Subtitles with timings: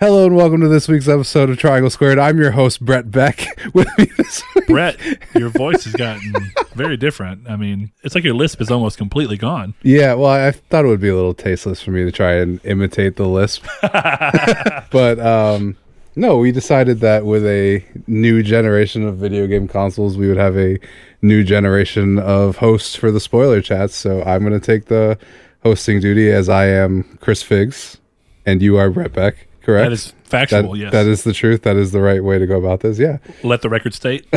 [0.00, 2.20] Hello and welcome to this week's episode of Triangle Squared.
[2.20, 3.58] I'm your host Brett Beck.
[3.74, 4.96] With me this week, Brett,
[5.34, 6.32] your voice has gotten
[6.76, 7.50] very different.
[7.50, 9.74] I mean, it's like your lisp is almost completely gone.
[9.82, 12.64] Yeah, well, I thought it would be a little tasteless for me to try and
[12.64, 15.76] imitate the lisp, but um,
[16.14, 20.56] no, we decided that with a new generation of video game consoles, we would have
[20.56, 20.78] a
[21.22, 23.96] new generation of hosts for the spoiler chats.
[23.96, 25.18] So I'm going to take the
[25.64, 27.98] hosting duty as I am Chris Figs,
[28.46, 29.47] and you are Brett Beck.
[29.68, 29.84] Correct.
[29.84, 30.92] That is factual, That- yes.
[30.92, 31.60] That is the truth.
[31.64, 32.98] That is the right way to go about this.
[32.98, 33.18] Yeah.
[33.42, 34.26] Let the record state.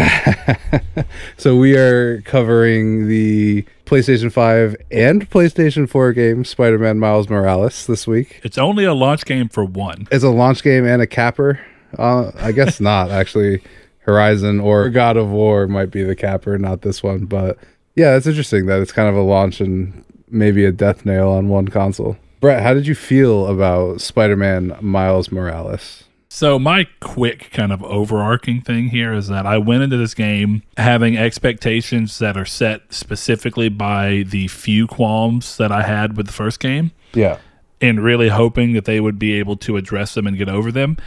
[1.38, 8.05] So we are covering the PlayStation 5 and PlayStation 4 game Spider-Man Miles Morales this
[8.05, 8.41] week.
[8.44, 10.07] It's only a launch game for one.
[10.12, 11.59] It's a launch game and a capper.
[11.98, 13.63] Uh, I guess not actually.
[13.99, 17.26] Horizon or God of War might be the capper, not this one.
[17.26, 17.57] But
[17.95, 21.49] yeah, it's interesting that it's kind of a launch and maybe a death nail on
[21.49, 22.18] one console.
[22.42, 26.06] Brett, how did you feel about Spider-Man Miles Morales?
[26.28, 30.64] So my quick kind of overarching thing here is that I went into this game
[30.78, 36.34] having expectations that are set specifically by the few qualms that I had with the
[36.34, 37.38] first game Yeah.
[37.80, 40.98] and really hoping that they would be able to address them and get over them.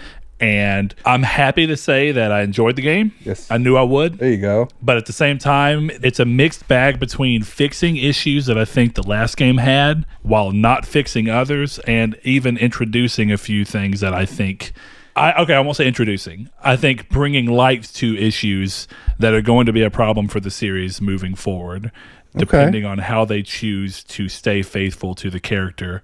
[0.44, 3.12] And I'm happy to say that I enjoyed the game.
[3.20, 3.50] Yes.
[3.50, 4.18] I knew I would.
[4.18, 4.68] There you go.
[4.82, 8.94] but at the same time, it's a mixed bag between fixing issues that I think
[8.94, 14.12] the last game had while not fixing others, and even introducing a few things that
[14.12, 14.72] I think.
[15.16, 16.50] I, okay, I won't say introducing.
[16.62, 18.86] I think bringing light to issues
[19.18, 21.90] that are going to be a problem for the series moving forward,
[22.36, 26.02] depending on how they choose to stay faithful to the character.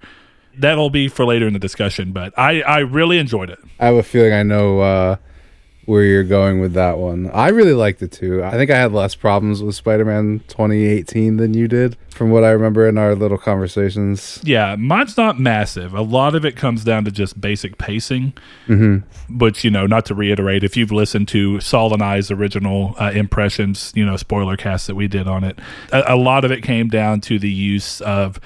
[0.57, 3.59] That'll be for later in the discussion, but I, I really enjoyed it.
[3.79, 5.15] I have a feeling I know uh,
[5.85, 7.29] where you're going with that one.
[7.33, 8.43] I really liked it too.
[8.43, 12.51] I think I had less problems with Spider-Man 2018 than you did, from what I
[12.51, 14.39] remember in our little conversations.
[14.43, 15.93] Yeah, mine's not massive.
[15.93, 18.33] A lot of it comes down to just basic pacing.
[18.67, 19.07] Mm-hmm.
[19.29, 23.11] But, you know, not to reiterate, if you've listened to Saul and I's original uh,
[23.11, 25.57] impressions, you know, spoiler cast that we did on it,
[25.91, 28.39] a, a lot of it came down to the use of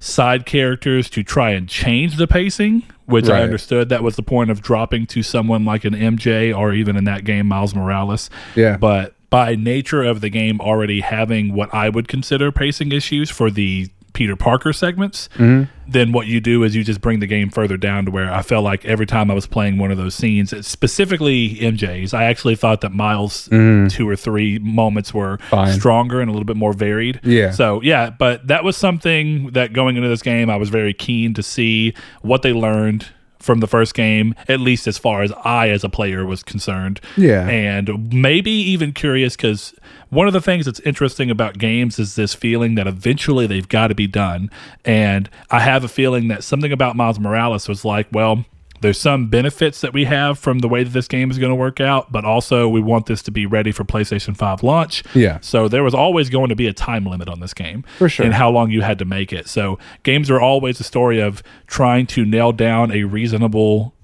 [0.00, 3.40] side characters to try and change the pacing, which Right.
[3.40, 6.96] I understood that was the point of dropping to someone like an MJ or even
[6.96, 8.30] in that game, Miles Morales.
[8.56, 8.76] Yeah.
[8.78, 13.50] But by nature of the game already having what I would consider pacing issues for
[13.50, 15.70] the Peter Parker segments, mm-hmm.
[15.88, 18.42] then what you do is you just bring the game further down to where I
[18.42, 22.56] felt like every time I was playing one of those scenes, specifically MJ's, I actually
[22.56, 23.88] thought that Miles' mm-hmm.
[23.88, 25.72] two or three moments were Fine.
[25.78, 27.20] stronger and a little bit more varied.
[27.22, 27.50] Yeah.
[27.50, 31.34] So, yeah, but that was something that going into this game, I was very keen
[31.34, 33.06] to see what they learned
[33.40, 37.00] from the first game, at least as far as I, as a player, was concerned.
[37.16, 37.48] Yeah.
[37.48, 39.74] And maybe even curious because
[40.10, 43.88] one of the things that's interesting about games is this feeling that eventually they've got
[43.88, 44.50] to be done.
[44.84, 48.44] And I have a feeling that something about Miles Morales was like, well,
[48.80, 51.56] there's some benefits that we have from the way that this game is going to
[51.56, 55.04] work out, but also we want this to be ready for PlayStation 5 launch.
[55.14, 55.38] Yeah.
[55.42, 57.84] So there was always going to be a time limit on this game.
[57.98, 58.24] For sure.
[58.24, 59.48] And how long you had to make it.
[59.48, 63.94] So games are always a story of trying to nail down a reasonable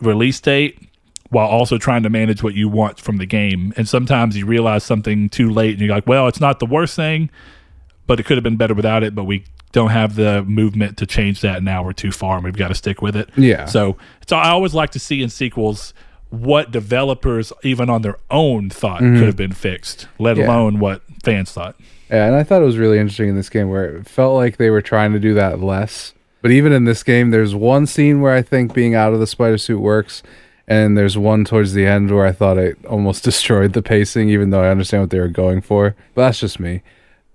[0.00, 0.89] release date
[1.30, 3.72] while also trying to manage what you want from the game.
[3.76, 6.96] And sometimes you realize something too late and you're like, well, it's not the worst
[6.96, 7.30] thing,
[8.06, 11.06] but it could have been better without it, but we don't have the movement to
[11.06, 13.30] change that now we're too far and we've got to stick with it.
[13.36, 13.66] Yeah.
[13.66, 13.96] So
[14.26, 15.94] so I always like to see in sequels
[16.30, 20.40] what developers even on their own thought could have been fixed, let Mm-hmm.
[20.42, 20.46] Yeah.
[20.56, 21.76] alone what fans thought.
[22.10, 24.56] Yeah, and I thought it was really interesting in this game where it felt like
[24.56, 26.12] they were trying to do that less.
[26.42, 29.26] But even in this game, there's one scene where I think being out of the
[29.28, 30.22] spider suit works,
[30.70, 34.48] and there's one towards the end where I thought it almost destroyed the pacing, even
[34.50, 35.94] though I understand what they were going for.
[36.14, 36.80] But that's just me.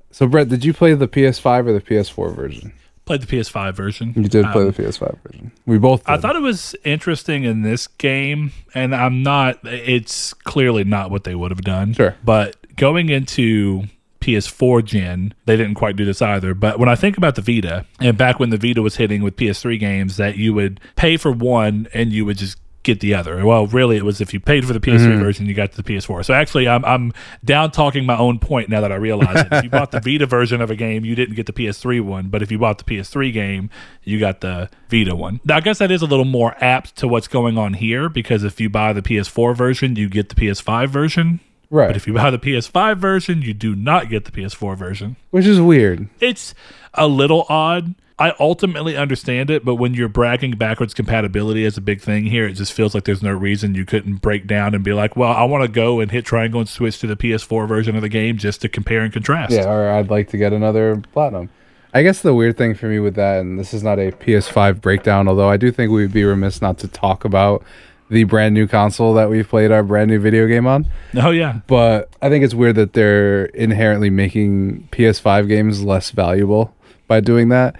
[0.10, 2.72] So, Brett, did you play the PS5 or the PS4 version?
[3.04, 4.14] Played the PS5 version.
[4.16, 5.52] You did play Um, the PS5 version.
[5.68, 6.04] We both.
[6.06, 6.12] Did.
[6.14, 9.60] I thought it was interesting in this game, and I'm not.
[9.64, 11.94] It's clearly not what they would have done.
[11.94, 12.16] Sure.
[12.24, 13.84] but going into
[14.22, 16.54] PS4 gen, they didn't quite do this either.
[16.56, 19.36] But when I think about the Vita, and back when the Vita was hitting with
[19.36, 23.46] PS3 games, that you would pay for one and you would just get the other.
[23.46, 25.20] Well, really, it was if you paid for the PS3 mm-hmm.
[25.20, 26.24] version, you got the PS4.
[26.24, 27.12] So actually, I'm I'm
[27.44, 29.48] down talking my own point now that I realize it.
[29.52, 32.30] If you bought the Vita version of a game, you didn't get the PS3 one.
[32.30, 33.70] But if you bought the PS3 game,
[34.04, 35.42] you got the Vita one.
[35.44, 38.44] Now, I guess that is a little more apt to what's going on here because
[38.44, 41.40] if you buy the PS4 version, you get the PS5 version.
[41.70, 45.18] right, But if you buy the PS5 version, you do not get the PS4 version.
[45.32, 46.08] which is weird.
[46.20, 46.54] It's
[46.94, 47.96] a little odd.
[48.18, 52.48] I ultimately understand it, but when you're bragging backwards compatibility as a big thing here,
[52.48, 55.34] it just feels like there's no reason you couldn't break down and be like, well,
[55.34, 58.10] I want to go and hit triangle and switch to the PS4 version of the
[58.10, 59.52] game just to compare and contrast.
[59.52, 61.50] Yeah, or I'd like to get another platinum.
[61.94, 64.80] I guess the weird thing for me with that, and this is not a PS5
[64.80, 67.66] breakdown, although I do think we would be remiss not to talk about
[68.10, 70.88] the brand new console that we've played our brand new video game on.
[71.16, 76.74] Oh yeah, But I think it's weird that they're inherently making PS5 games less valuable
[77.08, 77.76] by doing that.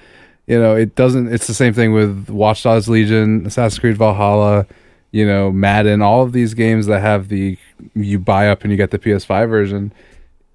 [0.48, 1.34] You know, it doesn't.
[1.34, 4.68] It's the same thing with Watch Dogs Legion, Assassin's Creed Valhalla,
[5.12, 6.02] you know, Madden.
[6.02, 7.58] All of these games that have the
[7.96, 9.92] you buy up and you get the PS5 version.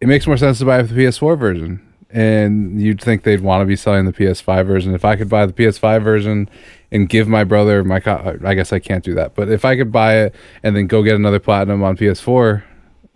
[0.00, 3.66] It makes more sense to buy the PS4 version, and you'd think they'd want to
[3.66, 4.94] be selling the PS5 version.
[4.94, 6.48] If I could buy the PS5 version
[6.90, 9.34] and give my brother my, co- I guess I can't do that.
[9.34, 12.62] But if I could buy it and then go get another platinum on PS4,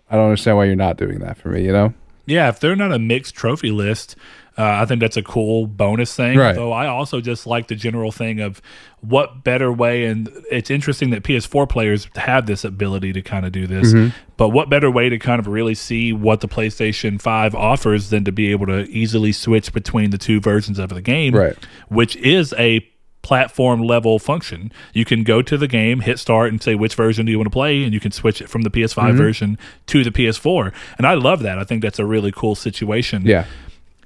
[0.09, 1.63] I don't understand why you're not doing that for me.
[1.63, 1.93] You know?
[2.25, 2.49] yeah.
[2.49, 4.15] If they're not a mixed trophy list,
[4.57, 6.37] uh, I think that's a cool bonus thing.
[6.37, 6.55] Right.
[6.55, 8.61] Though I also just like the general thing of
[9.01, 13.51] what better way, and it's interesting that PS4 players have this ability to kind of
[13.51, 13.93] do this.
[13.93, 14.15] Mm-hmm.
[14.37, 18.23] But what better way to kind of really see what the PlayStation 5 offers than
[18.25, 21.55] to be able to easily switch between the two versions of the game, Right.
[21.89, 22.85] which is a
[23.21, 24.71] platform level function.
[24.93, 27.47] You can go to the game, hit start, and say which version do you want
[27.47, 29.17] to play, and you can switch it from the PS5 Mm-hmm.
[29.17, 29.57] version
[29.87, 30.71] to the PS4.
[30.97, 31.57] And I love that.
[31.57, 33.23] I think that's a really cool situation.
[33.25, 33.45] Yeah.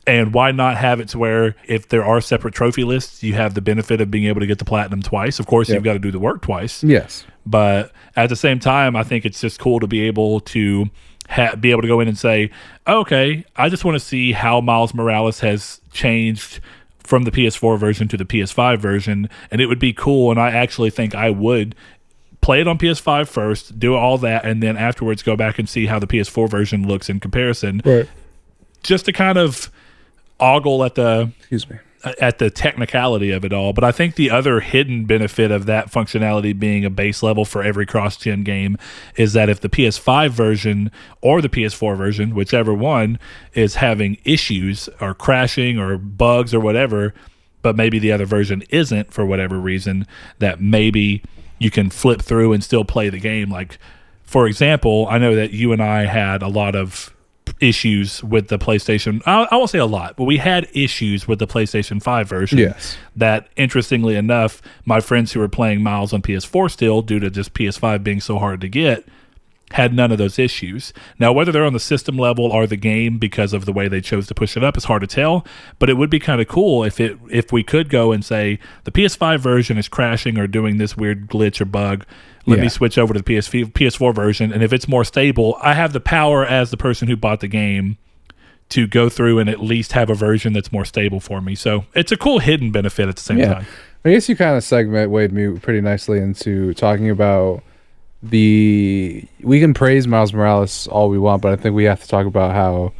[0.07, 3.53] And why not have it to where if there are separate trophy lists, you have
[3.53, 5.39] the benefit of being able to get the platinum twice.
[5.39, 5.75] Of course, Yep.
[5.75, 7.25] you've got to do the work twice, Yes.
[7.45, 10.89] but at the same time, I think it's just cool to be able to
[11.29, 12.49] ha- be able to go in and say,
[12.87, 16.59] okay, I just want to see how Miles Morales has changed
[17.03, 20.31] from the PS4 version to the PS5 version, and it would be cool.
[20.31, 21.75] And I actually think I would
[22.41, 25.85] play it on PS5 first, do all that, and then afterwards go back and see
[25.87, 28.07] how the PS4 version looks in comparison, Right.
[28.81, 29.69] just to kind of
[30.39, 31.77] ogle at the Excuse me.
[32.21, 33.73] at the technicality of it all.
[33.73, 37.61] But I think the other hidden benefit of that functionality being a base level for
[37.61, 38.77] every cross gen game
[39.15, 40.91] is that if the PS5 version
[41.21, 43.19] or the PS4 version, whichever one,
[43.53, 47.13] is having issues or crashing or bugs or whatever,
[47.61, 50.07] but maybe the other version isn't for whatever reason,
[50.39, 51.21] that maybe
[51.57, 53.51] you can flip through and still play the game.
[53.51, 53.77] Like,
[54.23, 57.13] for example, I know that you and I had a lot of
[57.59, 59.21] issues with the PlayStation.
[59.25, 62.57] I, I won't say a lot, but we had issues with the PlayStation 5 version.
[62.57, 62.97] Yes.
[63.15, 67.53] That, interestingly enough, my friends who were playing Miles on PS4 still, due to just
[67.53, 69.05] PS5 being so hard to get,
[69.71, 70.93] had none of those issues.
[71.19, 74.01] Now, whether they're on the system level or the game because of the way they
[74.01, 75.45] chose to push it up is hard to tell.
[75.77, 78.59] But it would be kind of cool if it if we could go and say
[78.83, 82.05] the PS5 version is crashing or doing this weird glitch or bug.
[82.45, 82.63] Let Yeah.
[82.63, 85.93] me switch over to the PS PS4 version, and if it's more stable, I have
[85.93, 87.97] the power as the person who bought the game
[88.69, 91.55] to go through and at least have a version that's more stable for me.
[91.55, 93.53] So it's a cool hidden benefit at the same Yeah.
[93.55, 93.65] time.
[94.05, 97.63] I guess you kind of segment Wade me pretty nicely into talking about
[98.23, 99.23] the.
[99.41, 102.25] We can praise Miles Morales all we want, but I think we have to talk
[102.25, 102.93] about how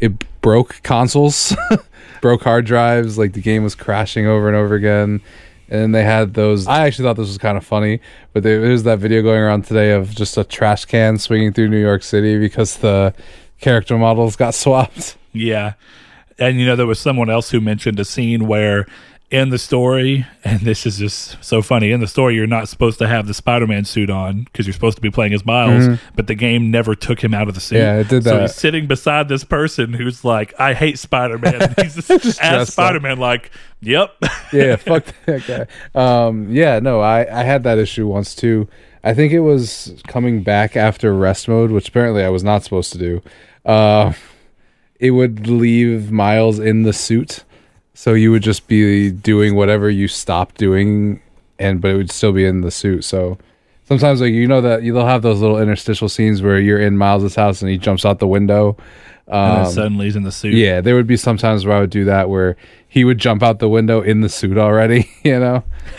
[0.00, 0.12] it
[0.42, 1.56] broke consoles,
[2.20, 3.16] broke hard drives.
[3.18, 5.20] Like the game was crashing over and over again.
[5.68, 6.66] And they had those.
[6.66, 8.00] I actually thought this was kind of funny,
[8.32, 11.68] but there, there's that video going around today of just a trash can swinging through
[11.68, 13.12] New York City because the
[13.60, 15.16] character models got swapped.
[15.32, 15.74] Yeah.
[16.38, 18.86] And you know, there was someone else who mentioned a scene where
[19.30, 22.98] in the story, and this is just so funny, in the story, you're not supposed
[23.00, 25.98] to have the Spider Man suit on because you're supposed to be playing as Miles,
[26.14, 27.76] but the game never took him out of the suit.
[27.76, 27.96] Mm-hmm.
[27.96, 28.30] Yeah, it did that.
[28.30, 31.74] So he's sitting beside this person who's like, I hate Spider Man.
[31.80, 32.72] He's just, Just as.
[32.72, 34.14] Spider Man, like, yep.
[34.52, 35.66] yeah, fuck that guy.
[36.26, 38.68] Um, yeah, no, I, I had that issue once too.
[39.02, 42.92] I think it was coming back after rest mode, which apparently I was not supposed
[42.92, 43.22] to do.
[43.64, 44.12] Uh,
[45.00, 47.44] it would leave Miles in the suit,
[47.96, 51.22] so you would just be doing whatever you stopped doing,
[51.58, 53.04] and but it would still be in the suit.
[53.04, 53.38] So
[53.88, 57.34] sometimes, like you know that they'll have those little interstitial scenes where you're in Miles's
[57.34, 58.76] house and he jumps out the window.
[59.28, 60.54] And then Um, suddenly he's in the suit.
[60.54, 62.56] yeah, there would be some times where I would do that where
[62.88, 65.64] he would jump out the window in the suit already, you know?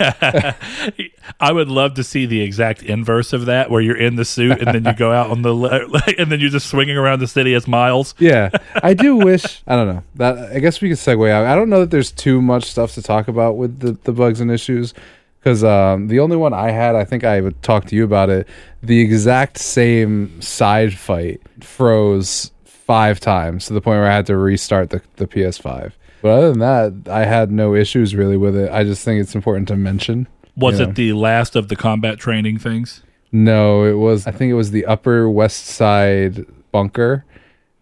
[1.39, 4.59] I would love to see the exact inverse of that, where you're in the suit
[4.59, 7.27] and then you go out on the le- and then you're just swinging around the
[7.27, 8.15] city as Miles.
[8.17, 8.49] Yeah.
[8.75, 10.03] I do wish I don't know.
[10.15, 11.45] That I guess we could segue out.
[11.45, 14.39] I don't know that there's too much stuff to talk about with the, the bugs
[14.41, 14.93] and issues.
[15.39, 18.29] Because um, the only one I had, I think I would talk to you about
[18.29, 18.47] it.
[18.83, 22.51] The exact same side fight froze
[22.87, 25.91] five times to the point where I had to restart the, the PS5.
[26.21, 28.71] But other than that, I had no issues really with it.
[28.71, 30.27] I just think it's important to mention.
[30.55, 33.03] Was it the last of the combat training things?
[33.31, 34.25] No, it was.
[34.25, 37.23] I think it was the Upper West Side bunker,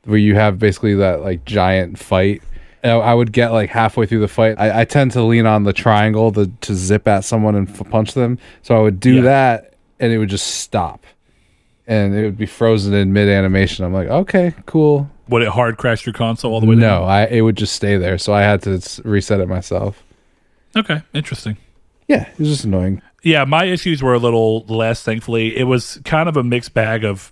[0.04, 2.42] where you have basically that like giant fight.
[2.84, 4.56] And I would get like halfway through the fight.
[4.60, 7.90] I, I tend to lean on the triangle to to zip at someone and f-
[7.90, 8.38] punch them.
[8.64, 9.22] So I would do Yeah.
[9.22, 11.06] that, and it would just stop,
[11.88, 13.86] and it would be frozen in mid animation.
[13.86, 15.10] I'm like, okay, cool.
[15.28, 16.82] would it hard crash your console all the way down?
[16.82, 20.04] No, I it would just stay there, so I had to reset it myself.
[20.76, 21.58] Okay, interesting.
[22.08, 23.02] Yeah, it was just annoying.
[23.24, 25.58] Yeah, my issues were a little less, thankfully.
[25.58, 27.32] It was kind of a mixed bag of,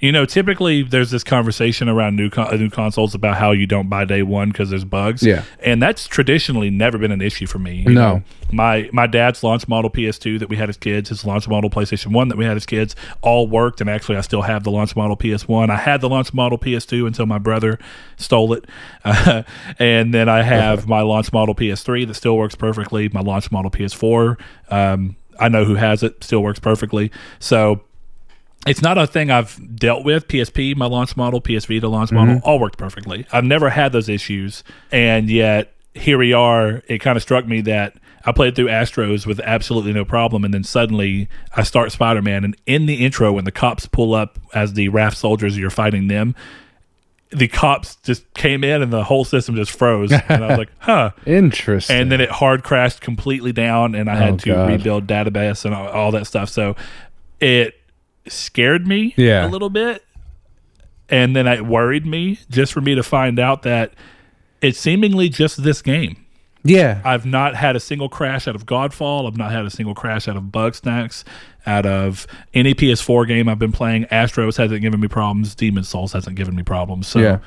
[0.00, 3.88] you know, typically there's this conversation around new con- new consoles about how you don't
[3.88, 5.22] buy day one because there's bugs.
[5.22, 5.42] Yeah.
[5.64, 7.84] and that's traditionally never been an issue for me.
[7.86, 8.16] you No.
[8.16, 8.22] know.
[8.52, 12.12] my my dad's launch model PS2 that we had as kids, his launch model PlayStation
[12.12, 14.94] One that we had as kids, all worked, and actually I still have the launch
[14.94, 15.70] model PS1.
[15.70, 17.78] I had the launch model PS2 until my brother
[18.16, 18.66] stole it,
[19.04, 19.42] uh,
[19.78, 23.08] and then I have my launch model PS3 that still works perfectly.
[23.08, 24.38] My launch model PS4.
[24.70, 27.10] Um, I know who has it, still works perfectly.
[27.40, 27.82] So
[28.66, 30.28] it's not a thing I've dealt with.
[30.28, 32.48] PSP, my launch model, PSV, the launch model, mm-hmm.
[32.48, 33.26] all worked perfectly.
[33.32, 36.82] I've never had those issues, and yet here we are.
[36.88, 37.94] It kind of struck me that
[38.24, 42.44] I played through Astro's with absolutely no problem, and then suddenly I start Spider Man,
[42.44, 46.08] and in the intro, when the cops pull up as the raft soldiers, you're fighting
[46.08, 46.34] them.
[47.30, 50.70] The cops just came in, and the whole system just froze, and I was like,
[50.78, 51.96] "Huh." Interesting.
[51.96, 54.68] and then it hard crashed completely down and i had Oh, to God.
[54.70, 56.76] rebuild database and all, all that stuff so
[57.40, 57.74] it
[58.28, 59.46] scared me Yeah.
[59.46, 60.02] a little bit
[61.08, 63.92] and then it worried me just for me to find out that
[64.60, 66.16] it's seemingly just this game.
[66.64, 69.28] Yeah, i've not had a single crash out of godfall.
[69.28, 71.22] I've not had a single crash out of bugsnax
[71.64, 74.06] out of any ps4 game i've been playing.
[74.06, 75.54] Astro's hasn't given me problems.
[75.54, 77.06] Demon's Souls hasn't given me problems.
[77.06, 77.38] So yeah.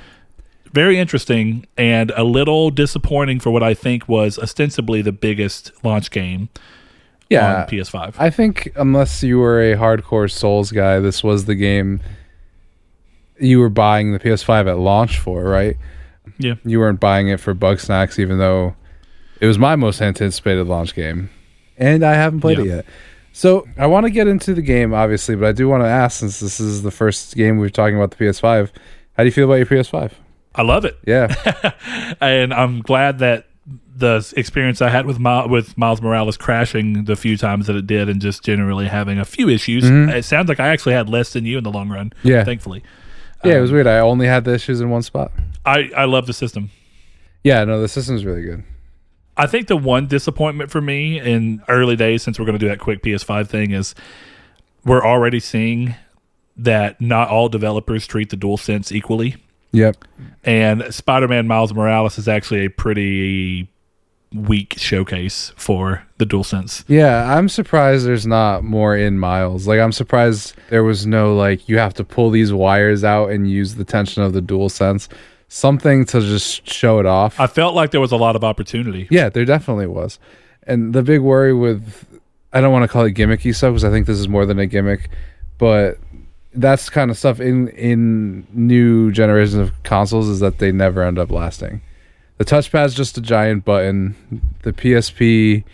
[0.72, 6.12] very interesting and a little disappointing for what I think was ostensibly the biggest launch
[6.12, 6.48] game
[7.30, 7.62] Yeah.
[7.62, 8.16] on PS5.
[8.18, 12.02] I think unless you were a hardcore Souls guy, this was the game
[13.40, 15.78] you were buying the PS5 at launch for, right?
[16.38, 16.56] yeah.
[16.64, 18.76] You weren't buying it for Bugsnax, even though
[19.40, 21.30] it was my most anticipated launch game,
[21.78, 22.86] and I haven't played it yet.
[23.32, 26.20] So I want to get into the game, obviously, but I do want to ask,
[26.20, 28.72] since this is the first game we're talking about the PS5,
[29.14, 30.12] how do you feel about your PS5?
[30.56, 30.98] I love it.
[31.06, 31.34] Yeah,
[32.22, 33.49] and I'm glad that
[34.00, 38.10] the experience I had with with Miles Morales crashing the few times that it did
[38.10, 39.84] and just generally having a few issues.
[39.86, 42.10] It sounds like I actually had less than you in the long run.
[42.10, 42.28] Mm-hmm.
[42.28, 42.44] Yeah.
[42.44, 42.84] Thankfully.
[43.44, 43.88] yeah, it was weird.
[43.88, 45.32] I only had the issues in one spot.
[45.66, 46.72] I, I love the system.
[47.44, 48.64] Yeah, no, the system's really good.
[49.38, 52.68] I think the one disappointment for me in early days, since we're going to do
[52.68, 53.96] that quick PS5 thing, is
[54.84, 55.96] we're already seeing
[56.58, 59.38] that not all developers treat the dual sense equally.
[59.72, 60.04] Yep.
[60.44, 63.70] And Spider-Man Miles Morales is actually a pretty
[64.34, 66.84] weak showcase for the DualSense.
[66.88, 69.68] Yeah, I'm surprised there's not more in Miles.
[69.68, 73.50] Like I'm surprised there was no like you have to pull these wires out and
[73.50, 75.10] use the tension of the dual sense.
[75.48, 77.40] Something to just show it off.
[77.40, 79.08] I felt like there was a lot of opportunity.
[79.10, 80.20] yeah, there definitely was.
[80.64, 82.06] And the big worry with
[82.54, 84.60] I don't want to call it gimmicky stuff because I think this is more than
[84.60, 85.10] a gimmick,
[85.58, 85.98] but
[86.54, 91.18] that's kind of stuff in in new generations of consoles is that they never end
[91.18, 91.82] up lasting.
[92.40, 94.16] The touchpad's just a giant button.
[94.64, 95.66] The PSP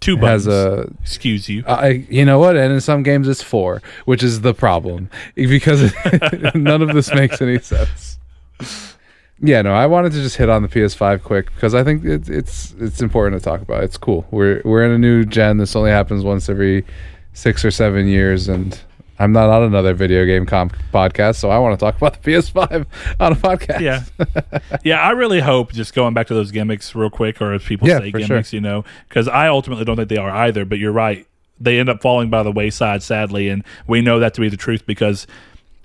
[0.00, 0.46] Two buttons.
[0.46, 1.62] has a excuse you.
[1.66, 2.56] I, you know what?
[2.56, 5.92] And in some games, it's four, which is the problem because
[6.54, 8.18] none of this makes any sense.
[9.38, 12.30] Yeah, no, I wanted to just hit on the PS5 quick because I think it,
[12.30, 13.84] it's it's important to talk about.
[13.84, 14.26] It's cool.
[14.30, 15.58] We're we're in a new gen.
[15.58, 16.86] This only happens once every
[17.34, 18.80] six or seven years, and
[19.18, 22.30] I'm not on another video game comp podcast, so I want to talk about the
[22.32, 22.86] PS5
[23.20, 23.80] on a podcast.
[23.80, 24.02] Yeah.
[24.84, 27.86] yeah, I really hope just going back to those gimmicks real quick, or as people
[27.88, 28.28] Yeah, say for sure.
[28.28, 31.26] gimmicks, you know, because I ultimately don't think they are either, but you're right.
[31.60, 34.56] They end up falling by the wayside, sadly, and we know that to be the
[34.56, 35.26] truth because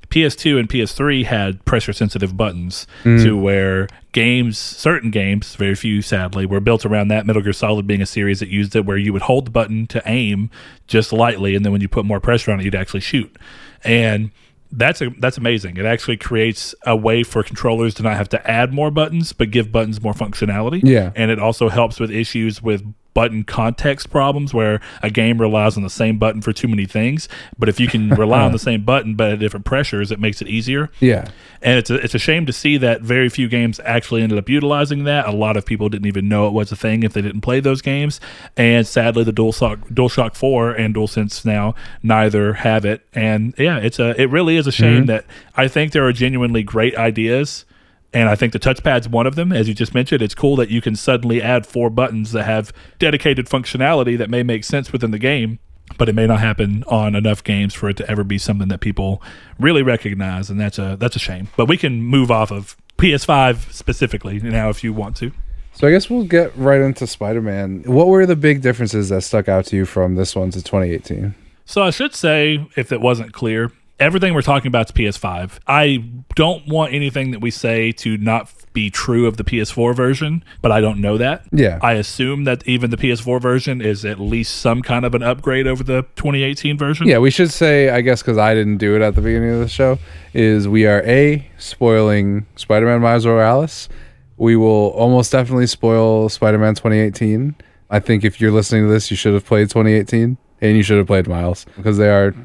[0.10, 3.24] PS2 and PS3 had pressure sensitive buttons Mm.
[3.24, 7.26] to where games, certain games, very few sadly, were built around that.
[7.26, 9.86] Metal Gear Solid being a series that used it where you would hold the button
[9.88, 10.50] to aim
[10.88, 13.36] just lightly, and then when you put more pressure on it, you'd actually shoot.
[13.84, 14.32] And
[14.72, 15.78] that's a, that's amazing.
[15.78, 19.50] It actually creates a way for controllers to not have to add more buttons, but
[19.52, 20.82] give buttons more functionality.
[20.84, 21.12] Yeah.
[21.16, 25.84] and it also helps with issues with button context problems where a game relies on
[25.84, 27.28] the same button for too many things.
[27.58, 30.42] But if you can rely on the same button but at different pressures, it makes
[30.42, 30.90] it easier.
[31.00, 31.30] yeah,
[31.62, 34.50] And it's a, it's a shame to see that very few games actually ended up
[34.50, 35.28] utilizing that.
[35.28, 37.60] A lot of people didn't even know it was a thing if they didn't play
[37.60, 38.20] those games.
[38.56, 43.06] And sadly, the DualShock, DualShock 4 and DualSense now neither have it.
[43.14, 45.06] And yeah, it's a it really is a shame mm-hmm.
[45.08, 45.26] that
[45.56, 47.66] I think there are genuinely great ideas.
[48.12, 49.52] And I think the touchpad's one of them.
[49.52, 52.74] As you just mentioned, it's cool that you can suddenly add four buttons that have
[52.98, 55.60] dedicated functionality that may make sense within the game
[55.98, 58.80] but it may not happen on enough games for it to ever be something that
[58.80, 59.22] people
[59.60, 61.48] really recognize, and that's a that's a shame.
[61.58, 65.32] But we can move off of PS5 specifically now if you want to.
[65.74, 67.84] So I guess we'll get right into Spider-Man.
[67.84, 71.34] What were the big differences that stuck out to you from this one to 2018?
[71.66, 75.60] So I should say, if it wasn't clear, everything we're talking about is PS5.
[75.68, 76.04] I
[76.36, 80.72] don't want anything that we say to not be true of the PS4 version, but
[80.72, 81.44] I don't know that.
[81.52, 81.80] Yeah.
[81.82, 85.68] I assume that even the PS4 version is at least some kind of an upgrade
[85.68, 87.08] over the 2018 version.
[87.08, 89.60] Yeah, we should say, I guess, because I didn't do it at the beginning of
[89.60, 90.00] the show,
[90.34, 93.90] is we are A, spoiling Spider Man Miles Morales.
[94.38, 97.56] We will almost definitely spoil Spider Man 2018.
[97.90, 100.98] I think if you're listening to this, you should have played 2018 and you should
[100.98, 102.36] have played Miles because they are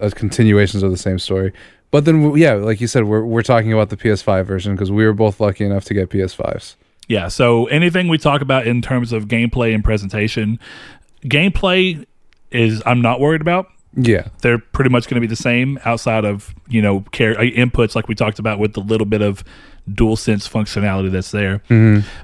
[0.00, 1.52] uh, continuations of the same story.
[1.90, 5.04] But then, yeah, like you said, we're, we're talking about the PS5 version because we
[5.04, 6.74] were both lucky enough to get PS5s.
[7.06, 7.28] Yeah.
[7.28, 10.58] So anything we talk about in terms of gameplay and presentation,
[11.24, 12.04] gameplay
[12.50, 13.66] is I'm not worried about.
[13.96, 14.28] Yeah.
[14.42, 17.94] They're pretty much going to be the same outside of you know care, uh, inputs
[17.94, 19.44] like we talked about with the little bit of
[19.92, 21.62] dual sense functionality that's there.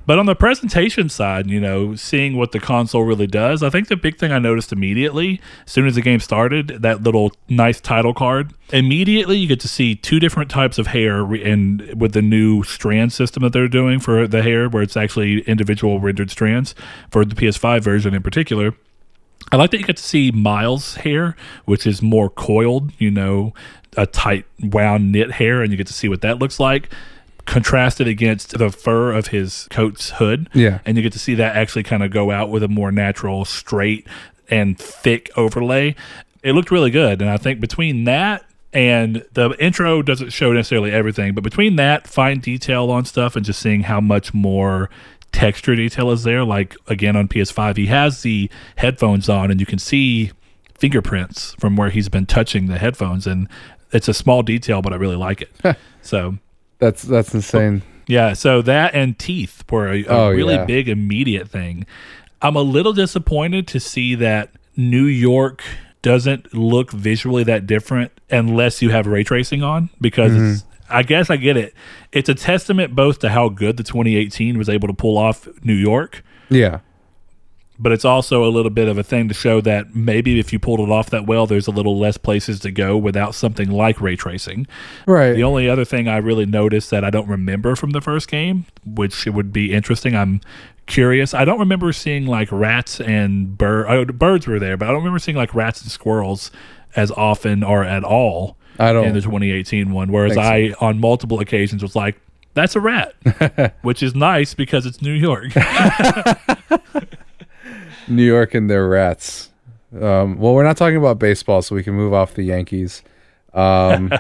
[0.07, 3.89] But on the presentation side, you know, seeing what the console really does, I think
[3.89, 7.79] the big thing I noticed immediately, as soon as the game started, that little nice
[7.81, 12.15] title card, immediately you get to see two different types of hair re- and with
[12.15, 16.31] the new strand system that they're doing for the hair, where it's actually individual rendered
[16.31, 16.75] strands
[17.11, 18.75] for the PS5 version in particular.
[19.52, 23.52] I like that you get to see Miles' hair, which is more coiled, you know,
[23.97, 26.88] a tight wound knit hair, and you get to see what that looks like.
[27.47, 30.49] Contrasted against the fur of his coat's hood.
[30.54, 30.78] Yeah.
[30.85, 33.45] And you get to see that actually kind of go out with a more natural,
[33.45, 34.07] straight,
[34.49, 35.97] and thick overlay.
[36.45, 37.21] It looked really good.
[37.21, 42.07] And I think between that and the intro doesn't show necessarily everything, but between that,
[42.07, 44.88] fine detail on stuff, and just seeing how much more
[45.32, 46.44] texture detail is there.
[46.44, 50.32] Like again on PS5, he has the headphones on, and you can see
[50.75, 53.49] fingerprints from where he's been touching the headphones, and
[53.92, 55.76] it's a small detail, but I really like it.
[56.02, 56.38] so
[56.78, 57.82] That's that's insane.
[58.06, 60.64] yeah, so that and teeth were a, a Oh, really yeah.
[60.64, 61.87] big immediate thing.
[62.42, 65.62] I'm a little disappointed to see that New York
[66.02, 70.52] doesn't look visually that different unless you have ray tracing on because mm-hmm.
[70.52, 71.75] it's I guess I get it.
[72.12, 75.75] It's a testament both to how good the 2018 was able to pull off New
[75.75, 76.80] York, Yeah.
[77.78, 80.58] but it's also a little bit of a thing to show that maybe if you
[80.58, 84.00] pulled it off that well, there's a little less places to go without something like
[84.00, 84.67] ray tracing.
[85.06, 85.32] Right.
[85.32, 88.67] The only other thing I really noticed that I don't remember from the first game,
[88.84, 90.41] which would be interesting, I'm
[90.86, 91.32] curious.
[91.34, 93.86] I don't remember seeing like rats and bird.
[93.88, 96.50] Oh, birds were there, but I don't remember seeing like rats and squirrels
[96.97, 100.13] as often or at all I don't in the 2018 one.
[100.13, 102.21] Whereas I, on multiple occasions, was like,
[102.54, 103.15] "That's a rat,"
[103.83, 105.52] which is nice because it's New York.
[108.09, 109.50] New York and their rats.
[109.95, 113.02] Um, well, we're not talking about baseball, so we can move off the Yankees.
[113.52, 114.11] Um,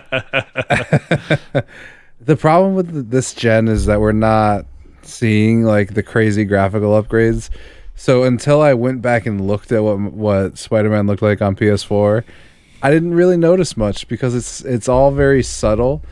[2.20, 4.66] the problem with this gen is that we're not
[5.02, 7.50] seeing like the crazy graphical upgrades.
[7.94, 12.24] So until I went back and looked at what what Spider-Man looked like on PS4,
[12.82, 16.02] I didn't really notice much because it's it's all very subtle.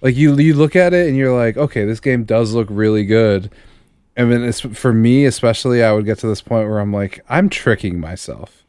[0.00, 3.04] Like you you look at it and you're like, okay, this game does look really
[3.04, 3.50] good.
[4.16, 7.24] And then it's for me especially, I would get to this point where I'm like,
[7.28, 8.64] I'm tricking myself.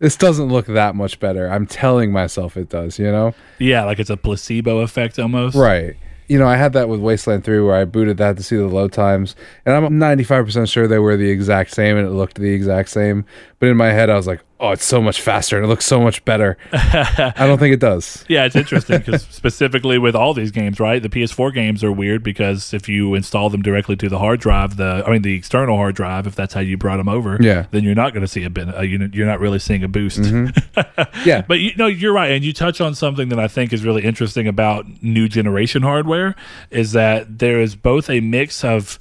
[0.00, 1.50] This doesn't look that much better.
[1.50, 3.34] I'm telling myself it does, you know?
[3.58, 5.54] yeah, like it's a placebo effect almost.
[5.54, 5.96] Right.
[6.26, 8.66] You know, I had that with Wasteland 3 where I booted that to see the
[8.66, 9.34] load times,
[9.66, 13.24] and I'm 95% sure they were the exact same and it looked the exact same.
[13.58, 15.86] But in my head, I was like, oh, it's so much faster and it looks
[15.86, 16.56] so much better.
[16.72, 18.24] I don't think it does.
[18.28, 21.02] Yeah, it's interesting because specifically with all these games, right?
[21.02, 24.76] The PS4 games are weird because if you install them directly to the hard drive,
[24.76, 27.66] the I mean the external hard drive, if that's how you brought them over, Yeah.
[27.70, 28.68] then you're not going to see a bit.
[28.76, 30.20] Uh, you- you're not really seeing a boost.
[31.24, 31.42] Yeah.
[31.46, 34.02] But you know, you're right, and you touch on something that I think is really
[34.04, 36.34] interesting about new generation hardware
[36.70, 38.98] is that there is both a mix of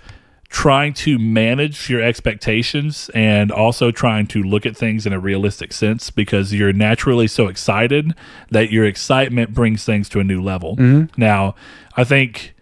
[0.50, 5.72] trying to manage your expectations and also trying to look at things in a realistic
[5.72, 8.16] sense because you're naturally so excited
[8.50, 10.76] that your excitement brings things to a new level.
[10.76, 11.22] Mm-hmm.
[11.22, 11.54] Now,
[11.96, 12.56] I think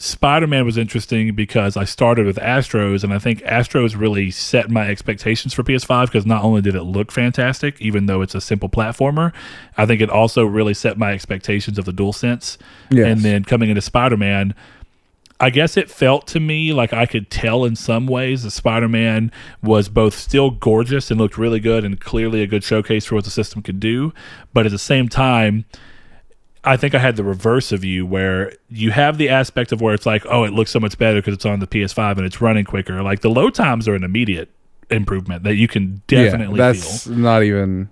[0.00, 4.70] Spider Man was interesting because I started with Astro's, and I think Astro's really set
[4.70, 8.40] my expectations for PS5 because not only did it look fantastic, even though it's a
[8.40, 9.32] simple platformer,
[9.76, 12.56] I think it also really set my expectations of the DualSense.
[12.90, 13.06] Yes.
[13.06, 14.54] And then coming into Spider Man,
[15.42, 18.88] I guess it felt to me like I could tell in some ways that Spider
[18.88, 23.14] Man was both still gorgeous and looked really good and clearly a good showcase for
[23.14, 24.12] what the system could do,
[24.52, 25.64] but at the same time,
[26.62, 29.94] I think I had the reverse of you, where you have the aspect of where
[29.94, 32.42] it's like, oh, it looks so much better because it's on the PS5 and it's
[32.42, 33.02] running quicker.
[33.02, 34.50] Like the load times are an immediate
[34.90, 37.14] improvement that you can definitely yeah, that's feel.
[37.14, 37.88] not even.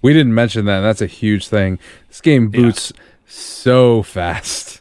[0.00, 0.80] We didn't mention that.
[0.80, 1.78] That's a huge thing.
[2.08, 2.92] This game boots
[3.26, 4.75] so fast.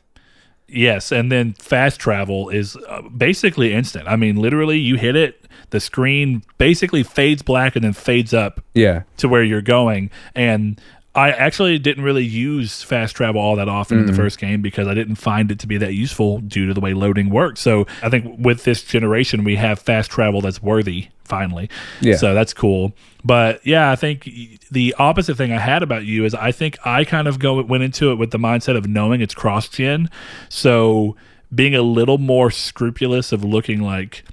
[0.67, 4.07] Yes, and then fast travel is uh, basically instant.
[4.07, 8.63] I mean, literally, you hit it, the screen basically fades black and then fades up
[8.73, 9.03] Yeah.
[9.17, 10.09] to where you're going.
[10.33, 10.79] And
[11.13, 14.85] I actually didn't really use fast travel all that often in the first game because
[14.87, 17.57] I didn't find it to be that useful due to the way loading worked.
[17.57, 21.69] So I think with this generation, we have fast travel that's worthy finally.
[22.01, 22.15] Yeah.
[22.15, 22.93] So that's cool.
[23.23, 24.29] But yeah, I think
[24.71, 27.83] the opposite thing I had about you is I think I kind of go went
[27.83, 30.09] into it with the mindset of knowing it's cross gen.
[30.49, 31.15] So
[31.53, 34.23] being a little more scrupulous of looking like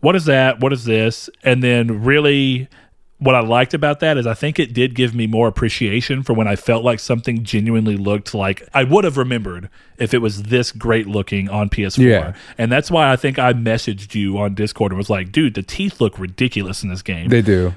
[0.00, 0.60] what is that?
[0.60, 1.28] What is this?
[1.42, 2.68] And then really
[3.20, 6.32] what I liked about that is I think it did give me more appreciation for
[6.32, 10.44] when I felt like something genuinely looked like I would have remembered if it was
[10.44, 11.98] this great looking on PS4.
[11.98, 12.32] Yeah.
[12.58, 15.62] And that's why I think I messaged you on Discord and was like, dude, the
[15.62, 17.28] teeth look ridiculous in this game.
[17.28, 17.74] They do.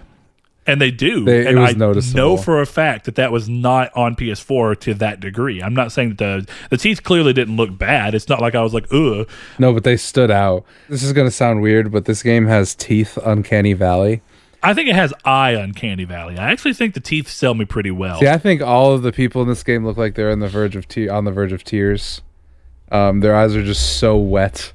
[0.66, 1.26] and they do.
[1.26, 2.18] They- and I noticeable.
[2.18, 5.62] know for a fact that that was not on PS4 to that degree.
[5.62, 8.16] I'm not saying that the the teeth clearly didn't look bad.
[8.16, 9.28] It's not like I was like, ugh.
[9.60, 10.64] No, but they stood out.
[10.88, 14.22] This is going to sound weird, but this game has teeth uncanny valley.
[14.64, 16.38] I think it has eye uncanny valley.
[16.38, 18.20] I actually think the teeth sell me pretty well.
[18.20, 20.48] See, I think all of the people in this game look like they're on the
[20.48, 22.22] verge of te- on the verge of tears.
[22.92, 24.72] Um, their eyes are just so wet.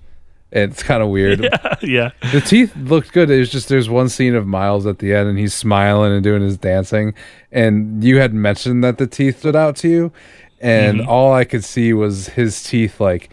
[0.50, 1.40] It's kind of weird.
[1.82, 2.10] yeah.
[2.32, 3.30] The teeth looked good.
[3.30, 6.22] It was just there's one scene of Miles at the end, and he's smiling and
[6.22, 7.14] doing his dancing.
[7.50, 10.12] And you had mentioned that the teeth stood out to you,
[10.60, 13.30] and all I could see was his teeth like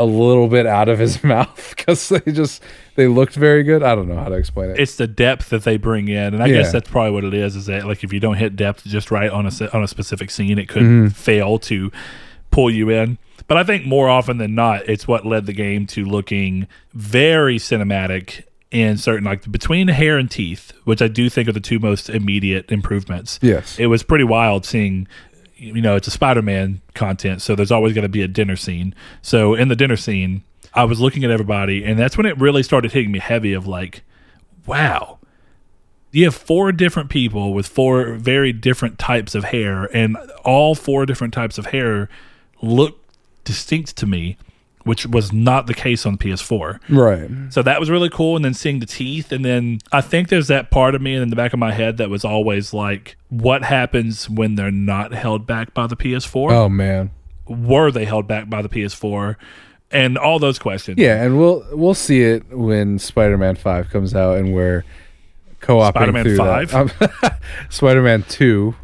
[0.00, 2.62] a little bit out of his mouth because they just
[2.96, 3.82] they looked very good.
[3.82, 4.80] I don't know how to explain it.
[4.80, 6.58] It's the depth that they bring in, and I Yeah.
[6.62, 7.54] guess that's probably what it is.
[7.56, 10.30] Is that like if you don't hit depth just right on a on a specific
[10.30, 11.08] scene, it could Mm-hmm.
[11.08, 11.90] fail to
[12.50, 13.18] pull you in.
[13.46, 17.58] But I think more often than not, it's what led the game to looking very
[17.58, 21.80] cinematic in certain like between hair and teeth, which I do think are the two
[21.80, 23.38] most immediate improvements.
[23.42, 23.78] Yes.
[23.80, 25.08] it was pretty wild seeing.
[25.60, 28.94] You know, it's a Spider-Man content, so there's always going to be a dinner scene.
[29.20, 30.42] So in the dinner scene,
[30.72, 33.52] I was looking at everybody, and that's when it really started hitting me heavy.
[33.52, 34.02] Of like,
[34.66, 35.18] wow,
[36.12, 41.04] you have four different people with four very different types of hair, and all four
[41.04, 42.08] different types of hair
[42.62, 42.98] look
[43.44, 44.38] distinct to me,
[44.90, 46.80] which was not the case on PS4.
[46.88, 47.30] right.
[47.52, 48.34] So that was really cool.
[48.34, 51.30] And then seeing the teeth, and then I think there's that part of me in
[51.30, 55.46] the back of my head that was always like, what happens when they're not held
[55.46, 56.50] back by the PS4?
[56.50, 57.12] Oh man.
[57.46, 59.36] Were they held back by the PS4?
[59.92, 60.98] And all those questions.
[60.98, 64.84] Yeah, and we'll we'll see it when Spider-Man Five comes out, and we're
[65.62, 66.70] Spider-Man through 5?
[66.72, 67.22] that.
[67.22, 67.30] Um,
[67.70, 68.74] Spider-Man Two,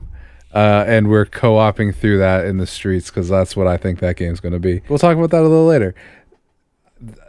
[0.57, 4.16] uh, and we're co-oping through that in the streets because that's what I think that
[4.16, 4.81] game's going to be.
[4.88, 5.95] We'll talk about that a little later.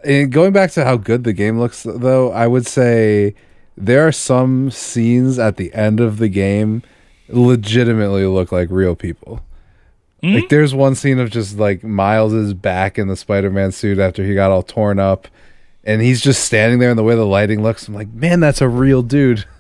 [0.06, 3.36] And going back to how good the game looks, though, I would say
[3.76, 6.84] there are some scenes at the end of the game
[7.28, 9.42] legitimately look like real people.
[10.24, 14.34] Like there's one scene of just like Miles's back in the Spider-Man suit after he
[14.34, 15.28] got all torn up,
[15.84, 18.62] and he's just standing there, and the way the lighting looks, I'm like, man, that's
[18.62, 19.46] a real dude.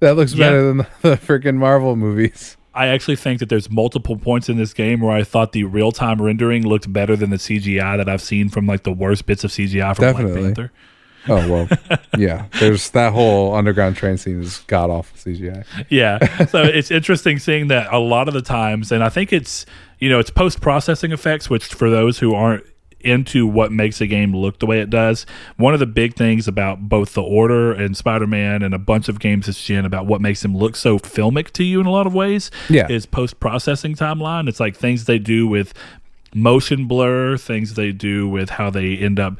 [0.00, 0.46] That looks Yeah.
[0.46, 2.56] better than the, the freaking Marvel movies.
[2.74, 5.90] I actually think that there's multiple points in this game where I thought the real
[5.92, 9.42] time rendering looked better than the CGI that I've seen from like the worst bits
[9.42, 10.32] of CGI from Definitely.
[10.32, 10.72] Black Panther.
[11.28, 12.46] Oh well, yeah.
[12.58, 15.64] There's that whole underground train scene is god awful CGI.
[15.88, 16.46] Yeah.
[16.46, 19.66] So it's interesting seeing that a lot of the times, and I think it's,
[19.98, 22.64] you know, it's post processing effects, which for those who aren't
[23.02, 26.46] into what makes a game look the way it does, one of the big things
[26.48, 30.06] about both The Order and Spider Man and a bunch of games this gen about
[30.06, 32.86] what makes them look so filmic to you in a lot of ways Yeah.
[32.88, 34.48] is post processing timeline.
[34.48, 35.72] It's like things they do with
[36.34, 39.34] motion blur, things they do with how they end up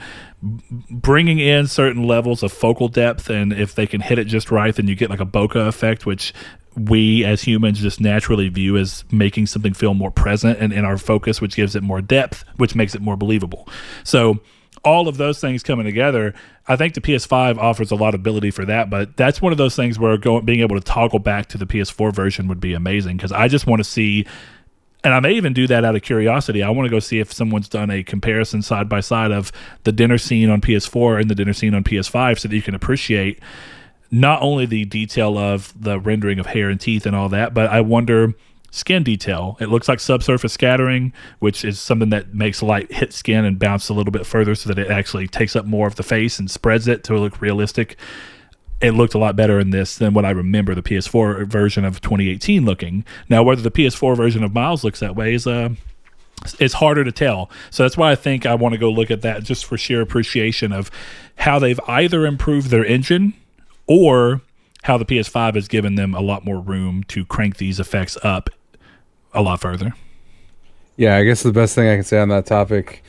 [0.90, 4.75] bringing in certain levels of focal depth and if they can hit it just right
[4.75, 6.33] then you get like a bokeh effect which
[6.76, 10.96] we as humans just naturally view as making something feel more present and in our
[10.96, 13.68] focus which gives it more depth which makes it more believable
[14.04, 14.38] so
[14.85, 16.33] all of those things coming together
[16.68, 19.59] i think the ps5 offers a lot of ability for that but that's one of
[19.59, 22.72] those things where going, being able to toggle back to the ps4 version would be
[22.72, 24.24] amazing because i just want to see
[25.02, 26.62] and I may even do that out of curiosity.
[26.62, 29.50] I want to go see if someone's done a comparison side by side of
[29.85, 32.74] the dinner scene on PS4 and the dinner scene on PS5 so that you can
[32.74, 33.40] appreciate
[34.11, 37.70] not only the detail of the rendering of hair and teeth and all that, but
[37.70, 38.35] I wonder
[38.73, 39.57] skin detail.
[39.61, 43.88] It looks like subsurface scattering, which is something that makes light hit skin and bounce
[43.88, 46.51] a little bit further so that it actually takes up more of the face and
[46.51, 47.96] spreads it to look realistic
[48.81, 52.01] it looked a lot better in this than what I remember the PS4 version of
[52.01, 53.05] 2018 looking.
[53.29, 55.70] Now, whether the PS4 version of Miles looks that way is uh,
[56.59, 57.51] it's harder to tell.
[57.70, 60.01] So that's why I think I want to go look at that just for sheer
[60.01, 60.90] appreciation of
[61.37, 63.35] how they've either improved their engine
[63.87, 64.40] or
[64.83, 68.51] how the PS5 has given them a lot more room to crank these effects up
[69.33, 69.93] a lot further.
[70.97, 73.03] Yeah, I guess the best thing I can say on that topic.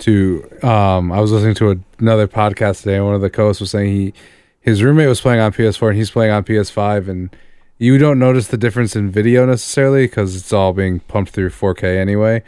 [0.00, 3.70] To um, I was listening to another podcast today, and one of the co-hosts was
[3.70, 4.12] saying he
[4.60, 7.34] his roommate was playing on PS4 and he's playing on PS5, and
[7.78, 11.98] you don't notice the difference in video necessarily because it's all being pumped through 4K
[11.98, 12.42] anyway.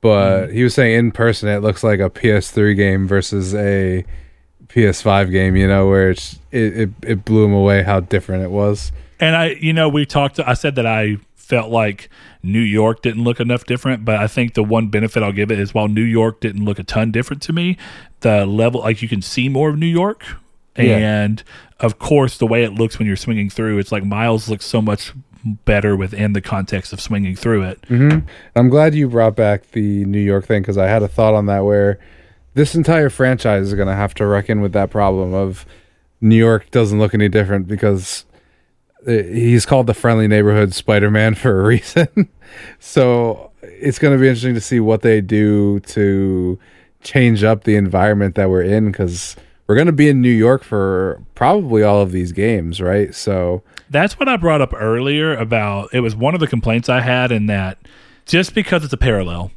[0.00, 4.04] But he was saying in person, it looks like a PS3 game versus a
[4.74, 5.56] PS5 game.
[5.56, 8.92] You know, where it's it it, it blew him away how different it was.
[9.18, 10.40] And I, you know, we talked.
[10.40, 12.08] I said that I felt like
[12.42, 15.58] New York didn't look enough different, but I think the one benefit I'll give it
[15.58, 17.76] is while New York didn't look a ton different to me,
[18.20, 20.24] the level like you can see more of New York,
[20.78, 20.96] Yeah.
[20.96, 21.42] and
[21.80, 24.80] of course the way it looks when you're swinging through, it's like Miles looks so
[24.80, 25.12] much
[25.64, 27.82] better within the context of swinging through it.
[27.88, 28.26] Mm-hmm.
[28.54, 31.46] I'm glad you brought back the New York thing because I had a thought on
[31.46, 31.98] that where
[32.60, 35.64] this entire franchise is going to have to reckon with that problem of
[36.20, 38.26] New York doesn't look any different because
[39.08, 42.28] uh, he's called the friendly neighborhood Spider-Man for a reason.
[42.78, 46.58] so it's going to be interesting to see what they do to
[47.02, 50.62] change up the environment that we're in because we're going to be in New York
[50.62, 53.14] for probably all of these games, right?
[53.14, 57.00] So That's what I brought up earlier about it was one of the complaints I
[57.00, 57.78] had in that
[58.26, 59.50] just because it's a parallel,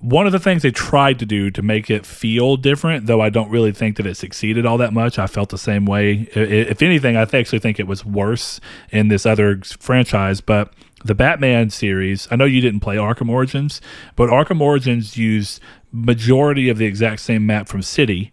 [0.00, 3.28] one of the things they tried to do to make it feel different, though I
[3.28, 5.18] don't really think that it succeeded all that much.
[5.18, 6.28] I felt the same way.
[6.34, 8.60] If anything, I actually think it was worse
[8.90, 10.40] in this other franchise.
[10.40, 10.72] But
[11.04, 13.82] the Batman series, I know you didn't play Arkham Origins,
[14.16, 15.60] but Arkham Origins used
[15.92, 18.32] majority of the exact same map from City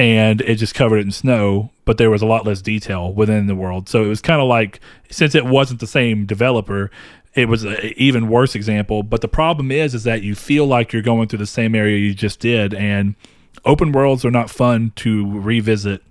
[0.00, 3.48] and it just covered it in snow, but there was a lot less detail within
[3.48, 3.86] the world.
[3.86, 6.90] So it was kind of like since it wasn't the same developer,
[7.34, 9.02] it was an even worse example.
[9.02, 11.98] But the problem is, is that you feel like you're going through the same area
[11.98, 13.14] you just did, and
[13.64, 16.02] open worlds are not fun to revisit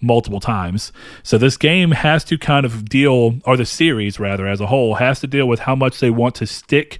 [0.00, 0.92] multiple times.
[1.22, 4.96] So this game has to kind of deal, or the series rather, as a whole,
[4.96, 6.98] has to deal with how much they want to stick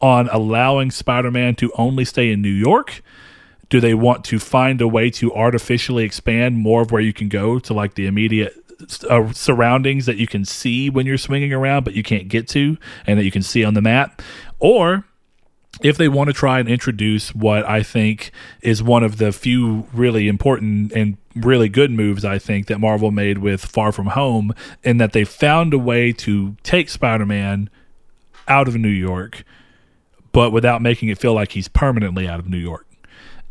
[0.00, 3.02] on allowing Spider-Man to only stay in New York
[3.68, 7.28] do they want to find a way to artificially expand more of where you can
[7.28, 8.54] go to like the immediate
[9.08, 12.76] uh, surroundings that you can see when you're swinging around but you can't get to
[13.06, 14.22] and that you can see on the map.
[14.58, 15.04] Or
[15.82, 18.30] if they want to try and introduce what I think
[18.62, 23.10] is one of the few really important and really good moves I think that Marvel
[23.10, 27.70] made with Far From Home in that they found a way to take Spider-Man
[28.48, 29.44] out of New York
[30.32, 32.87] but without making it feel like he's permanently out of New York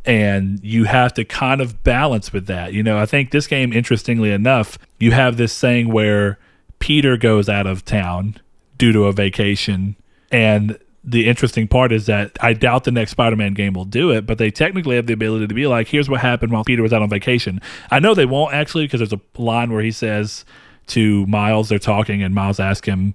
[0.08, 2.74] and you have to kind of balance with that.
[2.74, 6.40] You know, I think this game, interestingly enough, you have this saying where
[6.80, 8.38] Peter goes out of town
[8.78, 9.98] due to a vacation,
[10.32, 14.26] and the interesting part is that I doubt the next Spider-Man game will do it,
[14.26, 16.94] but they technically have the ability to be like, "Here's what happened while Peter was
[16.94, 20.46] out on vacation." I know they won't actually because there's a line where he says
[20.88, 23.14] to Miles, they're talking, and Miles asks him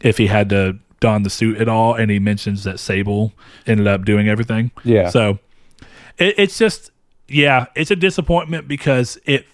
[0.00, 3.32] if he had to don the suit at all, and he mentions that Sable
[3.66, 4.70] ended up doing everything.
[4.84, 5.10] Yeah.
[5.10, 5.38] So
[6.20, 6.90] it, it's just
[7.28, 9.46] yeah it's a disappointment because it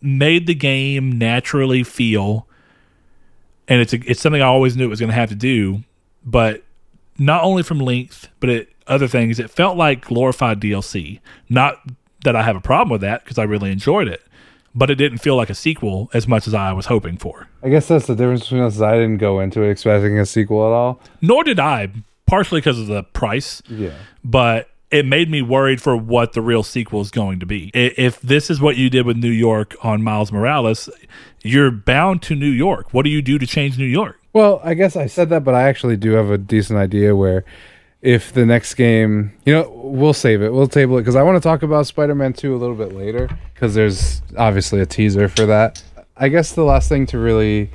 [0.00, 2.46] made the game naturally feel
[3.68, 5.80] and it's a, it's something i always knew it was going to have to do
[6.24, 6.62] but
[7.18, 11.80] not only from length but it other things it felt like glorified dlc not
[12.24, 14.22] that i have a problem with that because i really enjoyed it
[14.76, 17.70] but it didn't feel like a sequel as much as i was hoping for I
[17.70, 18.74] guess that's the difference between us.
[18.74, 21.00] is I didn't go into it expecting a sequel at all.
[21.22, 21.88] nor did i
[22.26, 23.92] partially because of the price Yeah.
[24.22, 27.72] but it made me worried for what the real sequel is going to be.
[27.74, 30.88] If this is what you did with New York on Miles Morales,
[31.42, 32.94] you're bound to New York.
[32.94, 34.20] What do you do to change New York?
[34.32, 37.44] Well, I guess I said that, but I actually do have a decent idea where
[38.02, 40.52] if the next game, you know, we'll save it.
[40.52, 42.92] We'll table it because I want to talk about Spider Man 2 a little bit
[42.92, 45.82] later because there's obviously a teaser for that.
[46.16, 47.70] I guess the last thing to really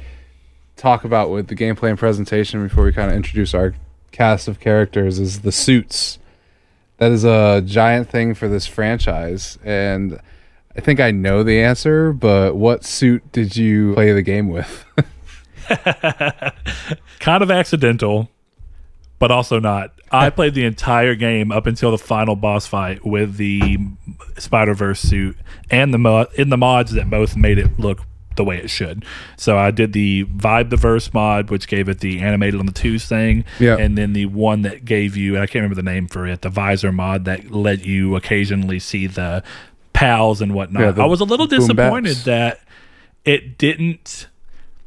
[0.77, 3.75] talk about with the gameplay and presentation before we kind of introduce our
[4.13, 6.18] cast of characters is the suits.
[6.99, 9.57] That is a giant thing for this franchise.
[9.63, 10.19] And
[10.75, 14.85] I think I know the answer, but what suit did you play the game with?
[17.19, 18.29] Kind of accidental,
[19.17, 19.93] but also not.
[20.11, 23.77] I played the entire game up until the final boss fight with the
[24.37, 25.37] Spider Verse suit
[25.71, 28.01] and the mo- in the mods that both made it look
[28.39, 29.03] the way it should.
[29.35, 32.71] So I did the Vibe the Verse mod, which gave it the animated on the
[32.71, 33.75] twos thing, Yeah.
[33.77, 36.49] and then the one that gave you I can't remember the name for it, the
[36.49, 39.43] visor mod that let you occasionally see the
[39.91, 40.95] pals and whatnot.
[40.97, 42.61] Yeah, I was a little disappointed that
[43.25, 44.27] it didn't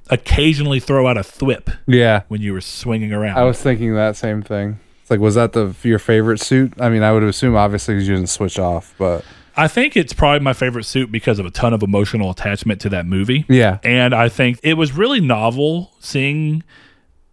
[0.08, 2.22] occasionally throw out a thwip yeah.
[2.28, 3.36] when you were swinging around.
[3.36, 4.80] I was thinking that same thing.
[5.02, 6.72] It's like, was that the your favorite suit?
[6.80, 9.22] I mean, I would assume obviously because you didn't switch off, but
[9.56, 12.88] I think it's probably my favorite suit because of a ton of emotional attachment to
[12.90, 13.44] that movie.
[13.48, 16.62] yeah, And I think it was really novel seeing,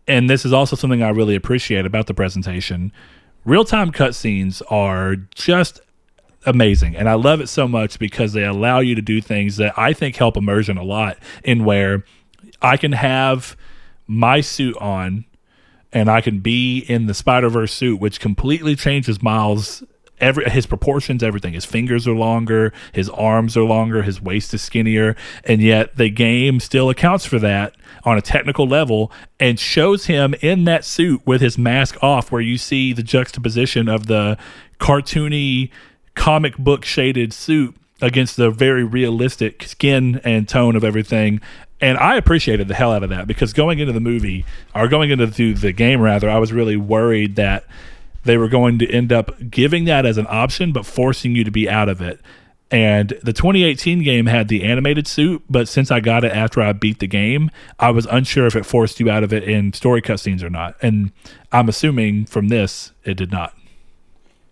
[0.08, 2.92] and this is also something I really appreciate about the presentation.
[3.46, 5.82] Real time cutscenes are just
[6.46, 6.96] amazing.
[6.96, 9.94] And I love it so much because they allow you to do things that I
[9.94, 12.04] think help immersion a lot in where
[12.62, 13.56] I can have
[14.08, 15.26] my suit on
[15.92, 19.84] and I can be in the Spider Verse suit, which completely changes Miles.
[20.20, 21.54] Every his proportions, everything.
[21.54, 26.10] His fingers are longer, his arms are longer, his waist is skinnier, and yet the
[26.10, 31.22] game still accounts for that on a technical level and shows him in that suit
[31.26, 34.38] with his mask off, where you see the juxtaposition of the
[34.80, 35.70] cartoony
[36.16, 41.42] comic book shaded suit against the very realistic skin and tone of everything
[41.82, 45.12] and I appreciated the hell out of that because going into the movie or going
[45.12, 47.66] into the, the game rather, I was really worried that
[48.24, 51.52] they were going to end up giving that as an option but forcing you to
[51.52, 52.20] be out of it.
[52.72, 56.72] And the 2018 game had the animated suit, but since I got it after I
[56.74, 60.04] beat the game, I was unsure if it forced you out of it in story
[60.04, 60.76] cutscenes or not.
[60.82, 61.12] And
[61.52, 63.56] I'm assuming from this, it did not.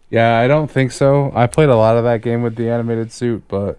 [0.09, 1.31] Yeah, I don't think so.
[1.35, 3.77] I played a lot of that game with the animated suit, but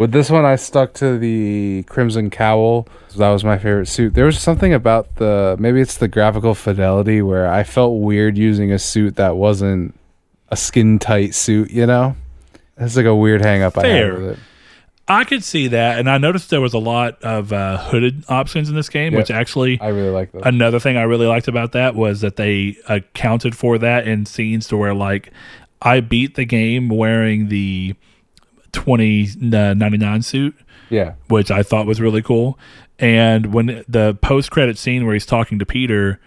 [0.00, 2.88] with this one, I stuck to the Crimson Cowl.
[3.18, 4.14] That was my favorite suit.
[4.14, 8.72] There was something about the maybe it's the graphical fidelity where I felt weird using
[8.72, 9.94] a suit that wasn't
[10.48, 11.70] a skin tight suit.
[11.70, 12.16] You know,
[12.78, 14.38] it's like a weird hang up I had with it.
[15.06, 18.70] I could see that, and I noticed there was a lot of uh, hooded options
[18.70, 19.18] in this game, yep.
[19.18, 20.30] which actually I really like.
[20.44, 24.66] Another thing I really liked about that was that they accounted for that in scenes
[24.68, 25.30] to where like
[25.82, 27.96] I beat the game wearing the
[28.72, 30.56] twenty ninety nine suit.
[30.88, 32.58] Yeah, which I thought was really cool.
[32.98, 36.20] And when the post credit scene where he's talking to Peter,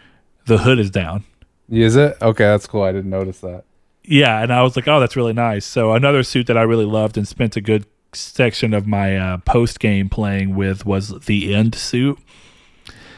[0.45, 1.23] the hood is down.
[1.69, 2.45] Is it okay?
[2.45, 2.83] That's cool.
[2.83, 3.63] I didn't notice that.
[4.03, 5.65] Yeah, and I was like, oh, that's really nice.
[5.65, 9.37] So another suit that I really loved and spent a good section of my uh,
[9.39, 12.19] post game playing with was the end suit.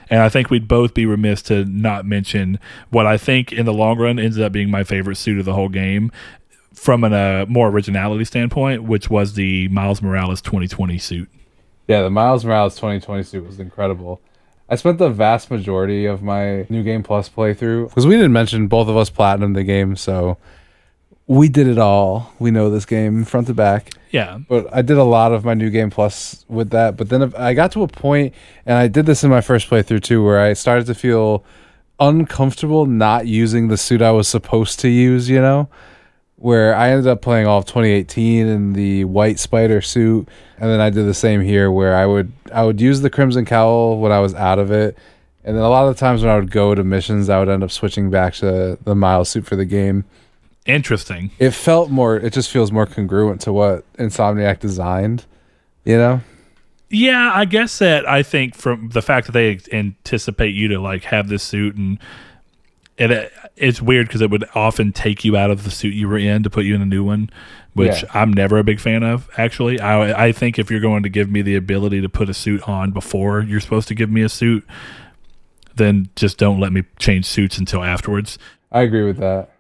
[0.10, 2.60] And I think we'd both be remiss to not mention
[2.92, 5.54] what I think in the long run ends up being my favorite suit of the
[5.54, 6.12] whole game,
[6.76, 11.30] from a uh, more originality standpoint, which was the Miles Morales 2020 suit.
[11.88, 14.22] Yeah, the Miles Morales 2020 suit was incredible.
[14.68, 18.68] I spent the vast majority of my New Game Plus playthrough because we didn't mention
[18.68, 20.38] both of us platinum the game, so
[21.28, 22.34] we did it all.
[22.40, 23.92] We know this game front to back.
[24.12, 24.40] Yeah.
[24.48, 26.98] But I did a lot of my New Game Plus with that.
[26.98, 28.34] But then I got to a point,
[28.66, 31.44] and I did this in my first playthrough too, where I started to feel
[32.00, 35.70] uncomfortable not using the suit I was supposed to use, you know?
[36.38, 40.80] Where I ended up playing all of 2018 in the white spider suit, and then
[40.80, 44.12] I did the same here where I would I would use the crimson cowl when
[44.12, 44.98] I was out of it,
[45.44, 47.50] and then a lot of the times when I would go to missions, I would
[47.50, 50.06] end up switching back to the miles suit for the game.
[50.66, 51.32] Interesting.
[51.38, 52.18] It felt more.
[52.18, 55.26] It just feels more congruent to what Insomniac designed.
[55.84, 56.22] You know.
[56.90, 61.04] Yeah, I guess that I think from the fact that they anticipate you to like
[61.06, 62.00] have this suit and
[62.98, 66.18] it it's weird because it would often take you out of the suit you were
[66.18, 67.30] in to put you in a new one,
[67.74, 68.10] which yeah.
[68.14, 69.30] I'm never a big fan of.
[69.38, 72.34] Actually, I I think if you're going to give me the ability to put a
[72.34, 74.66] suit on before you're supposed to give me a suit,
[75.76, 78.38] then just don't let me change suits until afterwards.
[78.72, 79.52] I agree with that.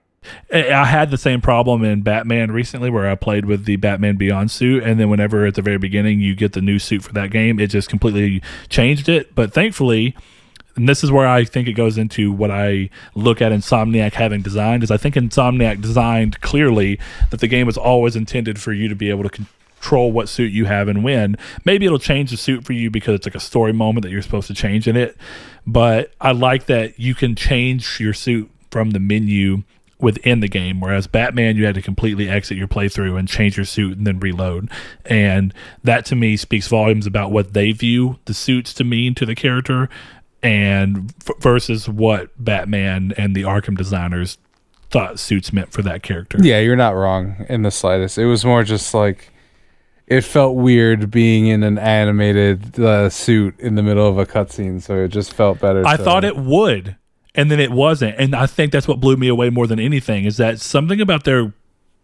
[0.52, 4.50] I had the same problem in Batman recently where I played with the Batman Beyond
[4.50, 7.30] suit, and then whenever at the very beginning you get the new suit for that
[7.30, 9.36] game, it just completely changed it.
[9.36, 10.16] But thankfully,
[10.76, 14.42] and this is where I think it goes into what I look at Insomniac having
[14.42, 17.00] designed is I think Insomniac designed clearly
[17.32, 20.52] that the game was always intended for you to be able to control what suit
[20.52, 21.38] you have and when.
[21.64, 24.22] Maybe it'll change the suit for you because it's like a story moment that you're
[24.22, 25.16] supposed to change in it.
[25.66, 29.64] But I like that you can change your suit from the menu
[29.98, 33.66] within the game whereas batman you had to completely exit your playthrough and change your
[33.66, 34.70] suit and then reload
[35.06, 35.54] and
[35.86, 39.34] that to me speaks volumes about what they view the suits to mean to the
[39.34, 39.90] character
[40.44, 44.38] and f- versus what Batman and the Arkham designers
[44.92, 46.38] thought suits meant for that character.
[46.42, 48.18] Yeah, you're not wrong in the slightest.
[48.18, 49.32] It was more just like
[50.08, 54.82] it felt weird being in an animated uh, suit in the middle of a cutscene,
[54.82, 55.86] so it just felt better.
[55.86, 56.96] I thought it would,
[57.34, 60.26] and then it wasn't, and I think that's what blew me away more than anything
[60.26, 61.54] is that something about their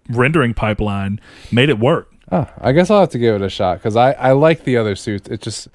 [0.10, 1.20] rendering pipeline
[1.52, 2.12] made it work.
[2.32, 4.78] Oh, I guess I'll have to give it a shot because I I like the
[4.78, 5.28] other suits.
[5.30, 5.68] It just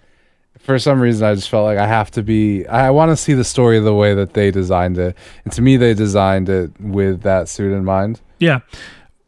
[0.67, 3.35] for some reason I just felt like I have to be I want to see
[3.35, 5.17] the story the way that they designed it.
[5.45, 8.21] And to me they designed it with that suit in mind.
[8.39, 8.61] Yeah.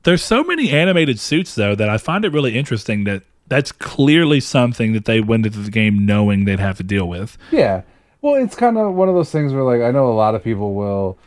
[0.02, 4.40] There's so many animated suits though that I find it really interesting that that's clearly
[4.40, 7.38] something that they went into the game knowing they'd have to deal with.
[7.52, 7.82] Yeah.
[8.20, 10.42] Well, it's kind of one of those things where like I know a lot of
[10.42, 11.18] people will,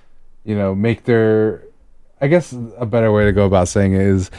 [0.43, 1.64] you know, make their
[2.20, 4.30] I guess a better way to go about saying it is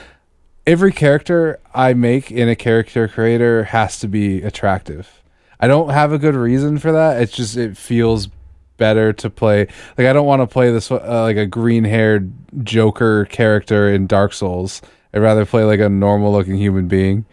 [0.67, 5.22] every character I make in a character creator has to be attractive
[5.63, 7.23] I don't have a good reason for that.
[7.23, 8.29] It's just it feels
[8.79, 9.69] better to play.
[9.97, 12.33] Like I don't want to play this uh, like a green haired
[12.65, 14.83] Joker character in Dark Souls.
[15.15, 17.27] I'd rather play like a normal looking human being,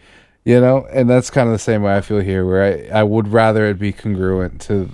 [0.44, 0.86] you know.
[0.92, 3.66] And that's kind of the same way I feel here, where I I would rather
[3.66, 4.88] it be congruent to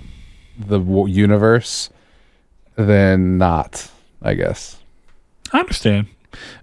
[0.57, 1.91] the universe
[2.75, 3.91] than not.
[4.23, 4.77] I guess.
[5.53, 6.07] I understand.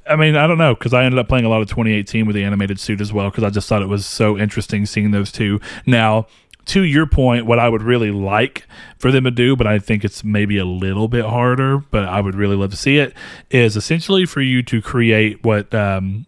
[0.06, 2.36] I mean, I don't know because I ended up playing a lot of 2018 with
[2.36, 5.32] the animated suit as well because I just thought it was so interesting seeing those
[5.32, 5.60] two.
[5.86, 6.26] Now,
[6.66, 8.66] to your point, what I would really like
[8.98, 12.20] for them to do, but I think it's maybe a little bit harder, but I
[12.20, 13.14] would really love to see it,
[13.50, 16.26] is essentially for you to create what um,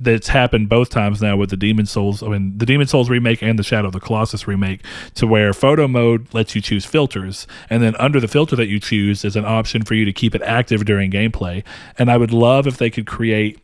[0.00, 3.42] that's happened both times now with the Demon's Souls, I mean, the Demon's Souls remake
[3.42, 4.84] and the Shadow of the Colossus remake,
[5.16, 8.80] to where photo mode lets you choose filters, and then under the filter that you
[8.80, 11.64] choose is an option for you to keep it active during gameplay.
[11.98, 13.58] And I would love if they could create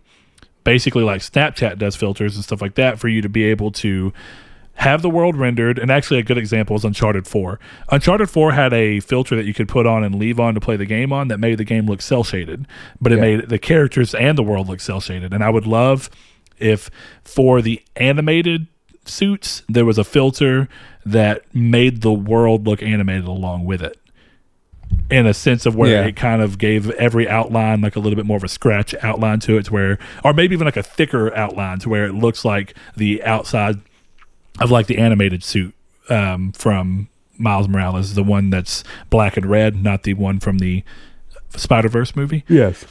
[0.63, 4.13] basically like Snapchat does filters and stuff like that for you to be able to
[4.77, 7.59] have the world rendered and actually a good example is uncharted 4
[7.91, 10.77] uncharted 4 had a filter that you could put on and leave on to play
[10.77, 12.67] the game on that made the game look cel shaded
[13.01, 13.21] but it Yeah.
[13.23, 16.11] made the characters and the world look cel shaded and i would love
[16.59, 16.91] if
[17.25, 18.67] for the animated
[19.05, 20.69] suits there was a filter
[21.05, 23.97] that made the world look animated along with it
[25.11, 26.07] in a sense of where Yeah.
[26.09, 29.41] it kind of gave every outline like a little bit more of a scratch outline
[29.41, 32.45] to it to where or maybe even like a thicker outline to where it looks
[32.45, 33.81] like the outside
[34.61, 35.75] of like the animated suit
[36.09, 40.83] um, from Miles Morales, the one that's black and red, not the one from the
[41.57, 42.45] Spider Verse movie.
[42.49, 42.85] Yes.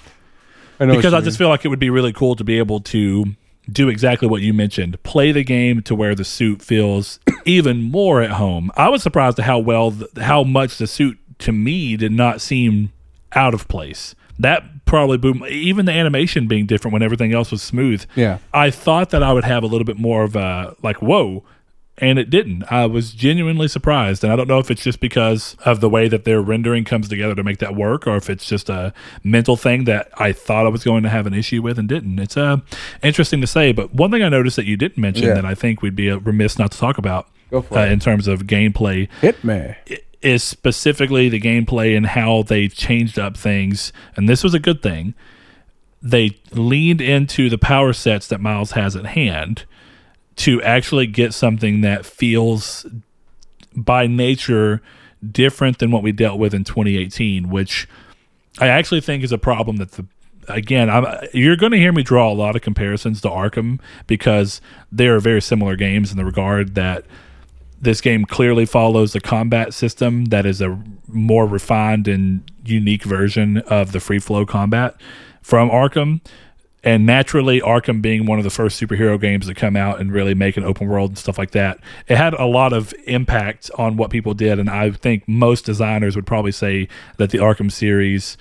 [0.80, 3.26] I Because I just feel like it would be really cool to be able to
[3.72, 8.22] do exactly what you mentioned play the game to where the suit feels even more
[8.22, 8.72] at home.
[8.76, 12.41] I was surprised at how well, th- how much the suit to me did not
[12.41, 12.91] seem
[13.34, 14.16] out of place.
[14.38, 15.43] That probably boom.
[15.49, 18.05] Even the animation being different when everything else was smooth.
[18.15, 18.38] Yeah.
[18.53, 21.43] I thought that I would have a little bit more of a like whoa,
[21.97, 22.63] and it didn't.
[22.71, 26.07] I was genuinely surprised, and I don't know if it's just because of the way
[26.09, 29.55] that their rendering comes together to make that work, or if it's just a mental
[29.55, 32.19] thing that I thought I was going to have an issue with and didn't.
[32.19, 32.57] It's uh,
[33.01, 35.36] interesting to say, but one thing I noticed that you didn't mention Yeah.
[35.36, 37.99] that I think we'd be uh, remiss not to talk about Go for uh, in
[37.99, 39.75] terms of gameplay Hit me.
[40.26, 43.93] Is specifically the gameplay and how they changed up things.
[44.15, 45.13] And this was a good thing.
[46.01, 49.65] They leaned into the power sets that Miles has at hand
[50.38, 52.88] to actually get something that feels
[53.76, 54.82] by nature
[55.32, 57.88] different than what we dealt with in 2018, which
[58.59, 60.05] I actually think is a problem that the
[60.47, 64.61] again I'm, you're going to hear me draw a lot of comparisons to Arkham because
[64.91, 67.03] they are very similar games in the regard that
[67.82, 73.59] this game clearly follows a combat system that is a more refined and unique version
[73.59, 74.95] of the free flow combat
[75.41, 76.21] from Arkham.
[76.84, 80.36] And naturally, Arkham being one of the first superhero games to come out and really
[80.36, 83.97] make an open world and stuff like that, it had a lot of impact on
[83.97, 84.59] what people did.
[84.59, 88.38] And I think most designers would probably say that the Arkham series,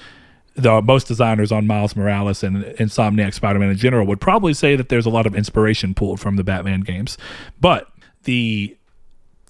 [0.55, 4.76] the most designers on Miles Morales and Insomniac Spider Man in general would probably say
[4.76, 7.16] that there's a lot of inspiration pulled from the Batman games.
[7.61, 7.89] But
[8.24, 8.76] the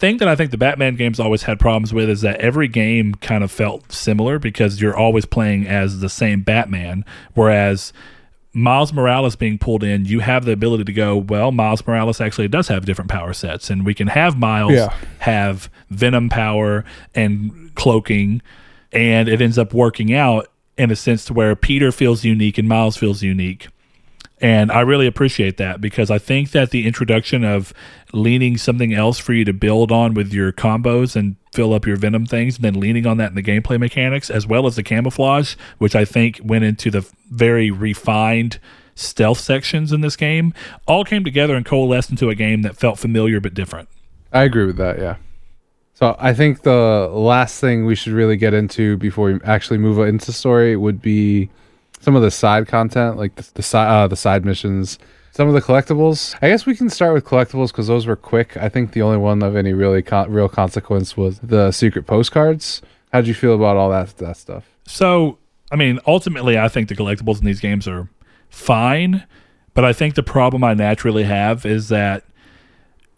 [0.04, 3.14] thing that I think the Batman games always had problems with is that every game
[3.16, 7.92] kind of felt similar because you're always playing as the same Batman, whereas
[8.52, 12.48] Miles Morales being pulled in, you have the ability to go, well, Miles Morales actually
[12.48, 14.92] does have different power sets, and we can have Miles Yeah.
[15.20, 16.84] have venom power
[17.14, 18.42] and cloaking,
[18.92, 22.68] and it ends up working out in a sense to where Peter feels unique and
[22.68, 23.68] Miles feels unique.
[24.44, 27.72] And I really appreciate that because I think that the introduction of
[28.12, 31.96] leaning something else for you to build on with your combos and fill up your
[31.96, 34.82] venom things, and then leaning on that in the gameplay mechanics, as well as the
[34.82, 38.58] camouflage, which I think went into the very refined
[38.94, 40.52] stealth sections in this game,
[40.86, 43.88] all came together and coalesced into a game that felt familiar but different.
[44.30, 44.98] I agree with that.
[44.98, 45.16] Yeah.
[45.94, 49.98] So I think the last thing we should really get into before we actually move
[50.00, 51.48] into story would be
[52.04, 54.98] some of the side content, like the the, si- uh, the side missions,
[55.32, 56.36] some of the collectibles.
[56.42, 58.56] I guess we can start with collectibles because those were quick.
[58.56, 62.82] I think the only one of any really con- real consequence was the secret postcards.
[63.12, 64.64] How'd you feel about all that that stuff?
[64.86, 65.38] So,
[65.72, 68.08] I mean, ultimately, I think the collectibles in these games are
[68.50, 69.24] fine,
[69.72, 72.24] but I think the problem I naturally have is that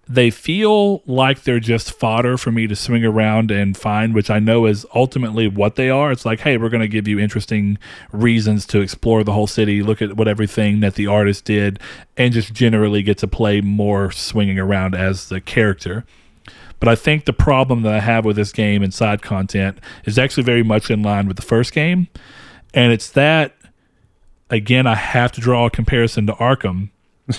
[0.08, 4.38] they feel like they're just fodder for me to swing around and find, which I
[4.38, 6.12] know is ultimately what they are.
[6.12, 7.76] It's like, hey, we're going to give you interesting
[8.12, 11.80] reasons to explore the whole city, look at what everything that the artist did,
[12.16, 16.04] and just generally get to play more swinging around as the character.
[16.78, 20.18] But I think the problem that I have with this game and side content is
[20.18, 22.06] actually very much in line with the first game.
[22.74, 23.56] And it's that,
[24.50, 26.90] again, I have to draw a comparison to Arkham.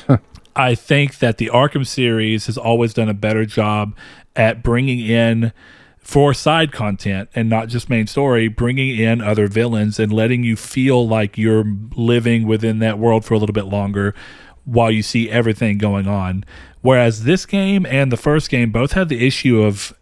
[0.57, 3.95] I think that the Arkham series has always done a better job
[4.35, 5.53] at bringing in
[5.99, 10.55] for side content and not just main story, bringing in other villains and letting you
[10.55, 11.63] feel like you're
[11.95, 14.15] living within that world for a little bit longer
[14.65, 16.43] while you see everything going on.
[16.81, 19.93] Whereas this game and the first game both had the issue of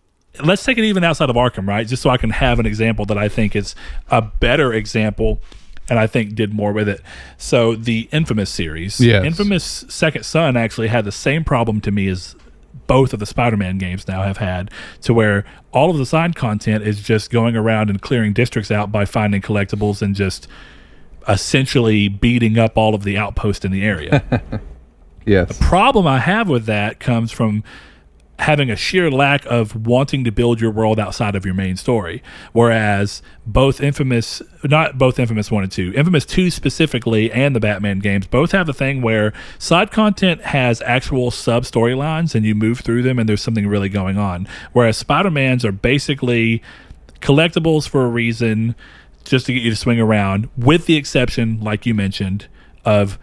[0.41, 1.85] let's take it even outside of Arkham, right?
[1.85, 3.75] Just so I can have an example that I think is
[4.09, 5.41] a better example
[5.89, 7.01] and I think did more with it.
[7.37, 8.99] So the Infamous series.
[9.23, 12.35] Infamous Second Son actually had the same problem to me as
[12.87, 14.69] both of the Spider-Man games now have had,
[15.01, 18.91] to where all of the side content is just going around and clearing districts out
[18.91, 20.47] by finding collectibles and just
[21.27, 24.61] essentially beating up all of the outposts in the area.
[25.25, 25.57] Yes.
[25.57, 27.63] The problem I have with that comes from
[28.39, 32.21] having a sheer lack of wanting to build your world outside of your main story.
[32.51, 37.99] Whereas both Infamous, not both Infamous 1 and 2, Infamous 2 specifically, and the Batman
[37.99, 42.81] games both have a thing where side content has actual sub storylines and you move
[42.81, 44.47] through them and there's something really going on.
[44.73, 46.61] Whereas Spider Man's are basically
[47.21, 48.75] collectibles for a reason
[49.23, 52.47] just to get you to swing around, with the exception, like you mentioned,
[52.83, 53.17] of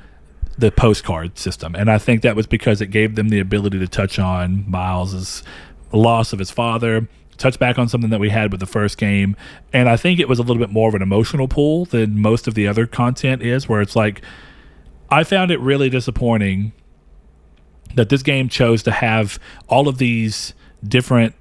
[0.63, 1.75] the postcard system.
[1.75, 5.43] And I think that was because it gave them the ability to touch on Miles's
[5.91, 9.35] loss of his father, touch back on something that we had with the first game.
[9.73, 12.47] And I think it was a little bit more of an emotional pull than most
[12.47, 14.23] of the other content is, where it's like,
[15.11, 16.73] I found it really disappointing
[17.97, 20.55] that this game chose to have all of these
[20.87, 21.35] different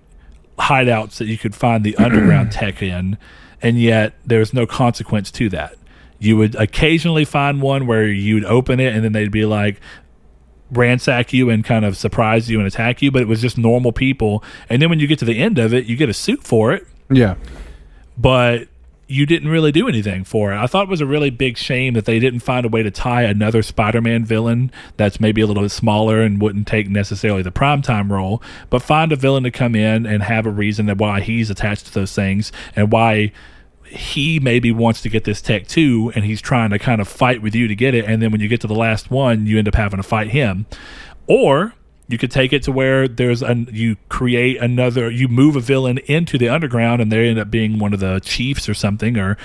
[0.58, 3.20] hideouts that you could find the underground tech in,
[3.62, 5.76] and yet there's no consequence to that.
[6.22, 9.82] You would occasionally find one where you'd open it and then they'd be like
[10.72, 13.92] ransack you and kind of surprise you and attack you, but it was just normal
[13.92, 14.44] people.
[14.70, 16.72] And then when you get to the end of it, you get a suit for
[16.72, 17.36] it, Yeah.
[18.18, 18.68] but
[19.08, 20.58] you didn't really do anything for it.
[20.58, 22.90] I thought it was a really big shame that they didn't find a way to
[22.90, 27.52] tie another Spider-Man villain that's maybe a little bit smaller and wouldn't take necessarily the
[27.52, 31.20] primetime role, but find a villain to come in and have a reason of why
[31.20, 33.34] he's attached to those things and why
[33.92, 37.42] he maybe wants to get this tech too and he's trying to kind of fight
[37.42, 39.58] with you to get it and then when you get to the last one you
[39.58, 40.66] end up having to fight him.
[41.28, 41.74] Or
[42.08, 45.98] you could take it to where there's an you create another you move a villain
[46.00, 49.38] into the underground and they end up being one of the chiefs or something or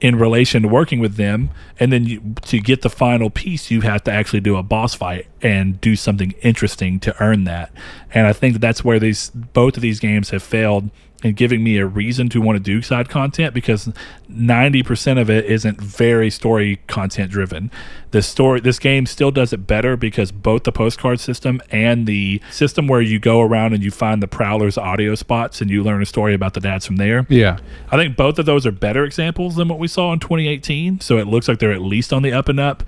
[0.00, 3.80] in relation to working with them and then you, to get the final piece you
[3.80, 7.70] have to actually do a boss fight and do something interesting to earn that.
[8.12, 10.90] And i think that that's where these both of these games have failed
[11.24, 13.90] in giving me a reason to want to do side content because
[14.30, 17.70] 90% of it isn't very story content driven
[18.12, 22.40] the story this game still does it better because both the postcard system and the
[22.50, 26.00] system where you go around and you find the prowlers audio spots and you learn
[26.00, 27.58] a story about the dads from there Yeah.
[27.90, 31.00] I think both of those are better examples than what we saw in 2018.
[31.00, 32.82] So it looks like they're at least on the up and up.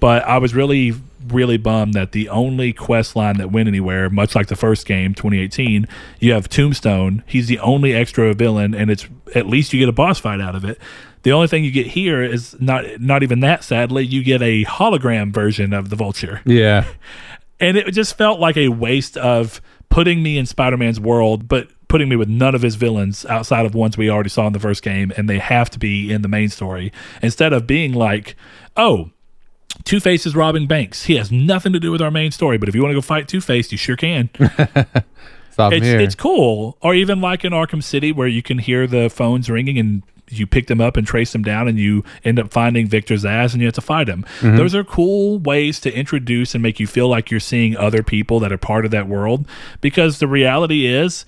[0.00, 0.94] But I was really,
[1.28, 5.14] really bummed that the only quest line that went anywhere, much like the first game,
[5.14, 5.86] 2018,
[6.20, 7.22] you have Tombstone.
[7.26, 10.54] He's the only extra villain, and it's at least you get a boss fight out
[10.54, 10.78] of it.
[11.22, 13.64] The only thing you get here is not not even that.
[13.64, 16.86] Sadly, you get a hologram version of the Vulture Yeah.
[17.60, 22.08] and it just felt like a waste of putting me in Spider-Man's world, but putting
[22.08, 24.82] me with none of his villains outside of ones we already saw in the first
[24.82, 28.36] game, and they have to be in the main story instead of being like,
[28.76, 29.10] oh.
[29.84, 31.04] Two Face is robbing banks.
[31.04, 33.02] He has nothing to do with our main story, but if you want to go
[33.02, 34.30] fight Two Face, you sure can.
[35.50, 36.00] Stop it's here.
[36.00, 36.76] it's cool.
[36.82, 40.46] Or even like in Arkham City, where you can hear the phones ringing and you
[40.46, 43.60] pick them up and trace them down, and you end up finding Victor Zsasz, and
[43.60, 44.24] you have to fight him.
[44.40, 44.56] Mm-hmm.
[44.56, 48.40] Those are cool ways to introduce and make you feel like you're seeing other people
[48.40, 49.46] that are part of that world.
[49.80, 51.24] Because the reality is,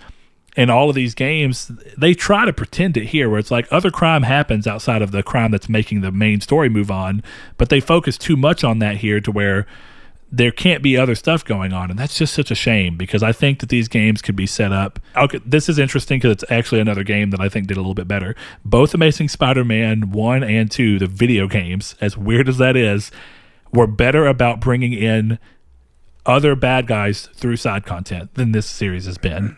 [0.59, 3.93] in all of these games, they try to pretend it here, where it's like other
[3.93, 7.23] crime happens outside of the crime that's making the main story move on,
[7.57, 9.69] but they focus too much on that here to where
[10.33, 13.31] there can't be other stuff going on, and that's just such a shame because I
[13.31, 14.99] think that these games could be set up.
[15.17, 17.95] Okay, this is interesting because it's actually another game that I think did a little
[17.95, 18.35] bit better.
[18.65, 23.13] Both Amazing Spider-Man one and two, the video games, as weird as that is,
[23.73, 25.39] were better about bringing in
[26.27, 29.57] other bad guys through side content than this series has been,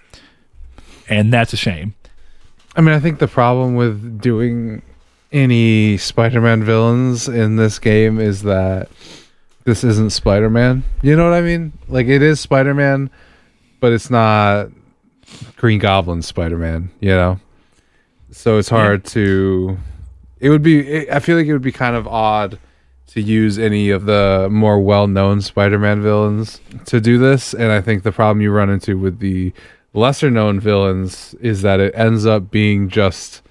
[1.10, 1.94] and that's a shame.
[2.76, 4.80] I mean, I think the problem with doing
[5.32, 8.88] any Spider-Man villains in this game is that
[9.64, 10.84] this isn't Spider-Man.
[11.02, 11.72] You know what I mean?
[11.88, 13.10] Like it is Spider-Man,
[13.80, 14.68] but it's not
[15.56, 16.90] Green Goblin Spider-Man.
[17.00, 17.40] You know,
[18.30, 19.76] so it's hard to.
[20.38, 20.80] It would be.
[20.80, 22.58] It, I feel like it would be kind of odd
[23.08, 28.04] to use any of the more well-known Spider-Man villains to do this, and I think
[28.04, 29.52] the problem you run into with the
[29.92, 33.42] lesser-known villains is that it ends up being just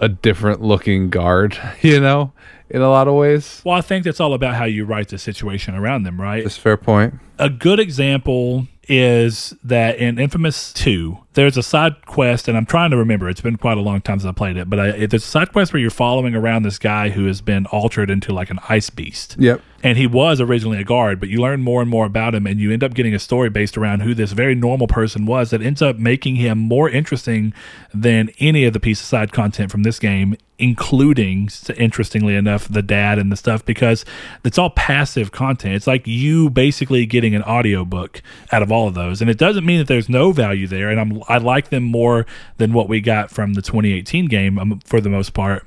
[0.00, 1.58] a different looking guard.
[1.82, 2.32] You know,
[2.70, 3.60] in a lot of ways.
[3.64, 6.42] Well, I think that's all about how you write the situation around them, right?
[6.42, 7.14] That's a fair point.
[7.38, 12.90] a good example is that in Infamous 2, there's a side quest, and I'm trying
[12.90, 13.28] to remember.
[13.28, 15.52] It's been quite a long time since I played it, but I, there's a side
[15.52, 18.90] quest where you're following around this guy who has been altered into like an ice
[18.90, 19.36] beast.
[19.38, 19.60] Yep.
[19.84, 22.58] And he was originally a guard, but you learn more and more about him, and
[22.58, 25.60] you end up getting a story based around who this very normal person was that
[25.60, 27.52] ends up making him more interesting
[27.92, 32.80] than any of the piece of side content from this game, including, interestingly enough, the
[32.80, 34.06] dad and the stuff, because
[34.42, 35.74] it's all passive content.
[35.74, 38.22] It's like you basically getting an audiobook
[38.52, 40.88] out of all of those, and it doesn't mean that there's no value there.
[40.88, 42.24] And I'm I like them more
[42.56, 45.66] than what we got from the 2018 game um, for the most part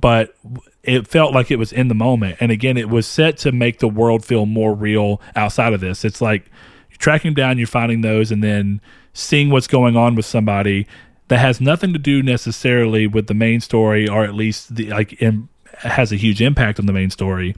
[0.00, 0.36] but
[0.82, 2.36] it felt like it was in the moment.
[2.40, 6.04] And again, it was set to make the world feel more real outside of this.
[6.04, 6.50] It's like
[6.90, 8.80] you're tracking down, you're finding those, and then
[9.12, 10.86] seeing what's going on with somebody
[11.28, 15.12] that has nothing to do necessarily with the main story, or at least the like
[15.14, 15.48] in,
[15.78, 17.54] has a huge impact on the main story.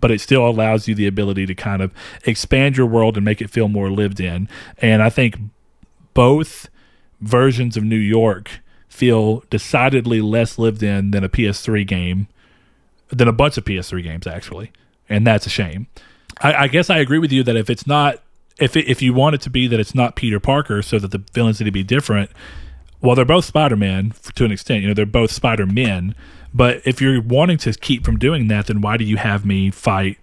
[0.00, 1.92] But it still allows you the ability to kind of
[2.24, 4.48] expand your world and make it feel more lived in.
[4.78, 5.36] And I think
[6.14, 6.68] both
[7.20, 12.28] versions of New York feel decidedly less lived in than a PS3 game,
[13.10, 14.72] than a bunch of PS3 games actually,
[15.08, 15.86] and that's a shame.
[16.40, 18.22] I, I guess I agree with you that if it's not,
[18.58, 21.10] if it, if you want it to be that it's not Peter Parker, so that
[21.10, 22.30] the villains need to be different.
[23.00, 24.82] Well, they're both Spider Man to an extent.
[24.82, 26.14] You know, they're both Spider Men.
[26.52, 29.70] But if you're wanting to keep from doing that, then why do you have me
[29.70, 30.18] fight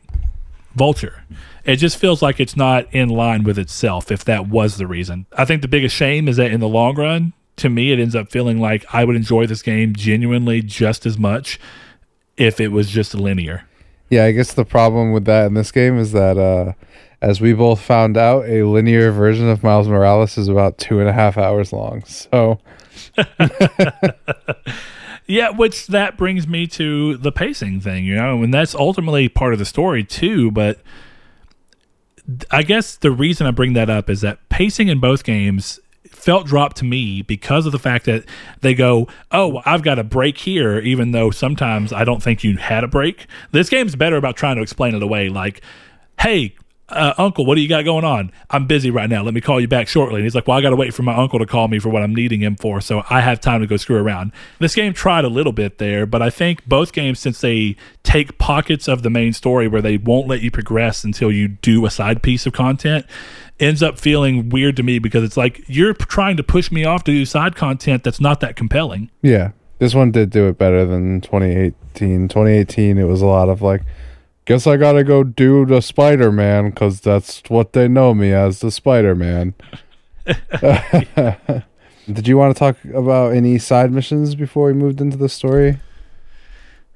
[0.73, 1.23] Vulture?
[1.63, 4.11] It just feels like it's not in line with itself.
[4.11, 6.95] If that was the reason, I think the biggest shame is that in the long
[6.95, 11.05] run, to me, it ends up feeling like I would enjoy this game genuinely just
[11.05, 11.59] as much
[12.37, 13.65] if it was just linear.
[14.09, 16.73] Yeah, I guess the problem with that in this game is that, uh,
[17.21, 21.09] as we both found out, a linear version of Miles Morales is about two and
[21.09, 22.03] a half hours long.
[22.05, 22.59] So,
[25.25, 29.53] yeah, which that brings me to the pacing thing, you know, and that's ultimately part
[29.53, 30.51] of the story too.
[30.51, 30.79] But
[32.51, 35.79] I guess the reason I bring that up is that pacing in both games
[36.25, 38.25] felt dropped to me because of the fact that
[38.61, 42.57] they go, "Oh, I've got a break here," even though sometimes I don't think you
[42.57, 43.27] had a break.
[43.51, 45.61] This game's better about trying to explain it away, like,
[46.19, 46.55] "Hey,
[46.89, 48.31] uh, uncle, what do you got going on?
[48.51, 49.23] I'm busy right now.
[49.23, 50.17] Let me call you back shortly.
[50.17, 51.89] And he's like, well, I got to wait for my uncle to call me for
[51.89, 52.79] what I'm needing him for.
[52.79, 54.31] So I have time to go screw around.
[54.59, 58.37] This game tried a little bit there, but I think both games, since they take
[58.37, 61.89] pockets of the main story where they won't let you progress until you do a
[61.89, 63.05] side piece of content,
[63.59, 67.03] ends up feeling weird to me because it's like you're trying to push me off
[67.05, 69.09] to do side content that's not that compelling.
[69.21, 69.51] Yeah.
[69.79, 72.27] This one did do it better than 2018.
[72.27, 73.81] 2018, it was a lot of like,
[74.45, 78.59] guess I gotta go do the Spider Man because that's what they know me as
[78.59, 79.53] the Spider Man.
[82.11, 85.79] Did you want to talk about any side missions before we moved into the story?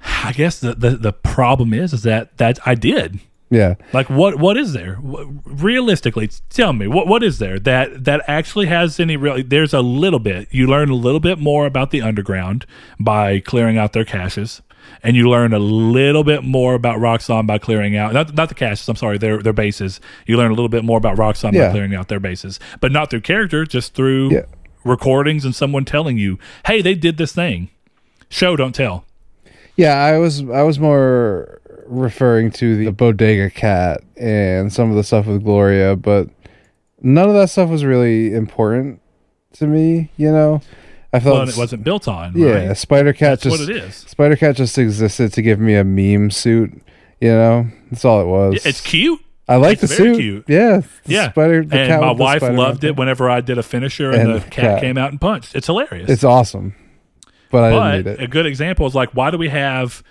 [0.01, 3.19] I guess the, the, the problem is is that that I did.
[3.49, 3.75] Yeah.
[3.93, 4.97] Like what what is there?
[5.01, 9.81] Realistically, tell me what what is there that that actually has any real there's a
[9.81, 10.47] little bit.
[10.51, 12.65] You learn a little bit more about the underground
[12.99, 14.61] by clearing out their caches
[15.03, 18.55] and you learn a little bit more about Roxxon by clearing out not, not the
[18.55, 18.87] caches.
[18.87, 19.99] I'm sorry, their their bases.
[20.25, 21.67] You learn a little bit more about Roxxon yeah.
[21.67, 24.45] by clearing out their bases, but not through character, just through yeah.
[24.83, 27.69] recordings and someone telling you, "Hey, they did this thing."
[28.29, 29.05] Show, don't tell.
[29.75, 35.03] Yeah, I was I was more referring to the bodega cat and some of the
[35.03, 36.29] stuff with Gloria, but
[37.01, 39.01] none of that stuff was really important
[39.53, 40.11] to me.
[40.17, 40.61] You know.
[41.11, 42.37] I felt well, it wasn't built on.
[42.37, 42.77] Yeah, right?
[42.77, 43.95] Spider Cat just what it is.
[43.95, 46.71] Spider Cat just existed to give me a meme suit.
[47.19, 48.63] You know, that's all it was.
[48.63, 49.19] It's cute.
[49.47, 50.17] I like it's the suit.
[50.17, 50.45] Cute.
[50.47, 51.31] Yeah, yeah.
[51.31, 51.65] Spider.
[51.65, 54.51] The and my wife loved it whenever I did a finisher and, and the cat,
[54.51, 55.55] cat, came out and punched.
[55.55, 56.11] It's hilarious.
[56.11, 56.75] It's awesome.
[57.49, 58.23] But I didn't need it.
[58.23, 60.03] A good example is like, why do we have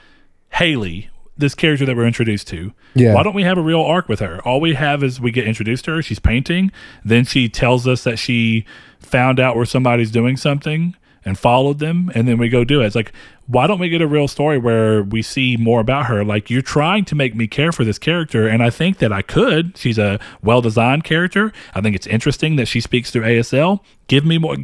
[0.48, 2.72] Hailey, this character that we're introduced to?
[2.94, 3.14] Yeah.
[3.14, 4.40] Why don't we have a real arc with her?
[4.46, 6.02] All we have is we get introduced to her.
[6.02, 6.70] She's painting.
[7.04, 8.64] Then she tells us that she
[9.00, 12.86] found out where somebody's doing something and followed them and then we go do it.
[12.86, 13.12] It's like,
[13.46, 16.24] why don't we get a real story where we see more about her?
[16.24, 19.22] Like you're trying to make me care for this character and I think that I
[19.22, 19.76] could.
[19.76, 21.52] She's a well-designed character.
[21.74, 23.80] I think it's interesting that she speaks through ASL.
[24.06, 24.56] Give me more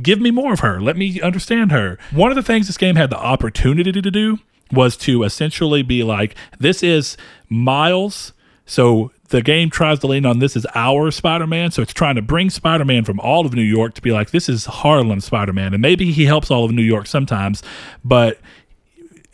[0.00, 0.80] give me more of her.
[0.80, 1.98] Let me understand her.
[2.12, 4.38] One of the things this game had the opportunity to do
[4.72, 7.16] was to essentially be like this is
[7.48, 8.32] Miles.
[8.64, 12.22] So the game tries to lean on this is our Spider-Man, so it's trying to
[12.22, 15.82] bring Spider-Man from all of New York to be like this is Harlem Spider-Man, and
[15.82, 17.62] maybe he helps all of New York sometimes,
[18.04, 18.38] but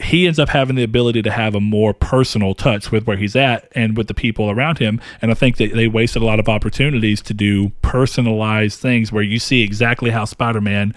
[0.00, 3.34] he ends up having the ability to have a more personal touch with where he's
[3.34, 5.00] at and with the people around him.
[5.20, 9.24] And I think that they wasted a lot of opportunities to do personalized things where
[9.24, 10.94] you see exactly how Spider Man,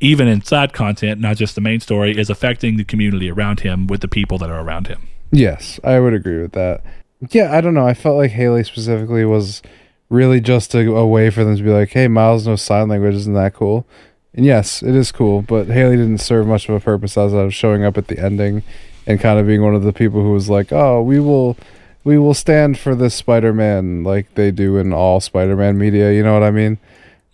[0.00, 4.00] even inside content, not just the main story, is affecting the community around him with
[4.00, 5.08] the people that are around him.
[5.30, 6.82] Yes, I would agree with that.
[7.30, 7.86] Yeah, I don't know.
[7.86, 9.62] I felt like Hailey specifically was
[10.10, 13.14] really just a, a, way for them to be like, "Hey, Miles knows sign language.
[13.14, 13.86] Isn't that cool?"
[14.34, 15.42] And yes, it is cool.
[15.42, 18.18] But Hailey didn't serve much of a purpose as I was showing up at the
[18.18, 18.62] ending
[19.06, 21.56] and kind of being one of the people who was like, "Oh, we will
[22.04, 26.34] we will stand for this Spider-Man like they do in all Spider-Man media." You know
[26.34, 26.78] what I mean?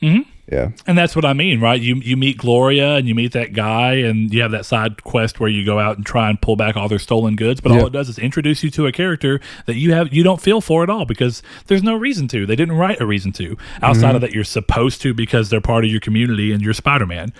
[0.02, 0.26] Mhm.
[0.50, 0.70] Yeah.
[0.86, 1.80] And that's what I mean, right?
[1.80, 5.38] You you meet Gloria and you meet that guy, and you have that side quest
[5.38, 7.60] where you go out and try and pull back all their stolen goods.
[7.60, 7.80] But Yeah.
[7.80, 10.60] all it does is introduce you to a character that you have you don't feel
[10.60, 12.46] for at all because there's no reason to.
[12.46, 14.16] They didn't write a reason to outside mm-hmm.
[14.16, 17.32] of that you're supposed to because they're part of your community and you're Spider Man.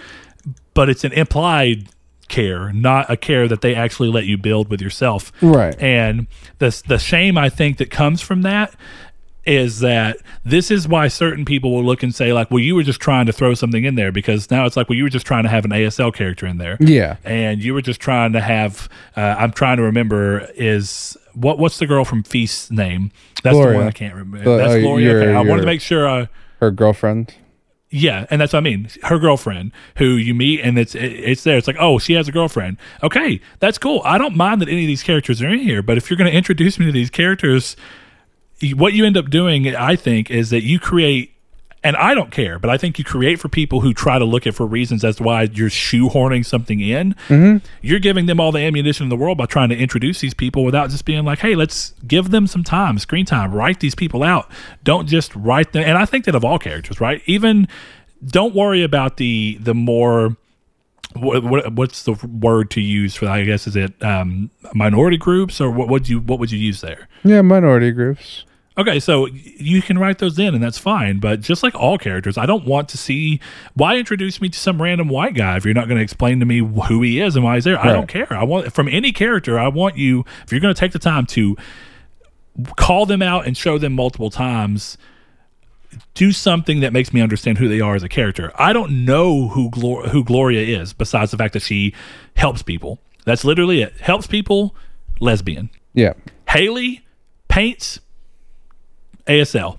[0.72, 1.88] But it's an implied
[2.28, 5.32] care, not a care that they actually let you build with yourself.
[5.42, 5.78] Right.
[5.80, 8.72] And the the shame I think that comes from that
[9.45, 12.82] is that this is why certain people will look and say like, well, you were
[12.82, 15.26] just trying to throw something in there because now it's like, well, you were just
[15.26, 16.76] trying to have an ASL character in there.
[16.80, 17.16] Yeah.
[17.24, 18.88] And you were just trying to have.
[19.16, 23.11] Uh, I'm trying to remember is what what's the girl from Feast's name?
[23.43, 24.45] That's the one I can't remember.
[24.45, 25.16] The- That's oh, Gloria.
[25.16, 25.34] Okay.
[25.34, 26.28] I wanted to make sure I.
[26.61, 27.34] Her girlfriend.
[27.93, 28.88] Yeah, and that's what I mean.
[29.03, 31.57] Her girlfriend, who you meet, and it's it, it's there.
[31.57, 32.76] It's like, oh, she has a girlfriend.
[33.03, 34.01] Okay, that's cool.
[34.05, 36.30] I don't mind that any of these characters are in here, but if you're going
[36.30, 37.74] to introduce me to these characters,
[38.74, 41.32] what you end up doing, I think, is that you create.
[41.82, 44.46] And I don't care, but I think you create for people who try to look
[44.46, 47.14] at for reasons as to why you're shoehorning something in.
[47.28, 47.66] Mm-hmm.
[47.80, 50.62] You're giving them all the ammunition in the world by trying to introduce these people
[50.62, 53.54] without just being like, "Hey, let's give them some time, screen time.
[53.54, 54.50] Write these people out.
[54.84, 57.22] Don't just write them." And I think that of all characters, right?
[57.24, 57.66] Even
[58.26, 60.36] don't worry about the the more
[61.14, 63.34] what, what what's the word to use for that?
[63.34, 66.80] I guess is it um, minority groups or what would you what would you use
[66.80, 67.08] there?
[67.24, 68.44] Yeah, minority groups.
[68.78, 72.38] Okay, so you can write those in and that's fine, but just like all characters,
[72.38, 73.40] I don't want to see
[73.74, 76.46] why introduce me to some random white guy if you're not going to explain to
[76.46, 77.78] me who he is and why he's there.
[77.78, 78.32] I don't care.
[78.32, 81.26] I want from any character, I want you if you're going to take the time
[81.26, 81.56] to
[82.76, 84.96] call them out and show them multiple times
[86.14, 88.52] do something that makes me understand who they are as a character.
[88.56, 91.94] I don't know who Glor- who Gloria is besides the fact that she
[92.36, 92.98] helps people.
[93.24, 93.96] That's literally it.
[94.00, 94.74] Helps people,
[95.20, 95.70] lesbian.
[95.92, 96.14] Yeah.
[96.48, 97.04] Hailey
[97.48, 98.00] paints
[99.30, 99.78] ASL.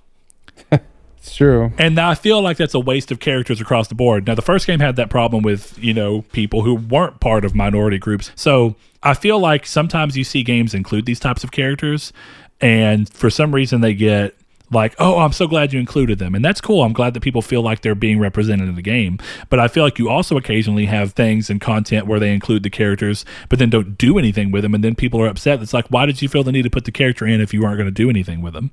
[1.24, 1.72] It's true.
[1.78, 4.26] And I feel like that's a waste of characters across the board.
[4.26, 7.54] Now, the first game had that problem with, you know, people who weren't part of
[7.54, 8.32] minority groups.
[8.34, 12.12] So I feel like sometimes you see games include these types of characters,
[12.60, 14.36] and for some reason they get
[14.72, 16.34] like, oh, I'm so glad you included them.
[16.34, 16.82] And that's cool.
[16.82, 19.20] I'm glad that people feel like they're being represented in the game.
[19.50, 22.70] But I feel like you also occasionally have things and content where they include the
[22.70, 24.74] characters, but then don't do anything with them.
[24.74, 25.62] And then people are upset.
[25.62, 27.62] It's like, why did you feel the need to put the character in if you
[27.62, 28.72] weren't going to do anything with them?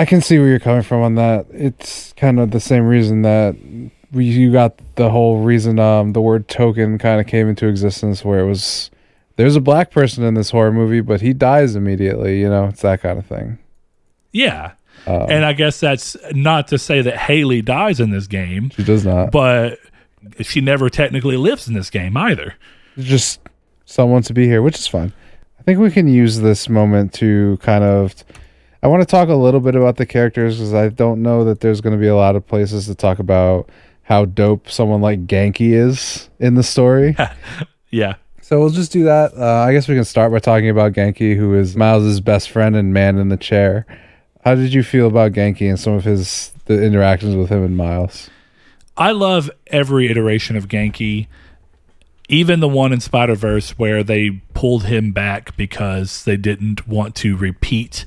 [0.00, 1.46] I can see where you're coming from on that.
[1.50, 3.54] It's kind of the same reason that
[4.12, 8.24] we, you got the whole reason um, the word token kind of came into existence,
[8.24, 8.90] where it was
[9.36, 12.40] there's a black person in this horror movie, but he dies immediately.
[12.40, 13.58] You know, it's that kind of thing.
[14.32, 14.72] Yeah.
[15.06, 19.04] and I guess that's not to say that Hailey dies in this game, She does
[19.04, 19.30] not.
[19.32, 19.78] but
[20.40, 22.54] she never technically lives in this game either.
[22.98, 23.40] just
[23.86, 25.12] someone to be here, which is fine.
[25.58, 28.14] I think we can use this moment to kind of.
[28.82, 31.60] I want to talk a little bit about the characters because I don't know that
[31.60, 33.68] there's going to be a lot of places to talk about
[34.02, 37.16] how dope someone like Ganke is in the story.
[37.92, 38.14] Yeah.
[38.40, 39.36] so we'll just do that.
[39.36, 42.76] Uh, I guess we can start by talking about Ganke, who is Miles's best friend
[42.76, 43.84] and man in the chair.
[44.44, 47.76] How did you feel about Ganke and some of his the interactions with him and
[47.76, 48.30] Miles?
[48.96, 51.26] I love every iteration of Ganke,
[52.28, 57.16] even the one in Spider Verse where they pulled him back because they didn't want
[57.16, 58.04] to repeat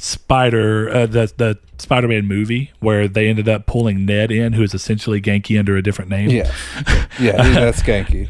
[0.00, 4.62] Spider uh, the the Spider Man movie where they ended up pulling Ned in, who
[4.62, 6.30] is essentially Ganke under a different name.
[6.30, 6.52] yeah,
[7.20, 8.28] yeah, that's Ganke.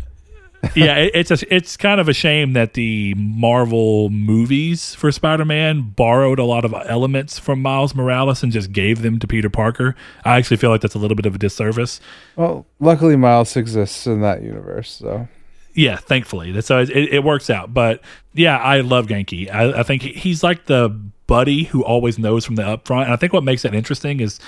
[0.77, 5.95] yeah, it, it's a, it's kind of a shame that the Marvel movies for Spider-Man
[5.97, 9.97] borrowed a lot of elements from Miles Morales and just gave them to Peter Parker.
[10.25, 11.99] I actually feel like that's a little bit of a disservice.
[12.37, 15.29] Well, luckily Miles exists in that universe, so
[15.75, 17.73] Yeah, thankfully, that's so it, it works out.
[17.73, 18.03] But
[18.35, 19.51] yeah, I love Ganke.
[19.51, 20.91] I, I think he's like the
[21.31, 23.05] buddy who always knows from the upfront.
[23.05, 24.41] And I think what makes that interesting is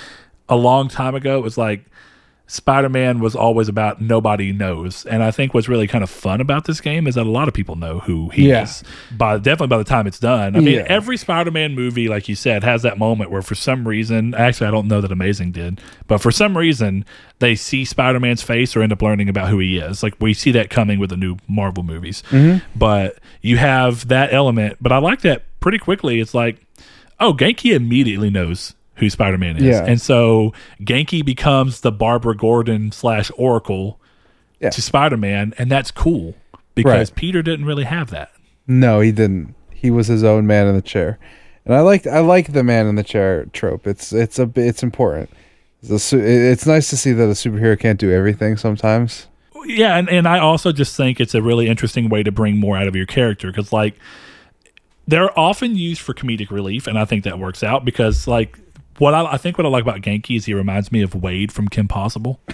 [0.49, 1.85] a long time ago it was like
[2.49, 6.67] Spider-Man was always about nobody knows, and I think what's really kind of fun about
[6.67, 8.65] this game is that a lot of people know who he Yeah.
[8.65, 8.83] is.
[9.17, 10.87] By definitely by the time it's done, I mean Yeah.
[10.99, 14.71] every Spider-Man movie, like you said, has that moment where for some reason, actually I
[14.71, 17.07] don't know that Amazing did, but for some reason
[17.39, 20.03] they see Spider-Man's face or end up learning about who he is.
[20.03, 22.59] Like we see that coming with the new Marvel movies, mm-hmm.
[22.77, 24.77] but you have that element.
[24.79, 26.21] But I like that pretty quickly.
[26.21, 26.57] It's like,
[27.23, 29.63] oh, Ganke immediately knows who Spider Man is.
[29.65, 29.85] Yeah.
[29.85, 33.99] And so Ganke becomes the Barbara Gordon slash Oracle
[34.61, 34.71] Yeah.
[34.71, 36.35] to Spider Man, and that's cool
[36.75, 37.17] because Right.
[37.17, 38.31] Peter didn't really have that.
[38.67, 39.55] No, he didn't.
[39.71, 41.19] He was his own man in the chair,
[41.67, 43.87] and I like I like the man in the chair trope.
[43.87, 45.29] It's it's a it's important.
[45.83, 46.19] It's, a,
[46.53, 49.27] it's nice to see that a superhero can't do everything sometimes.
[49.67, 52.77] yeah, and, and I also just think it's a really interesting way to bring more
[52.77, 53.97] out of your character because, like,
[55.07, 58.59] they're often used for comedic relief, and I think that works out because, like,
[58.99, 61.51] what I, I think what I like about Ganke is he reminds me of Wade
[61.53, 62.41] from Kim Possible.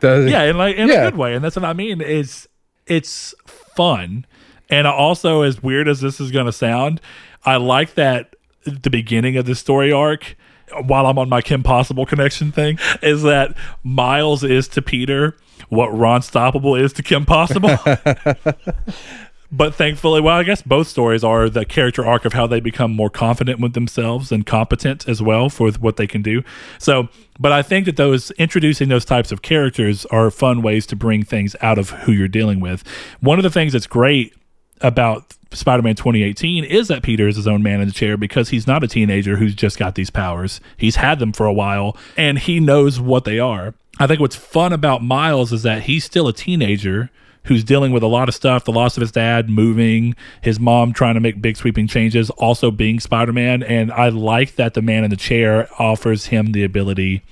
[0.00, 0.94] Yeah, in like in Yeah.
[1.06, 2.00] a good way, and that's what I mean.
[2.00, 2.48] Is
[2.86, 4.24] it's fun,
[4.70, 7.00] and also, as weird as this is going to sound,
[7.44, 10.36] I like that the beginning of the story arc.
[10.84, 15.36] While I'm on my Kim Possible connection thing, is that Miles is to Peter
[15.70, 17.70] what Ron Stoppable is to Kim Possible.
[19.50, 22.94] But thankfully, well, I guess both stories are the character arc of how they become
[22.94, 26.42] more confident with themselves and competent as well for what they can do.
[26.78, 27.08] So,
[27.40, 31.22] but I think that those introducing those types of characters are fun ways to bring
[31.22, 32.84] things out of who you're dealing with.
[33.20, 34.34] One of the things that's great
[34.82, 38.66] about Spider-Man 2018 is that Peter is his own man in the chair because he's
[38.66, 40.60] not a teenager who's just got these powers.
[40.76, 43.74] He's had them for a while and he knows what they are.
[43.98, 47.10] I think what's fun about Miles is that he's still a teenager
[47.48, 50.92] who's dealing with a lot of stuff the loss of his dad, moving, his mom
[50.92, 53.62] trying to make big sweeping changes, also being Spider Man.
[53.62, 57.22] And I like that the man in the chair offers him the ability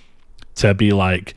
[0.57, 1.35] to be like,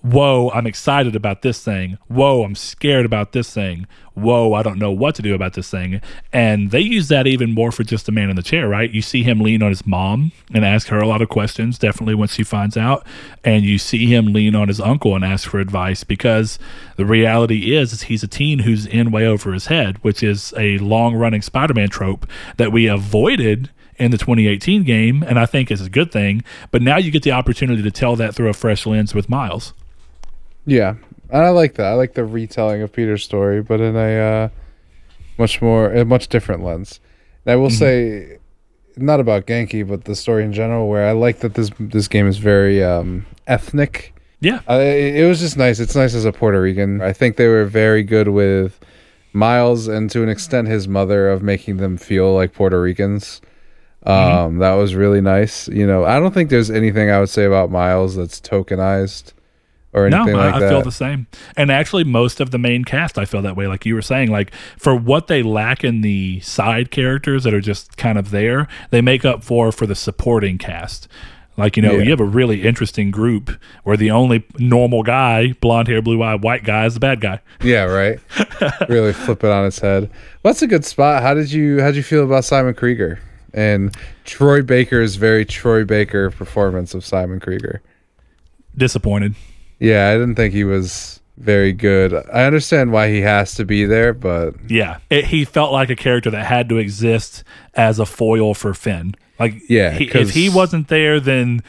[0.00, 1.98] Whoa, I'm excited about this thing.
[2.06, 3.86] Whoa, I'm scared about this thing.
[4.20, 6.00] Whoa, I don't know what to do about this thing.
[6.32, 8.90] And they use that even more for just the man in the chair, right?
[8.90, 12.14] You see him lean on his mom and ask her a lot of questions, definitely
[12.14, 13.06] once she finds out.
[13.44, 16.58] And you see him lean on his uncle and ask for advice because
[16.96, 20.52] the reality is, is he's a teen who's in way over his head, which is
[20.56, 25.46] a long running Spider Man trope that we avoided in the 2018 game, and I
[25.46, 26.42] think is a good thing.
[26.70, 29.72] But now you get the opportunity to tell that through a fresh lens with Miles.
[30.64, 30.94] Yeah,
[31.30, 31.86] and I like that.
[31.86, 34.48] I like the retelling of Peter's story, but in a uh,
[35.38, 37.00] much more, a much different lens.
[37.44, 38.38] And I will say,
[38.96, 42.26] not about Ganke, but the story in general, where I like that this this game
[42.26, 44.14] is very um, ethnic.
[44.40, 45.80] Yeah, Uh, it, it was just nice.
[45.80, 47.00] It's nice as a Puerto Rican.
[47.00, 48.78] I think they were very good with
[49.32, 53.40] Miles and to an extent his mother of making them feel like Puerto Ricans.
[54.04, 55.66] Um, That was really nice.
[55.68, 59.32] You know, I don't think there's anything I would say about Miles that's tokenized
[59.92, 61.26] or no, like I, I feel the same.
[61.56, 63.66] And actually, most of the main cast, I feel that way.
[63.66, 67.60] Like you were saying, like for what they lack in the side characters that are
[67.60, 71.08] just kind of there, they make up for for the supporting cast.
[71.56, 72.04] Like you know, Yeah.
[72.04, 73.50] you have a really interesting group
[73.82, 77.40] where the only normal guy, blonde hair, blue eye, white guy, is the bad guy.
[77.62, 78.20] Yeah, right.
[78.88, 80.08] really flip it on its head.
[80.44, 81.22] Well, a good spot.
[81.22, 83.18] How did you how did you feel about Simon Krieger
[83.52, 83.92] and
[84.24, 87.82] Troy Baker's very Troy Baker performance of Simon Krieger?
[88.76, 89.34] Disappointed.
[89.78, 92.12] Yeah, I didn't think he was very good.
[92.12, 95.96] I understand why he has to be there, but Yeah, it, he felt like a
[95.96, 99.14] character that had to exist as a foil for Phin.
[99.38, 101.62] Like, Yeah, he, if he wasn't there, then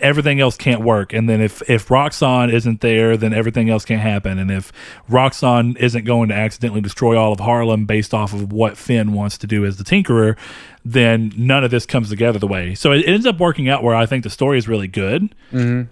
[0.00, 1.12] everything else can't work.
[1.12, 4.38] And then if if Roxxon isn't there, then everything else can't happen.
[4.38, 4.72] And if
[5.08, 9.38] Roxxon isn't going to accidentally destroy all of Harlem based off of what Phin wants
[9.38, 10.36] to do as the Tinkerer,
[10.84, 12.74] then none of this comes together the way.
[12.74, 15.90] So it, ends up working out where I think the story is really good mm-hmm.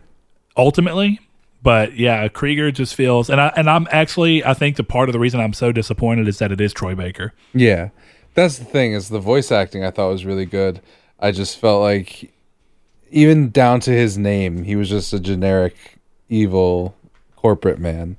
[0.59, 1.21] Ultimately.
[1.63, 5.13] But yeah, Krieger just feels, and I and I'm actually, I think the part of
[5.13, 7.33] the reason I'm so disappointed is that it is Troy Baker.
[7.55, 7.89] yeah.
[8.35, 10.81] That's the thing is the voice acting I thought was really good.
[11.19, 12.33] I just felt like
[13.11, 15.99] even down to his name, he was just a generic
[16.29, 16.95] evil
[17.35, 18.17] corporate man.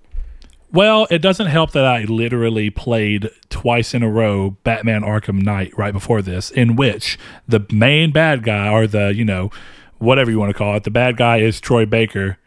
[0.74, 5.78] Well, it doesn't help that I literally played twice in a row Batman Arkham Knight
[5.78, 7.18] right before this, in which
[7.48, 9.52] the main bad guy, or the, you know,
[10.00, 12.38] whatever you want to call it, the bad guy is Troy Baker,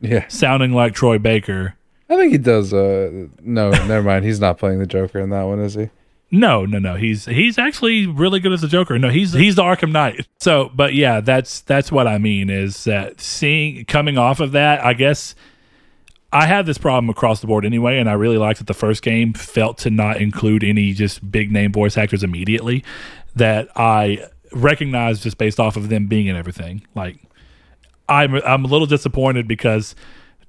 [0.00, 0.26] Yeah.
[0.28, 1.74] sounding like Troy Baker.
[2.10, 2.72] I think he does.
[2.72, 4.24] Uh, no, never mind.
[4.24, 5.90] He's not playing the Joker in that one, is he?
[6.30, 6.94] No, no, no.
[6.96, 8.98] He's he's actually really good as a Joker.
[8.98, 10.26] No, he's he's the Arkham Knight.
[10.40, 14.84] So, but yeah, that's that's what I mean is that seeing coming off of that,
[14.84, 15.34] I guess
[16.30, 19.02] I had this problem across the board anyway, and I really liked that the first
[19.02, 22.84] game felt to not include any just big name voice actors immediately
[23.34, 26.86] that I recognized just based off of them being in everything.
[26.94, 27.18] Like
[28.08, 29.94] I'm I'm a little disappointed because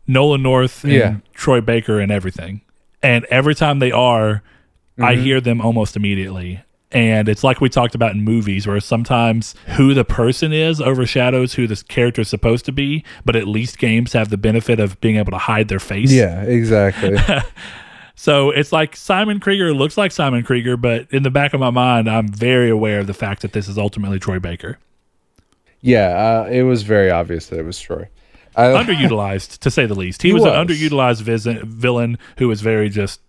[0.07, 1.15] Nolan North and Yeah.
[1.33, 2.61] Troy Baker and everything.
[3.01, 4.41] And every time they are,
[4.97, 5.23] I mm-hmm.
[5.23, 6.61] hear them almost immediately.
[6.91, 11.53] And it's like we talked about in movies where sometimes who the person is overshadows
[11.53, 14.99] who this character is supposed to be, but at least games have the benefit of
[14.99, 16.11] being able to hide their face.
[16.11, 17.15] Yeah, exactly.
[18.19, 21.69] So it's like Simon Krieger looks like Simon Krieger, but in the back of my
[21.69, 24.77] mind, I'm very aware of the fact that this is ultimately Troy Baker.
[25.79, 28.09] yeah, uh, it was very obvious that it was Troy.
[28.57, 30.21] I, underutilized to say the least.
[30.21, 33.21] He, He was, an underutilized vis- villain who was very just.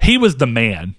[0.00, 0.94] He was the man.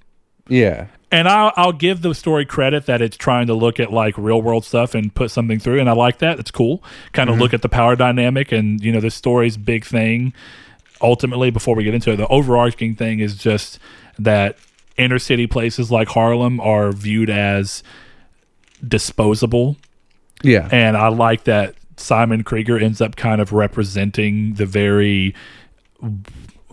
[0.48, 0.86] Yeah.
[1.12, 4.40] And I'll, I'll give the story credit that it's trying to look at like real
[4.40, 6.38] world stuff and put something through, and I like that.
[6.38, 6.84] It's cool.
[7.14, 10.32] Kind of look at the power dynamic, and you know, this story's big thing.
[11.02, 13.80] Ultimately, before we get into it, the overarching thing is just
[14.18, 14.58] that
[14.98, 17.84] inner city places like Harlem are viewed as
[18.86, 19.78] disposable
[20.44, 20.68] Yeah.
[20.72, 25.36] and I like that Simon Krieger ends up kind of representing the very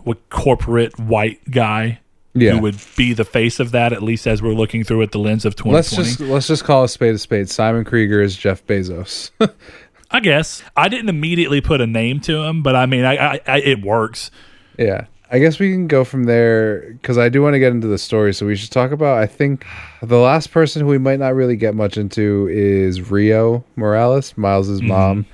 [0.03, 1.99] what corporate white guy
[2.33, 2.51] Yeah.
[2.53, 5.19] who would be the face of that at least as we're looking through it the
[5.19, 7.49] lens of 2020 let's just let's just call a spade a spade.
[7.49, 9.31] Simon Krieger is Jeff Bezos.
[10.11, 13.41] i guess i didn't immediately put a name to him but i mean i, I,
[13.47, 14.31] I it works
[14.77, 15.07] yeah.
[15.29, 17.97] I guess we can go from there because I do want to get into the
[17.97, 18.33] story.
[18.33, 19.17] So we should talk about.
[19.17, 19.65] I think
[20.01, 24.81] the last person who we might not really get much into is Rio Morales, Miles's
[24.81, 25.25] mom.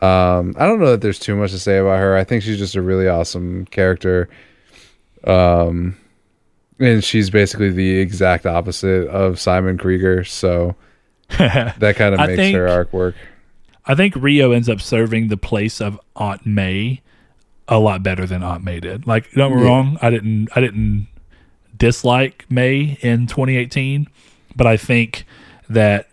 [0.00, 2.16] Um, I don't know that there's too much to say about her.
[2.16, 4.30] I think she's just a really awesome character.
[5.24, 5.98] Um,
[6.78, 10.24] and she's basically the exact opposite of Simon Krieger.
[10.24, 10.76] So
[11.38, 13.16] that kind of makes think- her arc work.
[13.86, 17.00] I think rio ends up serving the place of aunt may
[17.68, 19.68] a lot better than aunt may did like don't get me Yeah.
[19.68, 21.08] wrong i didn't i didn't
[21.76, 24.06] dislike may in 2018
[24.54, 25.24] but i think
[25.68, 26.08] that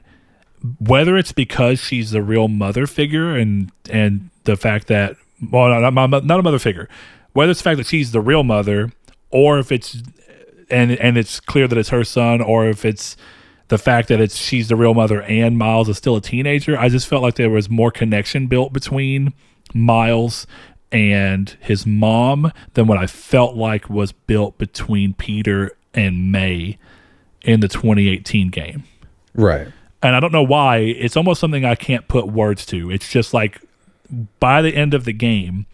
[0.79, 5.15] whether it's because she's the real mother figure and and the fact that
[5.51, 6.87] well not, not, not a mother figure
[7.33, 8.91] whether it's the fact that she's the real mother
[9.29, 10.01] or if it's
[10.69, 13.15] and and it's clear that it's her son or if it's
[13.69, 16.89] the fact that it's she's the real mother and Miles is still a teenager I
[16.89, 19.33] just felt like there was more connection built between
[19.73, 20.45] Miles
[20.91, 26.77] and his mom than what I felt like was built between Peter and May
[27.41, 28.83] in the 2018 game
[29.33, 29.67] Right.
[30.01, 30.77] and I don't know why.
[30.77, 32.91] It's almost something I can't put words to.
[32.91, 33.59] It's just like
[34.39, 35.65] by the end of the game,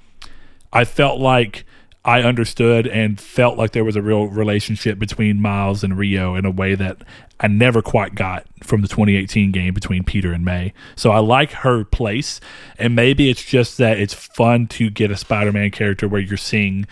[0.72, 1.66] I felt like
[2.10, 6.44] I understood and felt like there was a real relationship between Miles and Rio in
[6.44, 7.04] a way that
[7.40, 10.74] I never quite got from the 2018 game between Peter and May.
[10.96, 12.42] So I like her place,
[12.80, 16.88] and maybe it's just that it's fun to get a Spider-Man character where you're seeing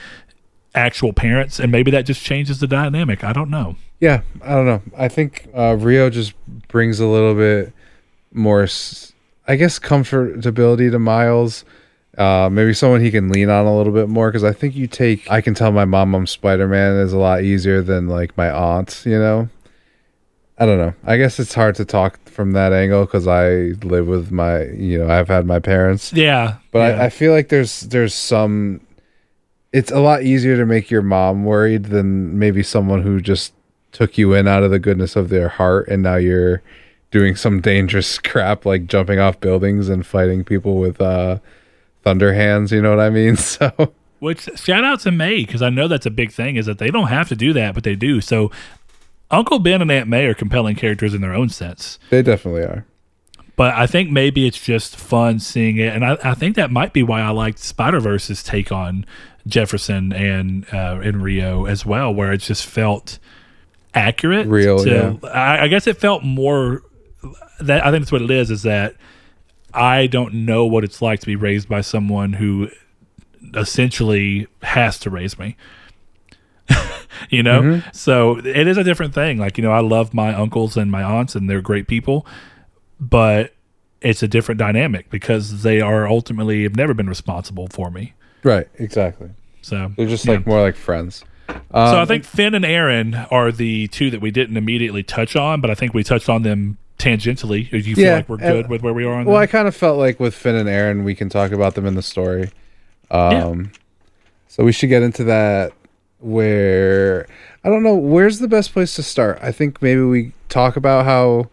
[0.75, 3.23] actual parents, and maybe that just changes the dynamic.
[3.23, 3.75] I don't know.
[3.99, 4.83] Yeah, I don't know.
[4.95, 6.33] I think uh, Rio just
[6.67, 7.73] brings a little bit
[8.31, 8.67] more,
[9.47, 11.65] I guess, comfortability to Miles.
[12.17, 14.87] Uh, maybe someone he can lean on a little bit more because I think you
[14.87, 15.29] take.
[15.29, 18.49] I can tell my mom I'm Spider Man is a lot easier than like my
[18.49, 19.03] aunt.
[19.05, 19.49] You know,
[20.57, 20.93] I don't know.
[21.05, 24.63] I guess it's hard to talk from that angle because I live with my.
[24.63, 26.11] You know, I've had my parents.
[26.11, 27.01] Yeah, But yeah.
[27.03, 28.81] I, I feel like there's there's some.
[29.71, 33.53] It's a lot easier to make your mom worried than maybe someone who just
[33.91, 36.63] took you in out of the goodness of their heart, and now you're
[37.11, 41.37] doing some dangerous crap like jumping off buildings and fighting people with uh,
[42.07, 42.71] thunder hands.
[42.71, 43.35] You know what I mean?
[43.47, 46.79] So Which shout out to May because I know that's a big thing is that
[46.79, 48.21] they don't have to do that, but they do.
[48.21, 48.49] So
[49.29, 51.99] Uncle Ben and Aunt May are compelling characters in their own sense.
[52.09, 52.85] they definitely are.
[53.57, 56.93] But I think maybe it's just fun seeing it, and I, I think that might
[56.93, 59.03] be why I liked Spider Verse's take on
[59.47, 63.17] Jefferson and uh, and Rio as well, where it just felt
[63.95, 64.45] accurate.
[64.47, 66.83] Real, to- I, I guess it felt more.
[67.59, 68.51] That I think that's what it is.
[68.51, 68.95] Is that
[69.73, 72.69] I don't know what it's like to be raised by someone who
[73.53, 75.55] essentially has to raise me.
[77.29, 77.89] you know, Mm-hmm.
[77.93, 79.37] so it is a different thing.
[79.37, 82.25] Like you know, I love my uncles and my aunts, and they're great people,
[82.99, 83.53] but
[84.01, 88.13] it's a different dynamic because they are ultimately have never been responsible for me.
[88.43, 89.29] Right, exactly.
[89.61, 90.33] So They're just yeah.
[90.33, 91.23] like more like friends.
[91.49, 95.35] So Um, I think Phin and Aaron are the two that we didn't immediately touch
[95.35, 97.69] on, but I think we touched on them tangentially.
[97.69, 99.43] Do you feel Yeah, like we're and- good with where we are on Well, them?
[99.43, 101.95] I kind of felt like with Phin and Aaron, we can talk about them in
[101.95, 102.49] the story.
[103.11, 103.71] Um,
[104.47, 105.73] So we should get into that.
[106.19, 107.27] Where
[107.63, 109.39] I don't know, where's the best place to start?
[109.41, 111.49] I think maybe we talk about how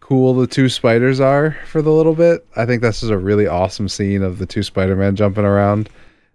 [0.00, 2.44] cool the two spiders are for the little bit.
[2.56, 5.88] I think this is a really awesome scene of the two Spider-Man jumping around,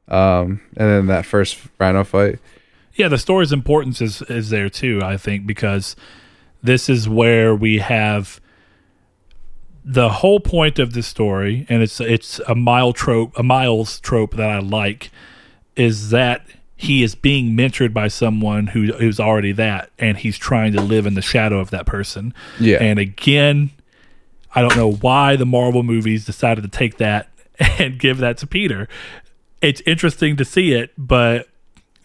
[0.07, 2.39] um, and then that first Rhino fight.
[2.95, 5.01] yeah, the story's importance is is there too.
[5.03, 5.95] I think because
[6.63, 8.39] this is where we have
[9.87, 14.35] the whole point of the story, and it's it's a mile trope, a miles trope
[14.35, 15.11] that I like,
[15.75, 20.73] is that he is being mentored by someone who who's already that, and he's trying
[20.73, 22.33] to live in the shadow of that person.
[22.59, 22.77] Yeah.
[22.81, 23.69] And again,
[24.55, 27.29] I don't know why the Marvel movies decided to take that
[27.79, 28.89] and give that to Peter.
[29.61, 31.47] It's interesting to see it, but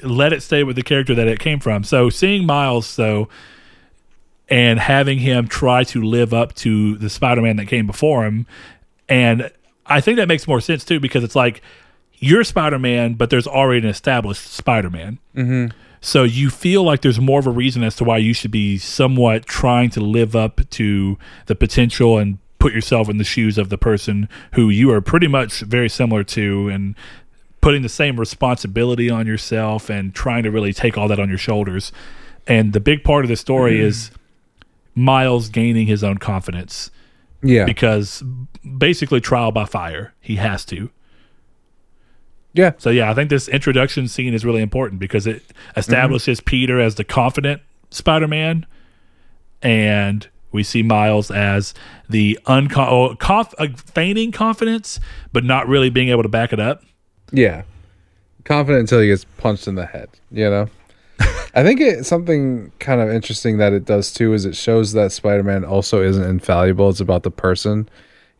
[0.03, 1.83] let it stay with the character that it came from.
[1.85, 3.29] So seeing Miles though
[4.51, 8.47] and having him try to live up to the Spider-Man that came before him
[9.09, 9.51] and
[9.87, 11.63] I think that makes more sense too because it's like
[12.19, 15.19] you're Spider-Man but there's already an established Spider-Man.
[15.35, 15.77] Mm-hmm.
[16.01, 18.79] So you feel like there's more of a reason as to why you should be
[18.79, 23.69] somewhat trying to live up to the potential and put yourself in the shoes of
[23.69, 26.95] the person who you are pretty much very similar to and
[27.61, 31.39] putting the same responsibility on yourself and trying to really take all that on your
[31.39, 31.93] shoulders.
[32.47, 33.87] And the big part of the story mm-hmm.
[33.87, 34.11] is
[34.95, 36.91] Miles gaining his own confidence.
[37.43, 37.65] Yeah.
[37.65, 38.23] Because
[38.79, 40.15] basically trial by fire.
[40.21, 40.91] He has to.
[42.53, 42.73] Yeah.
[42.79, 45.43] So yeah, I think this introduction scene is really important because it
[45.77, 46.51] establishes mm-hmm.
[46.51, 48.67] Peter as the confident Spider-Man
[49.63, 51.75] and we see Miles as
[52.09, 54.99] the unco- oh, conf- uh, feigning confidence,
[55.33, 56.83] but not really being able to back it up.
[57.33, 57.63] Yeah,
[58.45, 60.09] confident until he gets punched in the head.
[60.31, 60.69] You know,
[61.55, 65.13] I think it something kind of interesting that it does too is it shows that
[65.13, 66.91] Spider-Man also isn't infallible.
[66.91, 67.89] It's about the person.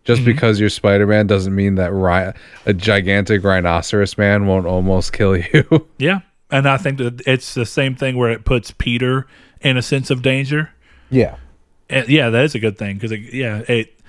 [0.05, 0.27] Just mm-hmm.
[0.27, 2.33] because you're Spider-Man doesn't mean that ri-
[2.67, 5.89] a gigantic rhinoceros man won't almost kill you.
[5.99, 9.27] yeah, and I think that it's the same thing where it puts Peter
[9.61, 10.71] in a sense of danger.
[11.11, 11.37] Yeah,
[11.91, 14.01] and yeah, that is a good thing because yeah, it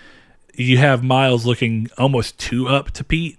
[0.54, 3.38] you have Miles looking almost too up to Pete,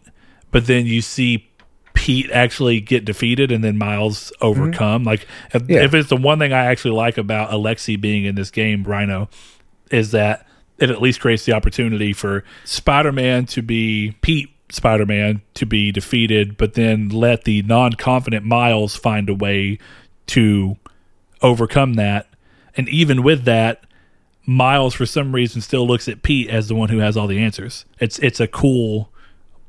[0.51, 1.51] but then you see
[1.95, 5.03] Pete actually get defeated and then Miles overcome.
[5.03, 5.09] Mm-hmm.
[5.09, 5.83] Like if, yeah.
[5.83, 9.29] if, it's the one thing I actually like about Alexi being in this game, Rhino,
[9.91, 10.47] is that
[10.79, 16.57] it at least creates the opportunity for Spider-Man to be Pete Spider-Man to be defeated,
[16.57, 19.79] but then let the non-confident Miles find a way
[20.29, 20.77] to
[21.43, 22.27] overcome that.
[22.75, 23.85] And even with that,
[24.47, 27.39] Miles for some reason still looks at Pete as the one who has all the
[27.39, 27.85] answers.
[28.01, 29.11] It's it's a cool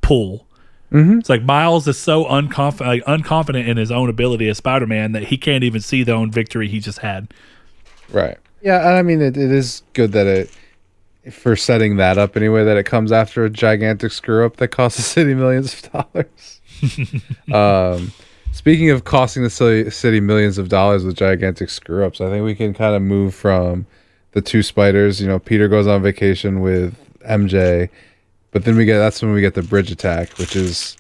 [0.02, 0.48] pull
[0.94, 1.20] Mm-hmm.
[1.20, 5.12] It's like Miles is so unconfident, like, unconfident in his own ability as Spider Man
[5.14, 7.34] that he can't even see the own victory he just had.
[8.12, 8.38] Right.
[8.62, 10.52] Yeah, and I mean it, it is good that it
[11.32, 14.98] for setting that up anyway that it comes after a gigantic screw up that costs
[14.98, 16.62] the city millions of dollars.
[17.54, 18.12] um,
[18.52, 22.46] speaking of costing the city, city millions of dollars with gigantic screw ups, I think
[22.46, 23.86] we can kind of move from
[24.34, 25.22] the two spiders.
[25.22, 27.90] You know, Peter goes on vacation with MJ
[28.54, 30.96] but then we get that's when we get the bridge attack, which is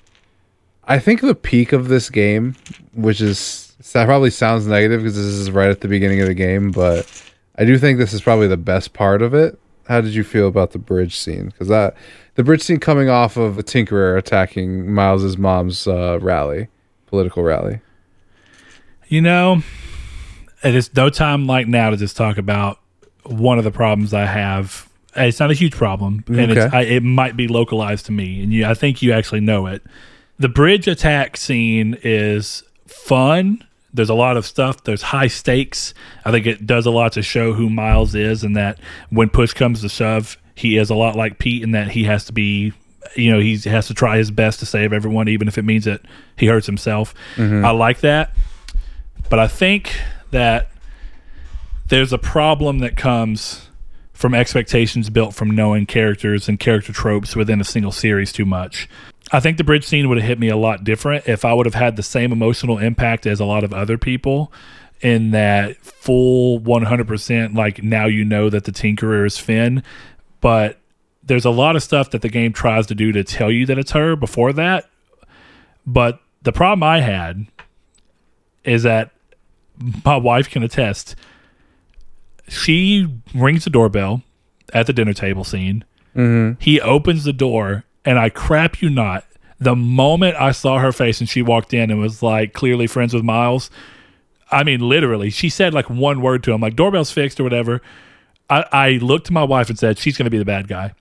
[0.85, 2.55] I think the peak of this game,
[2.93, 6.33] which is that probably sounds negative because this is right at the beginning of the
[6.33, 7.07] game, but
[7.57, 9.57] I do think this is probably the best part of it.
[9.87, 11.47] How did you feel about the bridge scene?
[11.47, 11.95] Because that
[12.35, 16.69] the bridge scene coming off of a Tinkerer attacking Miles's mom's uh, rally,
[17.05, 17.79] political rally.
[19.07, 19.61] You know,
[20.63, 22.79] it is no time like now to just talk about
[23.25, 26.65] one of the problems I have it's not a huge problem, and okay.
[26.65, 29.67] it's, I, it might be localized to me, and you, I think you actually know
[29.67, 29.83] it.
[30.39, 33.63] The bridge attack scene is fun.
[33.93, 34.83] There's a lot of stuff.
[34.83, 35.93] There's high stakes.
[36.25, 39.53] I think it does a lot to show who Miles is, and that when push
[39.53, 42.73] comes to shove, he is a lot like Pete, in that he has to be,
[43.15, 45.85] you know, he has to try his best to save everyone, even if it means
[45.85, 46.01] that
[46.35, 47.13] he hurts himself.
[47.35, 47.63] Mm-hmm.
[47.63, 48.33] I like that,
[49.29, 49.95] but I think
[50.31, 50.69] that
[51.89, 53.69] there's a problem that comes
[54.13, 58.87] from expectations built from knowing characters and character tropes within a single series too much.
[59.31, 61.65] I think the bridge scene would have hit me a lot different if I would
[61.65, 64.51] have had the same emotional impact as a lot of other people
[65.01, 69.83] in that full 100% like now you know that the tinkerer is Phin,
[70.39, 70.79] but
[71.23, 73.77] there's a lot of stuff that the game tries to do to tell you that
[73.77, 74.89] it's her before that.
[75.85, 77.47] But the problem I had
[78.63, 79.11] is that
[80.05, 81.15] my wife can attest
[82.47, 84.21] she rings the doorbell
[84.73, 85.83] at the dinner table scene.
[86.15, 86.59] Mm-hmm.
[86.59, 89.25] He opens the door, and I crap you not.
[89.59, 93.13] The moment I saw her face and she walked in and was like clearly friends
[93.13, 93.69] with Miles,
[94.51, 97.81] I mean, literally, she said like one word to him, like doorbell's fixed or whatever.
[98.49, 100.93] I, I looked to my wife and said, she's going to be the bad guy.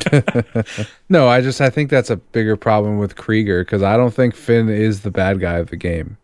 [1.08, 4.34] no, I just I think that's a bigger problem with Krieger because I don't think
[4.34, 6.16] Phin is the bad guy of the game.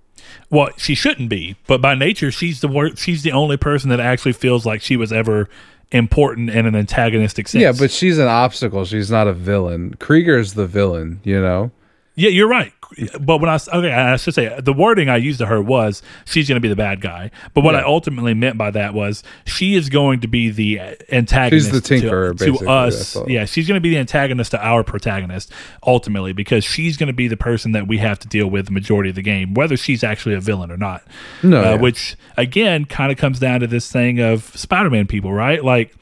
[0.50, 4.00] Well, she shouldn't be, but by nature, she's the wor- she's the only person that
[4.00, 5.48] actually feels like she was ever
[5.92, 7.62] important in an antagonistic sense.
[7.62, 8.84] Yeah, but she's an obstacle.
[8.84, 9.94] She's not a villain.
[9.98, 11.70] Krieger's the villain, you know.
[12.18, 12.72] Yeah, you're right
[13.20, 16.48] but when I okay, I should say the wording I used to her was she's
[16.48, 17.30] going to be the bad guy.
[17.54, 17.80] But what yeah.
[17.80, 20.80] I ultimately meant by that was she is going to be the
[21.12, 21.70] antagonist.
[21.70, 23.16] She's the tinkerer to, to us.
[23.26, 25.52] Yeah, she's going to be the antagonist to our protagonist
[25.86, 28.72] ultimately because she's going to be the person that we have to deal with the
[28.72, 31.02] majority of the game, whether she's actually a villain or not.
[31.42, 31.74] No, uh, yeah.
[31.74, 35.62] which again kind of comes down to this thing of Spider-Man people, right?
[35.62, 35.94] Like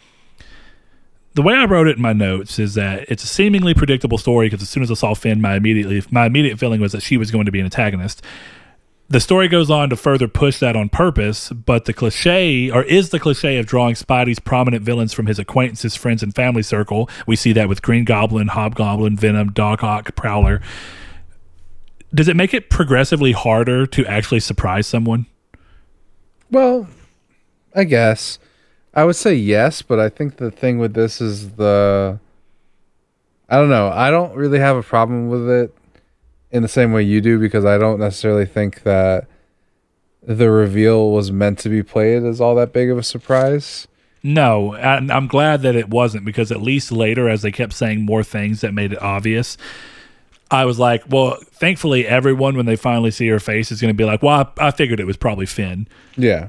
[1.36, 4.46] the way I wrote it in my notes is that it's a seemingly predictable story
[4.46, 7.18] because as soon as I saw Phin, my immediately my immediate feeling was that she
[7.18, 8.22] was going to be an antagonist.
[9.08, 13.10] The story goes on to further push that on purpose, but the cliche, or is
[13.10, 17.08] the cliche of drawing Spidey's prominent villains from his acquaintances, friends, and family circle.
[17.26, 20.62] We see that with Green Goblin, Hobgoblin, Venom, Doc Ock, Prowler.
[22.14, 25.26] Does it make it progressively harder to actually surprise someone?
[26.50, 26.88] Well,
[27.74, 28.38] I guess
[28.96, 32.18] I would say yes, but I think the thing with this is the
[33.48, 33.88] I don't know.
[33.88, 35.76] I don't really have a problem with it
[36.50, 39.26] in the same way you do because I don't necessarily think that
[40.22, 43.86] the reveal was meant to be played as all that big of a surprise.
[44.22, 48.04] No, and I'm glad that it wasn't because at least later, as they kept saying
[48.04, 49.56] more things that made it obvious,
[50.50, 53.96] I was like, well, thankfully, everyone, when they finally see her face, is going to
[53.96, 55.86] be like, well, I, I figured it was probably Phin.
[56.16, 56.48] Yeah.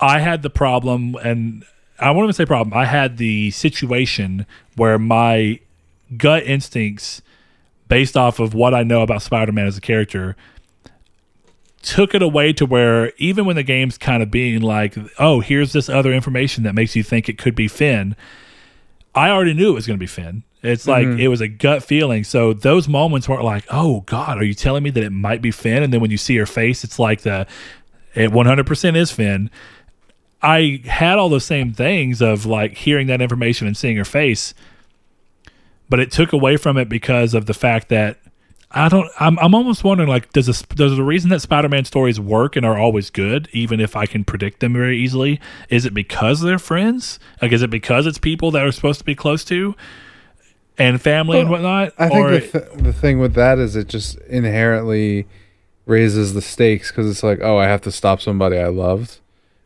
[0.00, 1.64] I had the problem, and
[1.98, 2.76] I won't even say problem.
[2.76, 4.46] I had the situation
[4.76, 5.60] where my
[6.16, 7.22] gut instincts,
[7.88, 10.36] based off of what I know about Spider Man as a character,
[11.82, 15.72] took it away to where even when the game's kind of being like, oh, here's
[15.72, 18.16] this other information that makes you think it could be Phin,
[19.14, 20.42] I already knew it was going to be Phin.
[20.62, 21.20] It's like Mhm.
[21.20, 22.24] it was a gut feeling.
[22.24, 25.50] So those moments weren't like, oh God, are you telling me that it might be
[25.50, 25.82] Phin?
[25.82, 27.46] And then when you see her face, it's like the
[28.14, 29.50] it 100% is Phin.
[30.44, 34.54] I had all those same things of like hearing that information and seeing her face,
[35.88, 38.18] but it took away from it because of the fact that
[38.70, 39.08] I don't.
[39.20, 39.38] I'm.
[39.38, 42.76] I'm almost wondering like, does this, does the reason that Spider-Man stories work and are
[42.76, 47.20] always good, even if I can predict them very easily, is it because they're friends?
[47.40, 49.76] Like, is it because it's people that are supposed to be close to
[50.76, 51.92] and family and whatnot?
[51.98, 55.28] I think or the, th- the thing with that is it just inherently
[55.86, 59.20] raises the stakes because it's like, oh, I have to stop somebody I loved,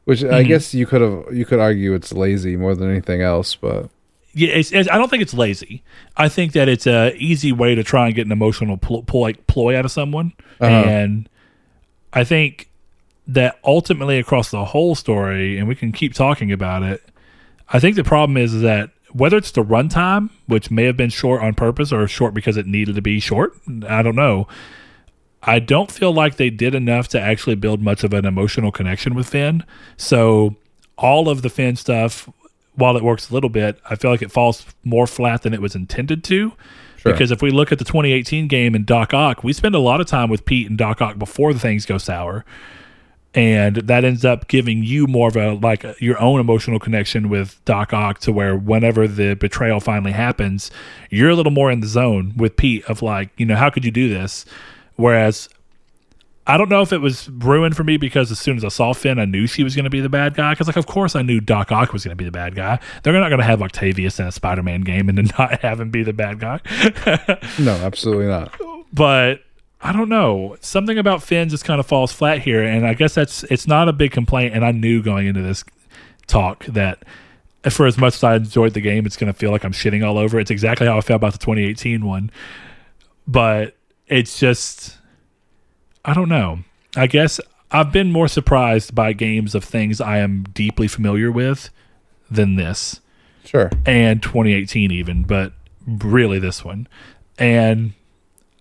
[0.09, 0.49] which I Mhm.
[0.49, 3.91] guess you could have you could argue it's lazy more than anything else, but
[4.33, 5.83] yeah, it's, it's, I don't think it's lazy.
[6.17, 9.21] I think that it's a easy way to try and get an emotional pl- pl-
[9.21, 10.73] like ploy out of someone, Uh-huh.
[10.89, 11.29] and
[12.15, 12.69] I think
[13.27, 17.03] that ultimately across the whole story, and we can keep talking about it.
[17.71, 21.43] I think the problem is that whether it's the runtime, which may have been short
[21.43, 23.53] on purpose or short because it needed to be short,
[23.87, 24.47] I don't know.
[25.43, 29.15] I don't feel like they did enough to actually build much of an emotional connection
[29.15, 29.65] with Phin.
[29.97, 30.57] So
[30.97, 32.29] all of the Phin stuff,
[32.75, 35.63] while it works a little bit, I feel like it falls more flat than it
[35.63, 36.53] was intended to.
[36.97, 37.13] Sure.
[37.13, 40.01] Because if we look at the 2018 game in Doc Ock, we spend a lot
[40.01, 42.45] of time with Pete and Doc Ock before the things go sour.
[43.35, 47.65] And that ends up giving you more of a like your own emotional connection with
[47.65, 50.73] Doc Ock to where whenever the betrayal finally happens,
[51.11, 53.85] you're a little more in the zone with Pete of like, you know, how could
[53.85, 54.45] you do this?
[54.99, 55.49] Whereas
[56.49, 58.93] I don't know if it was ruined for me because as soon as I saw
[58.95, 60.53] Phin, I knew she was going to be the bad guy.
[60.53, 62.81] Because, like, of course, I knew Doc Ock was going to be the bad guy.
[63.03, 65.81] They're not going to have Octavius in a Spider Man game and then not have
[65.81, 66.61] him be the bad guy.
[67.61, 68.53] no, absolutely not.
[68.93, 69.43] but
[69.81, 70.57] I don't know.
[70.61, 72.65] Something about Phin just kind of falls flat here.
[72.65, 74.55] And I guess that's it's not a big complaint.
[74.55, 75.65] And I knew going into this
[76.27, 77.05] talk that
[77.71, 80.05] for as much as I enjoyed the game, it's going to feel like I'm shitting
[80.05, 80.41] all over.
[80.41, 82.31] It's exactly how I felt about the 2018 one.
[83.27, 83.77] But
[84.09, 84.97] it's just,
[86.05, 86.61] I don't know.
[86.97, 87.41] I guess
[87.71, 91.71] I've been more surprised by games of things I am deeply familiar with
[92.31, 93.01] than this
[93.45, 93.71] Sure.
[93.87, 95.53] and 2018 even, but
[95.87, 96.87] really this one.
[97.39, 97.93] And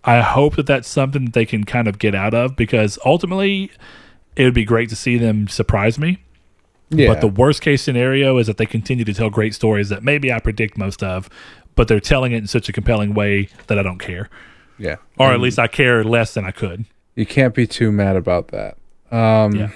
[0.04, 3.72] I hope that that's something that they can kind of get out of because ultimately
[4.36, 6.20] it would be great to see them surprise me.
[6.90, 7.08] Yeah.
[7.08, 10.32] But the worst case scenario is that they continue to tell great stories that maybe
[10.32, 11.30] I predict most of,
[11.76, 14.30] but they're telling it in such a compelling way that I don't care.
[14.78, 14.98] Yeah.
[15.18, 16.86] Or at least I care less than I could.
[17.16, 18.78] You can't be too mad about that.
[19.12, 19.70] Um, Yeah.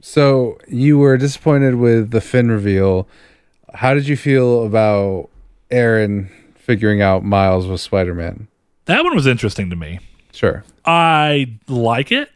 [0.00, 3.08] So you were disappointed with the Phin reveal.
[3.72, 5.30] How did you feel about
[5.70, 8.48] Aaron figuring out Miles was Spider Man?
[8.84, 10.00] That one was interesting to me.
[10.30, 10.62] Sure.
[10.84, 12.28] I like it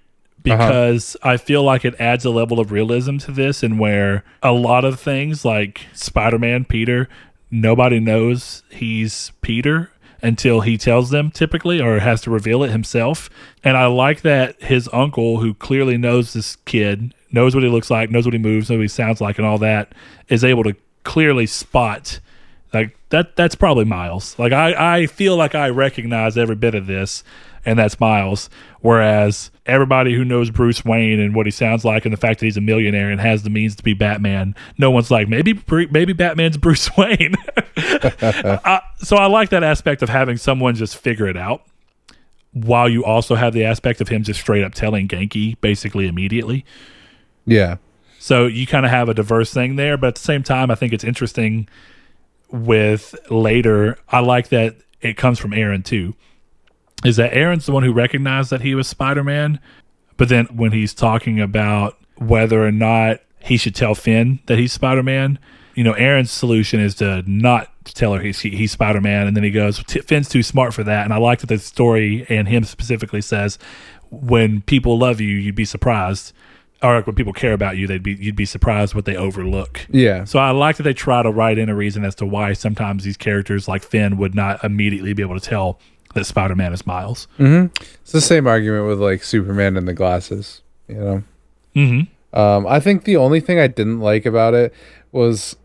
[0.42, 4.52] because I feel like it adds a level of realism to this, and where a
[4.52, 7.06] lot of things like Spider Man, Peter,
[7.50, 9.90] nobody knows he's Peter
[10.23, 13.31] until he tells them typically or has to reveal it himself.
[13.62, 17.90] And I like that his uncle, who clearly knows this kid, knows what he looks
[17.90, 19.93] like, knows what he moves, knows what he sounds like, and all that,
[20.28, 20.74] is able to
[21.05, 22.20] clearly spot
[22.73, 24.39] like that that's probably Miles.
[24.39, 27.24] Like I, I feel like I recognize every bit of this
[27.69, 28.49] and that's Miles.
[28.81, 32.47] Whereas everybody who knows Bruce Wayne and what he sounds like and the fact that
[32.47, 36.15] he's a millionaire and has the means to be Batman, no one's like maybe maybe
[36.15, 37.35] Batman's Bruce Wayne.
[37.77, 41.62] I, so I like that aspect of having someone just figure it out.
[42.53, 46.65] While you also have the aspect of him just straight up telling Ganke basically immediately.
[47.45, 47.77] Yeah.
[48.19, 50.74] So you kind of have a diverse thing there, but at the same time, I
[50.74, 51.69] think it's interesting
[52.51, 53.99] with later.
[54.09, 56.15] I like that it comes from Aaron too.
[57.05, 59.61] Is that Aaron's the one who recognized that he was Spider Man,
[60.16, 64.73] but then when he's talking about whether or not he should tell Phin that he's
[64.73, 65.39] Spider Man,
[65.75, 69.45] you know, Aaron's solution is to not tell her he's he's Spider Man, and then
[69.45, 71.05] he goes, Phin's too smart for that.
[71.05, 73.59] And I like that the story and him specifically says,
[74.11, 76.33] when people love you, you'd be surprised
[76.83, 79.87] or like when people care about you, they'd be you'd be surprised what they overlook.
[79.91, 80.25] Yeah.
[80.25, 83.05] So I like that they try to write in a reason as to why sometimes
[83.05, 85.81] these characters like Phin would not immediately be able to tell
[86.19, 87.28] that Spider Man is Miles.
[88.03, 91.23] It's the same argument with like Superman and the glasses, you know.
[91.77, 92.39] Mm-hmm.
[92.39, 94.74] Um, I think the only thing I didn't like about it
[95.12, 95.57] was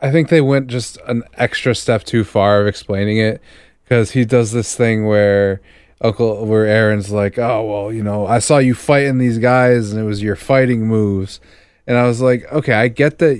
[0.00, 3.40] I think they went just an extra step too far of explaining it
[3.84, 5.60] because he does this thing where
[6.00, 10.00] Uncle where Aaron's like, "Oh well, you know, I saw you fighting these guys, and
[10.00, 11.40] it was your fighting moves,"
[11.86, 13.38] and I was like, "Okay, I get that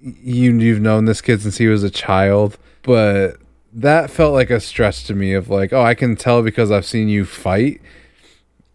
[0.00, 3.36] you you've known this kid since he was a child, but
[3.74, 6.86] that felt like a stretch to me of like, oh, I can tell because I've
[6.86, 7.80] seen you fight."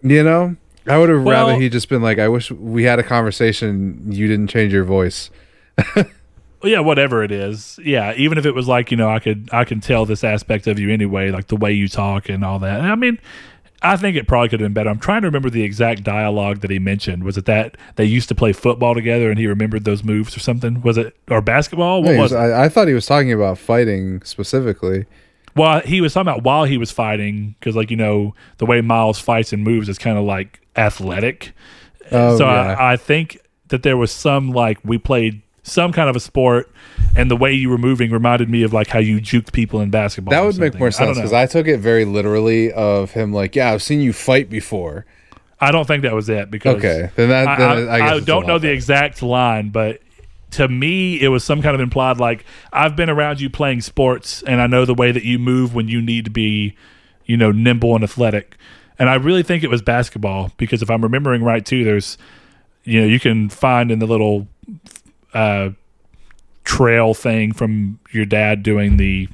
[0.02, 0.56] You know,
[0.88, 4.02] I would have Well- rather he just been like, "I wish we had a conversation.
[4.10, 5.30] You didn't change your voice."
[6.62, 7.80] Yeah, whatever it is.
[7.82, 10.68] Yeah, even if it was like, you know, I could I can tell this aspect
[10.68, 12.82] of you anyway, like the way you talk and all that.
[12.82, 13.18] I mean,
[13.82, 14.90] I think it probably could have been better.
[14.90, 17.24] I'm trying to remember the exact dialogue that he mentioned.
[17.24, 20.42] Was it that they used to play football together and he remembered those moves or
[20.42, 20.82] something?
[20.82, 22.04] Was it or basketball?
[22.04, 25.06] What was was- I, I thought he was talking about fighting specifically.
[25.56, 28.82] Well, he was talking about while he was fighting because, like you know, the way
[28.82, 31.54] Miles fights and moves is kind of like athletic.
[32.12, 32.76] Oh, so yeah.
[32.80, 33.40] I, I think
[33.70, 36.70] that there was some like we played some kind of a sport,
[37.16, 39.90] and the way you were moving reminded me of like how you juked people in
[39.90, 40.32] basketball.
[40.32, 41.38] that would make more sense because know.
[41.40, 45.06] I, took it very literally of him like, yeah, I've seen you fight before.
[45.62, 48.20] I don't think that was it because Okay, then that I, then I- I, I
[48.20, 50.02] don't know the exact line, but
[50.52, 54.42] to me, it was some kind of implied like I've been around you playing sports,
[54.44, 56.76] and I know the way that you move when you need to be,
[57.26, 58.56] you know, nimble and athletic.
[58.98, 62.18] And I really think it was basketball because if I'm remembering right too, there's,
[62.84, 64.48] you know, you can find in the little
[65.34, 65.70] uh,
[66.64, 69.28] trail thing from your dad doing the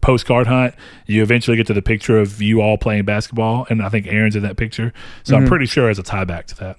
[0.00, 0.74] postcard hunt,
[1.06, 4.36] you eventually get to the picture of you all playing basketball, and I think Aaron's
[4.36, 4.92] in that picture.
[5.22, 6.76] So I'm pretty sure it's a tie back to that.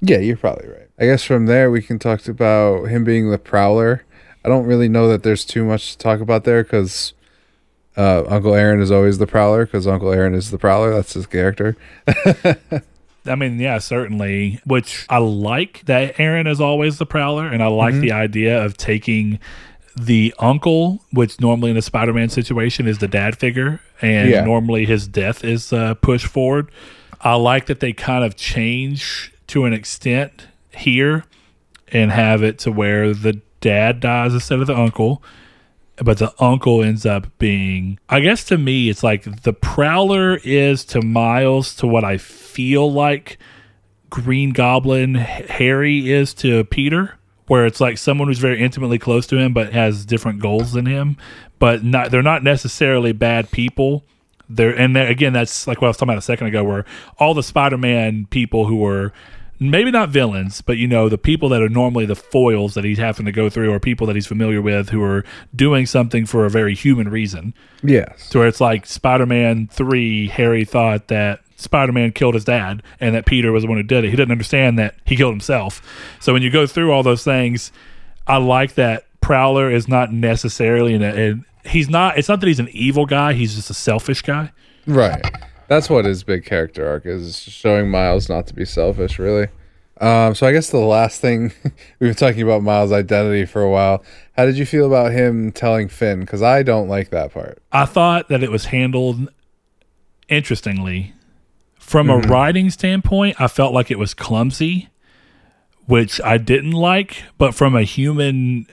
[0.00, 0.88] Yeah, you're probably right.
[0.98, 4.04] I guess from there we can talk about him being the Prowler.
[4.44, 7.14] I don't really know that there's too much to talk about there because
[7.96, 10.92] uh, Uncle Aaron is always the Prowler because Uncle Aaron is the Prowler.
[10.92, 11.76] That's his character.
[13.26, 14.60] I mean, yeah, certainly.
[14.64, 18.76] Which I like that Aaron is always the prowler, and I like the idea of
[18.76, 19.38] taking
[19.96, 24.44] the uncle, which normally in a Spider-Man situation is the dad figure, and Yeah.
[24.44, 26.70] normally his death is uh, pushed forward.
[27.20, 31.24] I like that they kind of change to an extent here
[31.92, 35.22] and have it to where the dad dies instead of the uncle
[36.02, 40.84] but the uncle ends up being i guess to me it's like the prowler is
[40.84, 43.38] to miles to what i feel like
[44.10, 47.16] green goblin harry is to peter
[47.46, 50.86] where it's like someone who's very intimately close to him but has different goals than
[50.86, 51.16] him
[51.58, 54.04] but not they're not necessarily bad people.
[54.50, 56.84] They're and they're, again that's like what i was talking about a second ago where
[57.18, 59.14] all the spider-man people who are
[59.58, 62.98] maybe not villains, but you know, the people that are normally the foils that he's
[62.98, 65.24] having to go through or people that he's familiar with who are
[65.54, 67.54] doing something for a very human reason.
[67.82, 68.28] Yes.
[68.30, 72.82] To where it's like Spider Man 3, Harry thought that Spider Man killed his dad
[73.00, 74.10] and that Peter was the one who did it.
[74.10, 75.82] He didn't understand that he killed himself.
[76.20, 77.72] So when you go through all those things,
[78.26, 81.14] I like that Prowler is not necessarily in a.
[81.14, 84.52] In, he's not, it's not that he's an evil guy, he's just a selfish guy.
[84.86, 85.24] Right.
[85.68, 89.48] That's what his big character arc is, is showing Miles not to be selfish, really.
[90.00, 91.52] Um, so I guess the last thing
[91.98, 94.04] we've been talking about Miles' identity for a while.
[94.36, 96.20] How did you feel about him telling Phin?
[96.20, 97.62] Because I don't like that part.
[97.72, 99.28] I thought that it was handled
[100.28, 101.12] interestingly.
[101.78, 104.88] From a writing standpoint, I felt like it was clumsy,
[105.86, 107.22] which I didn't like.
[107.36, 108.66] But from a human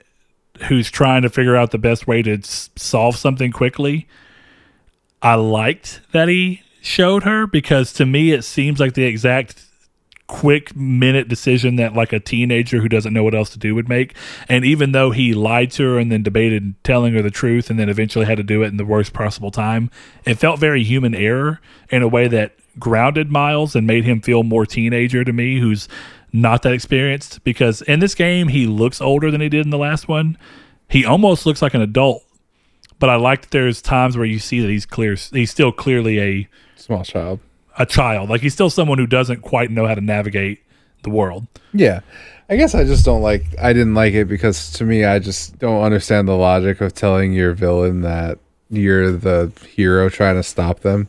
[0.68, 4.08] who's trying to figure out the best way to s- solve something quickly,
[5.20, 9.64] I liked that he showed her because to me it seems like the exact
[10.26, 13.88] quick minute decision that like a teenager who doesn't know what else to do would
[13.88, 14.16] make.
[14.48, 17.78] And even though he lied to her and then debated telling her the truth and
[17.78, 19.90] then eventually had to do it in the worst possible time,
[20.24, 21.60] it felt very human error
[21.90, 25.86] in a way that grounded Miles and made him feel more teenager to me who's
[26.32, 29.78] not that experienced because in this game he looks older than he did in the
[29.78, 30.38] last one.
[30.88, 32.24] He almost looks like an adult.
[32.98, 36.20] But I like that there's times where you see that he's clear he's still clearly
[36.20, 36.48] a
[36.82, 37.38] Small child.
[37.78, 38.28] a child.
[38.28, 40.58] Like he's still someone who doesn't quite know how to navigate
[41.04, 41.46] the world.
[41.72, 42.00] Yeah.
[42.50, 45.60] I guess I just don't like I didn't like it because to me I just
[45.60, 50.80] don't understand the logic of telling your villain that you're the hero trying to stop
[50.80, 51.08] them.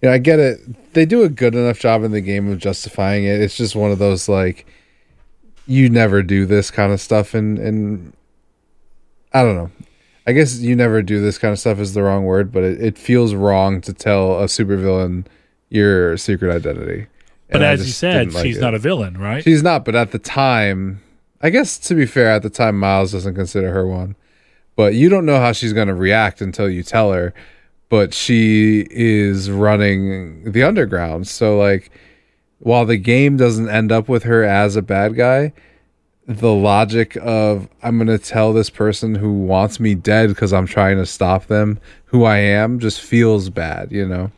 [0.00, 0.92] You know, I get it.
[0.92, 3.40] They do a good enough job in the game of justifying it.
[3.40, 4.66] It's just one of those like
[5.68, 8.12] you never do this kind of stuff and and
[9.32, 9.70] I don't know.
[10.26, 12.82] I guess you never do this kind of stuff is the wrong word, but it,
[12.82, 15.26] it feels wrong to tell a supervillain
[15.68, 17.06] your secret identity.
[17.50, 18.60] But I as you said, like she's it.
[18.60, 19.42] not a villain, right?
[19.42, 21.02] She's not, but at the time,
[21.40, 24.16] I guess to be fair, at the time, Miles doesn't consider her one.
[24.76, 27.34] But you don't know how she's going to react until you tell her.
[27.88, 31.28] But she is running the underground.
[31.28, 31.90] So, like,
[32.58, 35.52] while the game doesn't end up with her as a bad guy,
[36.26, 40.66] the logic of I'm going to tell this person who wants me dead because I'm
[40.66, 44.30] trying to stop them who I am just feels bad, you know?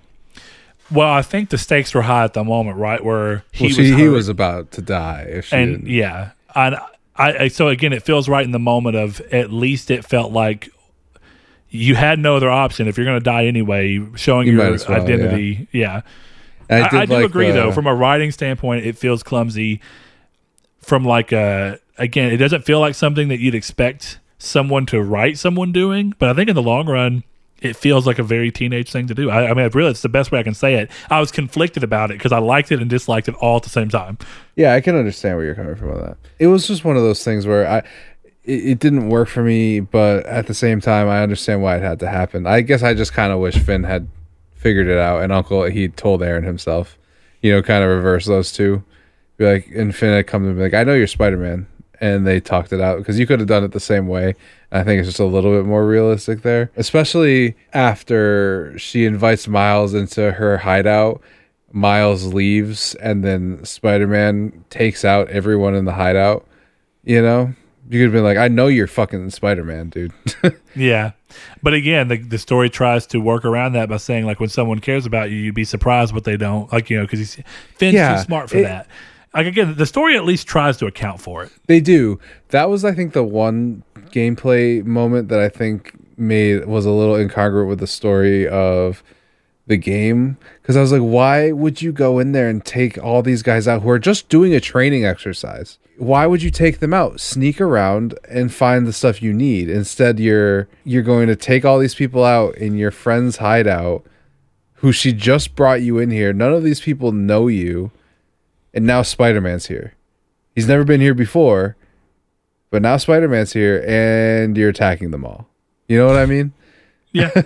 [0.90, 3.02] well, I think the stakes were high at the moment, right?
[3.04, 5.86] Where he Well, was he was about to die if she and didn't.
[5.88, 6.76] yeah, and
[7.16, 10.30] I, I so again, it feels right in the moment of at least it felt
[10.32, 10.68] like
[11.70, 14.00] you had no other option if you're going to die anyway.
[14.14, 16.02] Showing You your well, identity, yeah.
[16.68, 17.72] And I, I do like agree the- though.
[17.72, 19.80] From a writing standpoint, it feels clumsy.
[20.84, 25.38] From like a again, it doesn't feel like something that you'd expect someone to write
[25.38, 26.14] someone doing.
[26.18, 27.24] But I think in the long run,
[27.60, 29.30] it feels like a very teenage thing to do.
[29.30, 30.90] I, I mean, really, it's the best way I can say it.
[31.10, 33.70] I was conflicted about it because I liked it and disliked it all at the
[33.70, 34.18] same time.
[34.56, 36.16] Yeah, I can understand where you're coming from on that.
[36.38, 37.78] It was just one of those things where I
[38.44, 41.82] it, it didn't work for me, but at the same time I understand why it
[41.82, 42.46] had to happen.
[42.46, 44.08] I guess I just kind of wish Phin had
[44.54, 46.98] figured it out and Uncle he told Aaron himself.
[47.40, 48.82] You know, kind of reverse those two.
[49.36, 51.66] Be like and had come to be like, I know you're Spider Man
[52.00, 54.34] and they talked it out because you could have done it the same way.
[54.72, 59.94] I think it's just a little bit more realistic there, especially after she invites Miles
[59.94, 61.20] into her hideout.
[61.72, 66.46] Miles leaves, and then Spider Man takes out everyone in the hideout.
[67.02, 67.52] You know,
[67.90, 70.12] you could have been like, "I know you're fucking Spider Man, dude."
[70.76, 71.12] Yeah.
[71.62, 74.80] But again, the, the story tries to work around that by saying, like, when someone
[74.80, 76.72] cares about you, you'd be surprised what they don't.
[76.72, 77.36] Like, you know, because he's
[77.76, 78.88] Phin's Yeah, too smart for it- that.
[79.34, 81.52] Like, again, the story at least tries to account for it.
[81.66, 82.20] they do.
[82.50, 87.16] That was, I think, the one gameplay moment that I think made was a little
[87.16, 89.02] incongruent with the story of
[89.66, 93.22] the game because I was like, why would you go in there and take all
[93.22, 95.78] these guys out who are just doing a training exercise?
[95.96, 97.20] Why would you take them out?
[97.20, 99.70] Sneak around and find the stuff you need.
[99.70, 104.04] Instead, you're you're going to take all these people out in your friend's hideout
[104.74, 106.32] who she just brought you in here.
[106.32, 107.90] None of these people know you.
[108.74, 109.94] And now Spider-Man's here.
[110.54, 111.76] He's never been here before,
[112.70, 115.48] but now Spider-Man's here and you're attacking them all.
[115.88, 116.52] You know what I mean?
[117.16, 117.42] Yeah.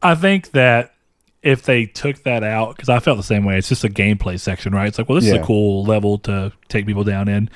[0.00, 0.94] I think that
[1.42, 4.38] if they took that out, because I felt the same way, it's just a gameplay
[4.38, 4.86] section, right?
[4.86, 7.50] It's like, well, this is a cool level to take people down in.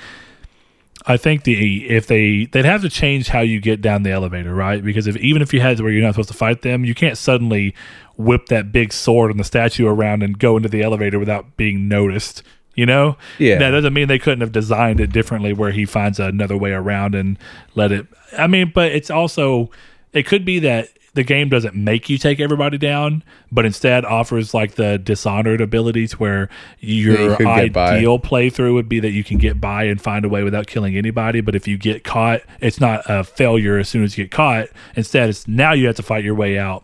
[1.05, 4.53] I think the if they they'd have to change how you get down the elevator,
[4.53, 4.83] right?
[4.83, 6.93] Because if even if you had to where you're not supposed to fight them, you
[6.93, 7.73] can't suddenly
[8.17, 11.87] whip that big sword and the statue around and go into the elevator without being
[11.87, 12.43] noticed.
[12.77, 13.57] You know, Yeah.
[13.57, 17.15] That doesn't mean they couldn't have designed it differently, where he finds another way around
[17.15, 17.37] and
[17.75, 18.05] let it.
[18.37, 19.69] I mean, but it's also
[20.13, 24.53] it could be that the game doesn't make you take everybody down, but instead offers
[24.53, 26.47] like the dishonored abilities where
[26.79, 27.95] your get by.
[27.97, 30.95] ideal playthrough would be that you can get by and find a way without killing
[30.95, 31.41] anybody.
[31.41, 34.67] But if you get caught, it's not a failure as soon as you get caught.
[34.95, 36.83] Instead, it's now you have to fight your way out.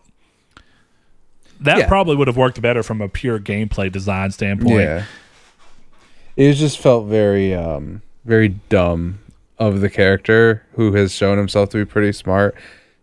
[1.60, 1.86] That Yeah.
[1.88, 4.80] probably would have worked better from a pure gameplay design standpoint.
[4.80, 5.02] Yeah.
[6.36, 9.20] It just felt very um very dumb
[9.58, 12.56] of the character who has shown himself to be pretty smart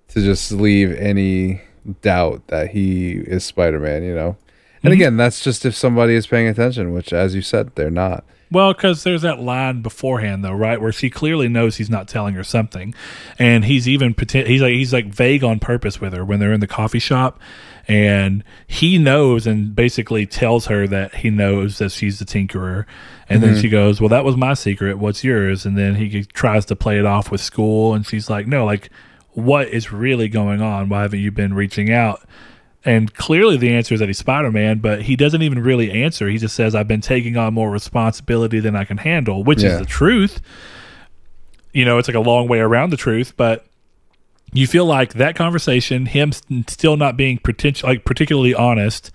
[0.10, 1.62] to just leave any
[2.02, 4.36] doubt that he is Spider-Man, you know.
[4.84, 8.26] And again, that's just if somebody is paying attention, which as you said, they're not.
[8.52, 12.34] Well, because there's that line beforehand, though, right, where she clearly knows he's not telling
[12.34, 12.94] her something,
[13.40, 16.60] and he's even he's like he's like vague on purpose with her when they're in
[16.60, 17.40] the coffee shop,
[17.88, 22.86] and he knows and basically tells her that he knows that she's the tinkerer,
[23.30, 23.62] and then mm-hmm.
[23.62, 24.98] she goes, "Well, that was my secret.
[24.98, 28.48] What's yours?" And then he tries to play it off with school, and she's like,
[28.48, 28.90] "No, like,
[29.32, 30.90] what is really going on?
[30.90, 32.22] Why haven't you been reaching out?"
[32.84, 36.28] And clearly the answer is that he's Spider Man, but he doesn't even really answer.
[36.28, 39.74] He just says, I've been taking on more responsibility than I can handle, which Yeah.
[39.74, 40.42] is the truth.
[41.74, 43.66] You know, it's like a long way around the truth, but
[44.54, 46.32] you feel like that conversation, him
[46.68, 49.12] still not being partic- like particularly honest,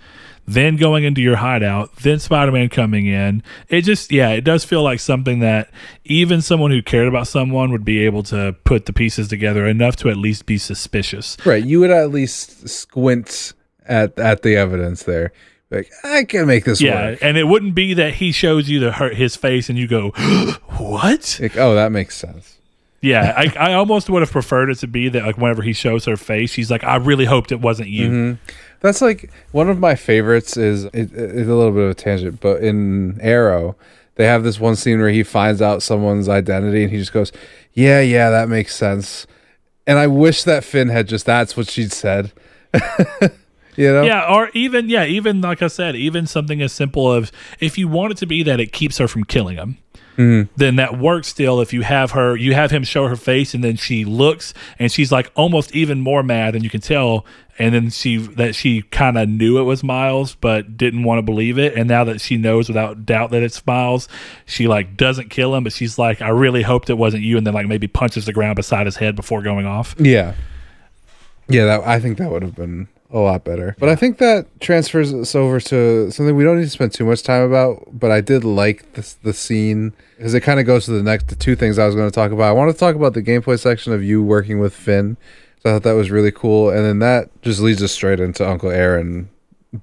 [0.49, 3.43] then going into your hideout, then Spider Man coming in.
[3.67, 5.69] It just, yeah, it does feel like something that
[6.05, 9.95] even someone who cared about someone would be able to put the pieces together enough
[9.97, 11.35] to at least be suspicious.
[11.45, 11.63] Right.
[11.65, 13.53] You would at least squint
[13.85, 15.33] at at the evidence there.
[15.69, 17.19] Like, I can make this Yeah, work.
[17.21, 20.11] and it wouldn't be that he shows you the hurt his face and you go,
[20.77, 22.56] "What?" Like, oh, that makes sense.
[23.07, 26.05] Yeah, I, I almost would have preferred it to be that like whenever he shows
[26.05, 28.51] her face, she's like, "I really hoped it wasn't you." Mm-hmm.
[28.81, 30.57] That's like one of my favorites.
[30.57, 33.75] Is it, it's a little bit of a tangent, but in Arrow,
[34.15, 37.31] they have this one scene where he finds out someone's identity, and he just goes,
[37.73, 39.25] "Yeah, yeah, that makes sense."
[39.85, 42.33] And I wish that Phin had just that's what she'd said.
[43.77, 44.01] You know?
[44.01, 47.87] Yeah, or even yeah, even like I said, even something as simple as if you
[47.87, 49.77] want it to be that it keeps her from killing him.
[50.17, 50.51] Mm-hmm.
[50.55, 53.63] Then that works still if you have her, you have him show her face, and
[53.63, 57.23] then she looks, and she's like almost even more mad, and you can tell,
[57.59, 61.21] and then she that she kind of knew it was Miles, but didn't want to
[61.21, 64.09] believe it, and now that she knows without doubt that it's Miles,
[64.47, 67.45] she like doesn't kill him, but she's like, I really hoped it wasn't you, and
[67.45, 69.95] then like maybe punches the ground beside his head before going off.
[69.99, 70.33] Yeah.
[71.49, 73.75] Yeah, that I think that would have been a lot better.
[73.79, 77.05] But I think that transfers us over to something we don't need to spend too
[77.05, 80.85] much time about, but I did like this the scene because it kind of goes
[80.85, 82.49] to the next the two things I was going to talk about.
[82.49, 85.17] I want to talk about the gameplay section of you working with Phin.
[85.63, 88.47] So I thought that was really cool and then that just leads us straight into
[88.47, 89.29] Uncle Aaron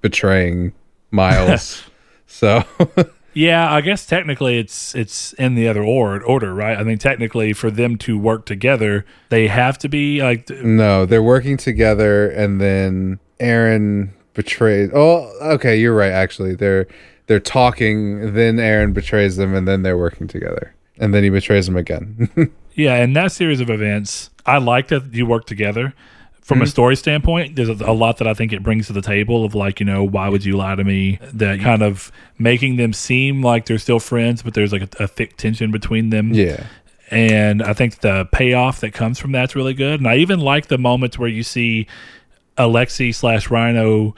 [0.02, 0.72] betraying
[1.10, 1.82] Miles.
[2.26, 2.62] so
[3.34, 6.78] Yeah, I guess technically it's it's in the other order, order, right?
[6.78, 11.22] I mean, technically for them to work together, they have to be like No, they're
[11.22, 14.90] working together, and then Aaron betrays.
[14.94, 16.12] Oh, okay, you're right.
[16.12, 16.86] Actually, they're
[17.26, 18.34] they're talking.
[18.34, 22.30] Then Aaron betrays them, and then they're working together, and then he betrays them again.
[22.74, 23.02] yeah.
[23.02, 25.92] In that series of events, I like that you work together.
[26.44, 26.70] From a mm-hmm.
[26.70, 29.54] story standpoint, there's a, a lot that I think it brings to the table of
[29.54, 31.18] like, you know, why would you lie to me?
[31.32, 35.08] That kind of making them seem like they're still friends, but there's like a, a
[35.08, 36.34] thick tension between them.
[36.34, 36.66] yeah,
[37.10, 40.00] and I think the payoff that comes from that's really good.
[40.00, 41.86] And I even like the moments where you see
[42.58, 44.14] Alexi slash Rhino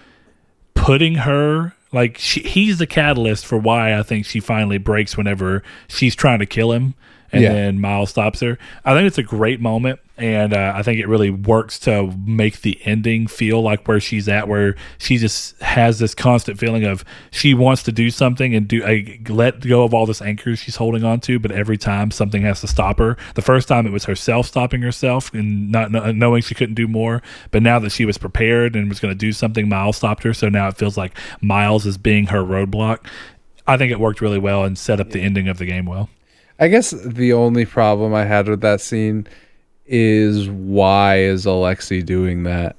[0.74, 5.62] putting her like she, he's the catalyst for why I think she finally breaks whenever
[5.89, 6.94] she's trying to kill him,
[7.36, 7.52] and Yeah.
[7.52, 8.58] then Miles stops her.
[8.84, 12.62] I think it's a great moment, and uh, I think it really works to make
[12.62, 17.04] the ending feel like where she's at, where she just has this constant feeling of
[17.30, 20.76] she wants to do something and do uh, let go of all this anchor she's
[20.76, 23.16] holding on to, but every time something has to stop her.
[23.34, 26.88] The first time it was herself stopping herself and not kn- knowing she couldn't do
[26.88, 30.22] more, but now that she was prepared and was going to do something, Miles stopped
[30.22, 30.32] her.
[30.32, 33.06] So now it feels like Miles is being her roadblock.
[33.68, 36.08] I think it worked really well and set up the ending of the game well.
[36.59, 39.27] I guess the only problem I had with that scene
[39.87, 42.77] is why is Alexi doing that?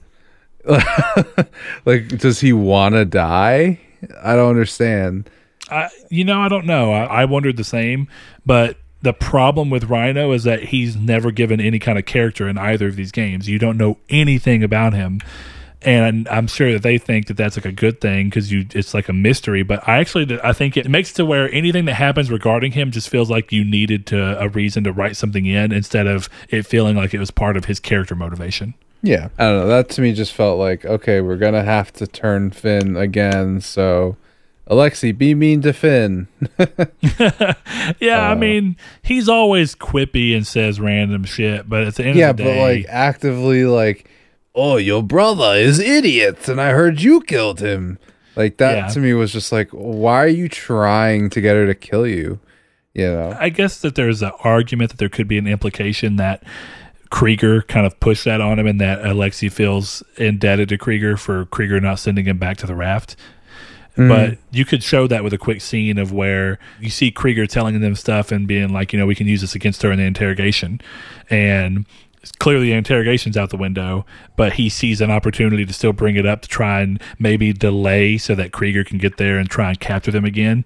[1.86, 3.80] like, does he want to die?
[4.22, 5.30] I don't understand.
[5.70, 6.92] I, you know, I don't know.
[6.92, 8.08] I, I wondered the same,
[8.46, 12.58] but the problem with Rhino is that he's never given any kind of character in
[12.58, 13.48] either of these games.
[13.48, 15.22] You don't know anything about him,
[15.84, 18.94] and I'm sure that they think that that's like a good thing because you it's
[18.94, 19.64] like a mystery.
[19.64, 22.92] But I actually I think it makes it to where anything that happens regarding him
[22.92, 26.66] just feels like you needed to a reason to write something in instead of it
[26.66, 28.74] feeling like it was part of his character motivation.
[29.04, 29.68] Yeah, I don't know.
[29.68, 33.62] That to me just felt like okay, we're gonna have to turn Phin again.
[33.62, 34.18] So,
[34.68, 36.28] Alexi, be mean to Phin.
[38.00, 42.18] Yeah, I Uh, mean he's always quippy and says random shit, but at the end
[42.18, 44.10] yeah, of the but like actively, like,
[44.58, 48.00] oh, your brother is idiot, and I heard you killed him.
[48.36, 48.88] Like that Yeah.
[48.88, 52.40] to me was just like, why are you trying to get her to kill you?
[52.94, 53.38] You know?
[53.40, 56.44] I guess that there's an argument that there could be an implication that
[57.10, 61.46] Krieger kind of pushed that on him and that Alexi feels indebted to Krieger for
[61.46, 63.16] Krieger not sending him back to the raft.
[63.96, 64.10] Mm-hmm.
[64.10, 67.80] But you could show that with a quick scene of where you see Krieger telling
[67.82, 70.06] them stuff and being like, you know, we can use this against her in the
[70.06, 70.80] interrogation.
[71.32, 71.88] And
[72.32, 74.06] clearly the interrogation's out the window,
[74.36, 78.18] but he sees an opportunity to still bring it up to try and maybe delay
[78.18, 80.66] so that Krieger can get there and try and capture them again.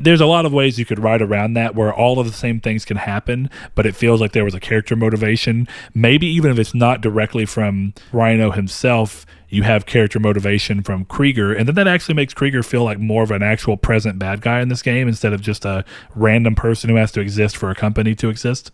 [0.00, 2.60] There's a lot of ways you could write around that where all of the same
[2.60, 5.68] things can happen, but it feels like there was a character motivation.
[5.94, 11.52] Maybe even if it's not directly from Rhino himself, you have character motivation from Krieger,
[11.52, 14.60] and then that actually makes Krieger feel like more of an actual present bad guy
[14.60, 17.74] in this game instead of just a random person who has to exist for a
[17.74, 18.70] company to exist.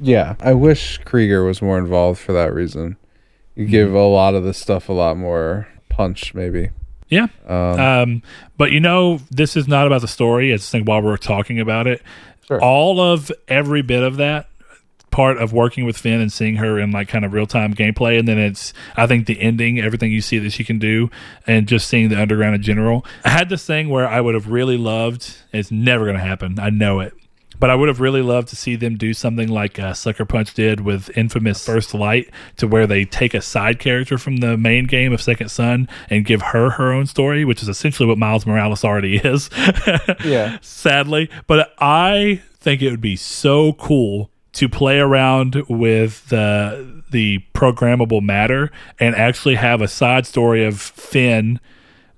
[0.00, 2.96] Yeah, I wish Krieger was more involved for that reason.
[3.54, 6.70] You give a lot of this stuff a lot more punch, maybe.
[7.08, 7.26] Yeah.
[7.46, 8.22] Um, Um,
[8.56, 10.52] but you know, this is not about the story.
[10.52, 12.02] It's think while we're talking about it,
[12.46, 12.60] Sure.
[12.62, 14.46] all of every bit of that
[15.10, 18.18] part of working with Phin and seeing her in like kind of real time gameplay,
[18.18, 21.10] and then it's I think the ending, everything you see that she can do,
[21.46, 23.04] and just seeing the underground in general.
[23.24, 25.36] I had this thing where I would have really loved.
[25.52, 26.58] It's never going to happen.
[26.60, 27.12] I know it.
[27.60, 30.54] But I would have really loved to see them do something like uh, Sucker Punch
[30.54, 34.86] did with Infamous First Light, to where they take a side character from the main
[34.86, 38.46] game of Second Son and give her her own story, which is essentially what Miles
[38.46, 39.50] Morales already is.
[40.24, 40.58] Yeah.
[40.62, 47.44] Sadly, but I think it would be so cool to play around with the the
[47.54, 51.60] programmable matter and actually have a side story of Phin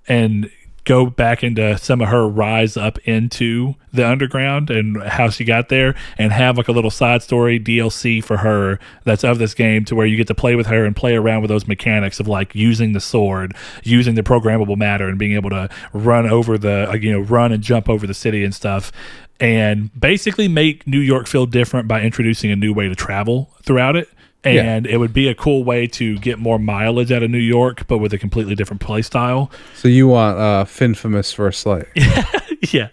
[0.09, 0.51] and
[0.85, 5.69] go back into some of her rise up into the underground and how she got
[5.69, 9.85] there and have like a little side story DLC for her that's of this game
[9.85, 12.27] to where you get to play with her and play around with those mechanics of
[12.27, 13.55] like using the sword,
[13.85, 17.53] using the programmable matter and being able to run over the like, you know run
[17.53, 18.91] and jump over the city and stuff
[19.39, 23.97] and basically make New York feel different by introducing a new way to travel throughout
[23.97, 24.09] it
[24.45, 27.87] and it would be a cool way to get more mileage out of New York,
[27.87, 29.51] but with a completely different play style.
[29.75, 31.87] So you want uh, Finfamous First Light?
[32.73, 32.89] yeah,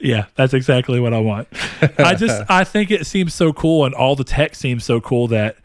[0.00, 1.48] yeah, that's exactly what I want.
[1.98, 5.28] I just I think it seems so cool, and all the tech seems so cool
[5.28, 5.56] that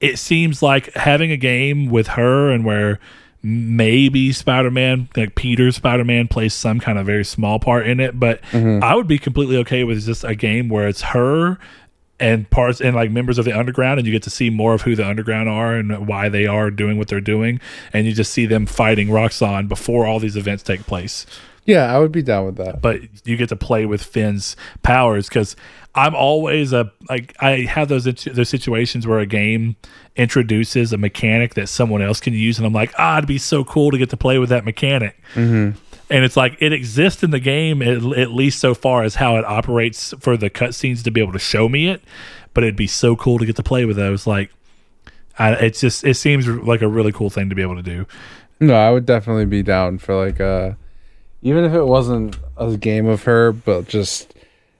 [0.00, 2.98] it seems like having a game with her and where
[3.44, 8.40] maybe Spider-Man, like Peter Spider-Man, plays some kind of very small part in it, but
[8.82, 11.58] I would be completely okay with just a game where it's her
[12.22, 14.82] and parts and like members of the underground and you get to see more of
[14.82, 17.60] who the underground are and why they are doing what they're doing
[17.92, 21.26] and you just see them fighting Roxxon before all these events take place.
[21.64, 22.80] Yeah, I would be down with that.
[22.80, 25.54] but you get to play with Phin's powers because
[25.94, 29.76] I'm always a like I have those those situations where a game
[30.16, 33.64] introduces a mechanic that someone else can use and I'm like ah it'd be so
[33.64, 35.16] cool to get to play with that mechanic
[36.10, 39.36] and it's like it exists in the game at, at least so far as how
[39.36, 42.02] it operates for the cutscenes to be able to show me it.
[42.54, 44.26] But it'd be so cool to get to play with those.
[44.26, 44.50] Like
[45.38, 48.06] I, it's just it seems like a really cool thing to be able to do.
[48.60, 50.72] No, I would definitely be down for like uh
[51.42, 54.34] even if it wasn't a game of her, but just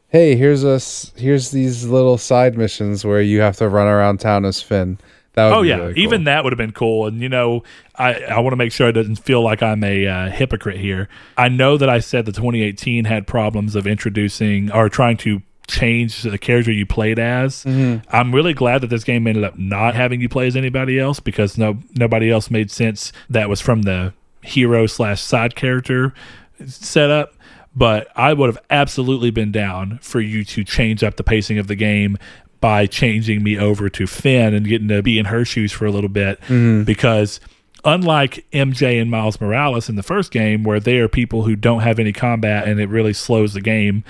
[0.09, 4.45] hey, here's us here's these little side missions where you have to run around town
[4.45, 4.99] as Phin.
[5.37, 6.03] Oh yeah, really cool.
[6.03, 7.07] even that would have been cool.
[7.07, 7.63] And you know,
[7.97, 11.09] I I want to make sure it doesn't feel like I'm a uh, hypocrite here.
[11.37, 16.23] I know that I said the 2018 had problems of introducing or trying to change
[16.23, 17.65] the character you played as.
[17.65, 21.19] I'm really glad that this game ended up not having you play as anybody else
[21.21, 26.13] because no nobody else made sense that was from the hero slash side character
[26.67, 27.35] setup.
[27.75, 31.69] But I would have absolutely been down for you to change up the pacing of
[31.69, 32.19] the game
[32.63, 35.91] by changing me over to Phin and getting to be in her shoes for a
[35.91, 36.41] little bit.
[36.43, 36.85] Mm-hmm.
[36.85, 37.39] Because
[37.85, 41.81] unlike MJ and Miles Morales in the first game where they are people who don't
[41.81, 44.05] have any combat and it really slows the game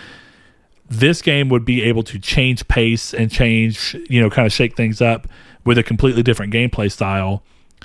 [0.91, 4.77] this game would be able to change pace and change you know kind of shake
[4.77, 5.27] things up
[5.65, 7.43] with a completely different gameplay style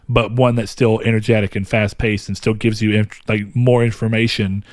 [0.10, 3.84] but one that's still energetic and fast paced and still gives you inf- like more
[3.84, 4.64] information.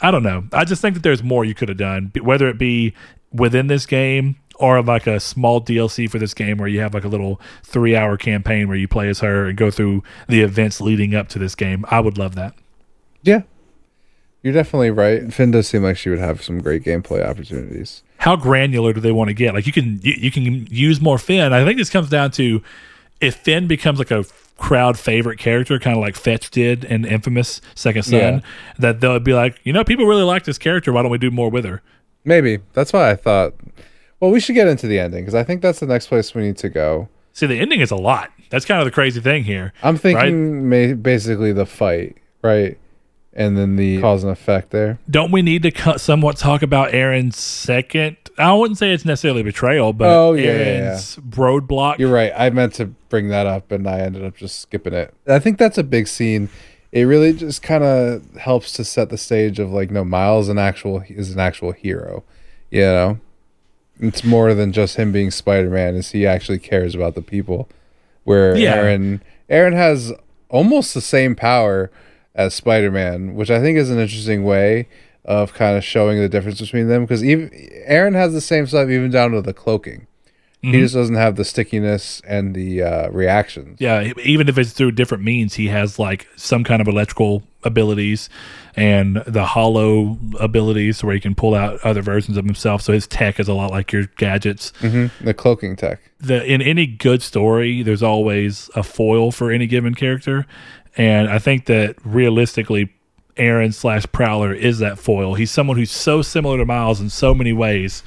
[0.00, 0.44] I don't know.
[0.52, 2.94] I just think that there's more you could have done, whether it be
[3.32, 7.04] within this game or like a small DLC for this game where you have like
[7.04, 10.80] a little three hour campaign where you play as her and go through the events
[10.80, 11.84] leading up to this game.
[11.90, 12.54] I would love that.
[13.22, 13.42] Yeah.
[14.42, 15.32] You're definitely right.
[15.32, 18.02] Phin does seem like she would have some great gameplay opportunities.
[18.18, 19.54] How granular do they want to get?
[19.54, 21.52] Like you can you, you can use more Phin.
[21.52, 22.62] I think this comes down to
[23.20, 24.24] if Phin becomes like a
[24.58, 28.40] crowd favorite character, kind of like Fetch did in Infamous Second Son, Yeah.
[28.78, 30.92] that they'll be like, you know, people really like this character.
[30.92, 31.82] Why don't we do more with her?
[32.24, 32.58] Maybe.
[32.72, 33.54] That's why I thought
[34.22, 36.42] well, we should get into the ending because I think that's the next place we
[36.42, 37.08] need to go.
[37.32, 38.30] See, the ending is a lot.
[38.50, 39.72] That's kind of the crazy thing here.
[39.82, 42.78] I'm thinking ma- basically the fight, right?
[43.32, 45.00] And then the cause and effect there.
[45.10, 48.16] don't we need to cut somewhat talk about Aaron's second?
[48.38, 51.98] I wouldn't say it's necessarily betrayal, but Oh, yeah, yeah, Aaron's roadblock.
[51.98, 52.32] You're right.
[52.36, 55.12] I meant to bring that up and I ended up just skipping it.
[55.26, 56.48] I think that's a big scene.
[56.92, 60.58] It really just kind of helps to set the stage of like no Miles an
[60.58, 62.22] actual is an actual hero.
[62.70, 63.20] You know?
[64.00, 67.68] It's more than just him being Spider-Man is he actually cares about the people.
[68.24, 68.74] Where Yeah.
[68.74, 70.12] Aaron Aaron has
[70.48, 71.90] almost the same power
[72.34, 74.88] as Spider-Man, which I think is an interesting way
[75.24, 77.50] of kind of showing the difference between them because even
[77.84, 80.06] Aaron has the same stuff even down to the cloaking.
[80.64, 83.80] He just doesn't have the stickiness and the uh, reactions.
[83.80, 88.28] yeah, even if it's through different means, he has like some kind of electrical abilities
[88.74, 92.82] and the hollow abilities where he can pull out other versions of himself.
[92.82, 94.72] So his tech is a lot like your gadgets.
[94.80, 95.24] Mm-hmm.
[95.24, 96.00] The cloaking tech.
[96.20, 100.46] the in any good story, there's always a foil for any given character,
[100.96, 102.92] and I think that realistically,
[103.36, 105.34] Aaron slash Prowler is that foil.
[105.34, 108.02] He's someone who's so similar to Miles in so many ways,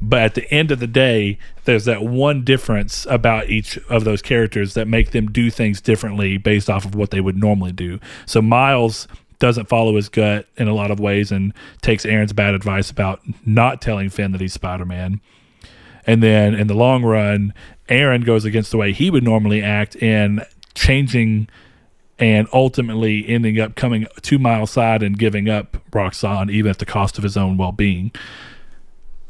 [0.00, 4.22] but at the end of the day, there's that one difference about each of those
[4.22, 8.00] characters that make them do things differently based off of what they would normally do.
[8.26, 9.06] So Miles
[9.40, 11.52] doesn't follow his gut in a lot of ways and
[11.82, 15.20] takes Aaron's bad advice about not telling Phin that he's Spider Man.
[16.06, 17.52] And then in the long run,
[17.88, 20.42] Aaron goes against the way he would normally act in
[20.74, 21.48] changing
[22.18, 26.86] and ultimately ending up coming to Miles' side and giving up Roxanne, even at the
[26.86, 28.12] cost of his own well being.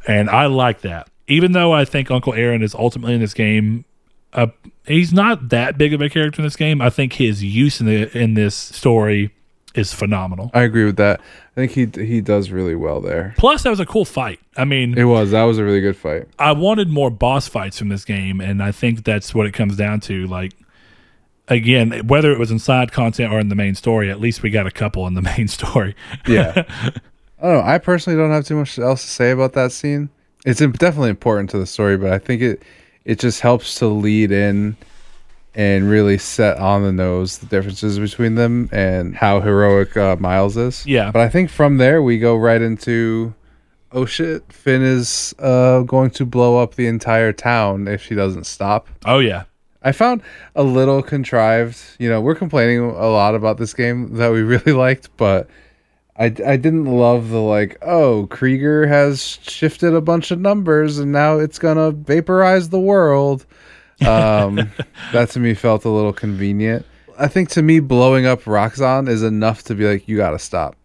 [0.07, 1.09] And I like that.
[1.29, 3.85] Even though I think Uncle Aaron is ultimately in this game,
[4.33, 4.49] uh,
[4.87, 6.81] he's not that big of a character in this game.
[6.81, 9.33] I think his use in the in this story
[9.75, 10.51] is phenomenal.
[10.55, 11.21] I agree with that.
[11.57, 13.35] I think he he does really well there.
[13.39, 14.41] Plus, that was a cool fight.
[14.57, 16.29] I mean, It was that was a really good fight.
[16.39, 19.77] I wanted more boss fights from this game, and I think that's what it comes
[19.77, 20.27] down to.
[20.27, 20.53] Like,
[21.49, 24.51] again, whether it was in side content or in the main story, at least we
[24.51, 25.95] got a couple in the main story.
[26.27, 26.65] Yeah.
[27.43, 27.63] I don't know.
[27.63, 30.11] I personally don't have too much else to say about that scene.
[30.45, 32.63] It's definitely important to the story, but I think it
[33.05, 34.77] it just helps to lead in
[35.55, 40.57] and really set on the nose the differences between them and how heroic uh, Miles
[40.57, 40.87] is.
[40.87, 41.11] Yeah.
[41.11, 43.35] But I think from there we go right into
[43.93, 48.45] oh shit, Phin is uh, going to blow up the entire town if she doesn't
[48.45, 48.89] stop.
[49.05, 49.45] oh yeah,
[49.83, 50.23] I found
[50.55, 51.79] a little contrived.
[51.99, 55.49] You know, we're complaining a lot about this game that we really liked, but
[56.17, 61.13] I, I didn't love the like, oh, Krieger has shifted a bunch of numbers and
[61.13, 63.47] now it's gonna vaporize the world.
[64.07, 64.71] Um,
[65.13, 66.87] that to me felt a little convenient.
[67.19, 70.77] I think to me, blowing up Roxxon is enough to be like, you gotta stop.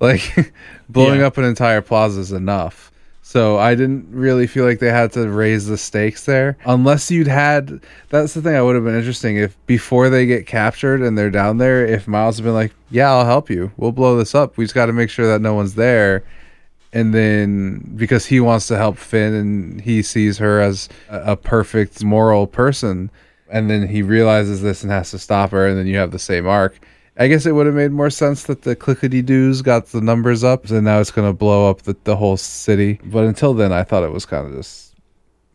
[0.00, 0.52] Like,
[0.88, 1.26] blowing Yeah.
[1.26, 2.90] up an entire plaza is enough.
[3.24, 6.58] So I didn't really feel like they had to raise the stakes there.
[6.66, 7.80] Unless you'd had
[8.10, 11.30] that's the thing I would have been interesting if before they get captured and they're
[11.30, 13.70] down there, if Miles had been like, Yeah, I'll help you.
[13.76, 14.56] We'll blow this up.
[14.56, 16.24] We just gotta make sure that no one's there.
[16.92, 21.36] And then because he wants to help Phin and he sees her as a, a
[21.36, 23.10] perfect moral person,
[23.48, 26.18] and then he realizes this and has to stop her, and then you have the
[26.18, 26.78] same arc.
[27.18, 30.42] I guess it would have made more sense that the clickety doos got the numbers
[30.42, 32.98] up, and now it's going to blow up the, the whole city.
[33.04, 34.94] But until then, I thought it was kind of just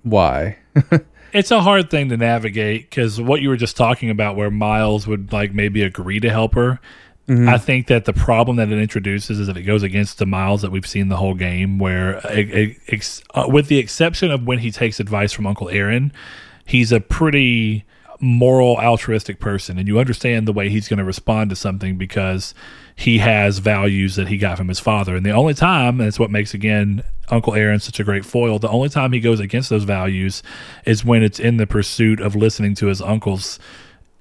[0.04, 0.58] why.
[1.34, 5.08] it's a hard thing to navigate because what you were just talking about, where Miles
[5.08, 6.80] would like maybe agree to help her.
[7.50, 10.62] I think that the problem that it introduces is that it goes against the Miles
[10.62, 14.60] that we've seen the whole game, where uh, ex- uh, with the exception of when
[14.60, 16.14] he takes advice from Uncle Aaron,
[16.66, 17.84] he's a pretty
[18.20, 22.54] moral, altruistic person, and you understand the way he's going to respond to something because
[22.96, 25.16] he has values that he got from his father.
[25.16, 28.58] And the only time, and it's what makes again Uncle Aaron such a great foil,
[28.58, 30.42] the only time he goes against those values
[30.86, 33.60] is when it's in the pursuit of listening to his uncle's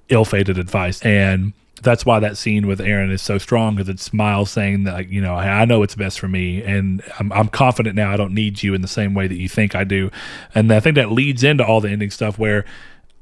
[0.09, 1.01] ill-fated advice.
[1.01, 4.93] And that's why that scene with Aaron is so strong because it's Miles saying that,
[4.93, 8.11] like, you know, I know it's best for me, and I'm, I'm confident now.
[8.11, 10.09] I don't need you in the same way that you think I do,
[10.55, 12.65] and I think that leads into all the ending stuff where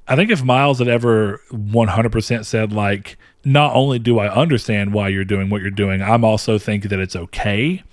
[0.08, 5.08] I think if Miles had ever 100% said, like, not only do I understand why
[5.08, 7.84] you're doing what you're doing, I'm also thinking that it's okay.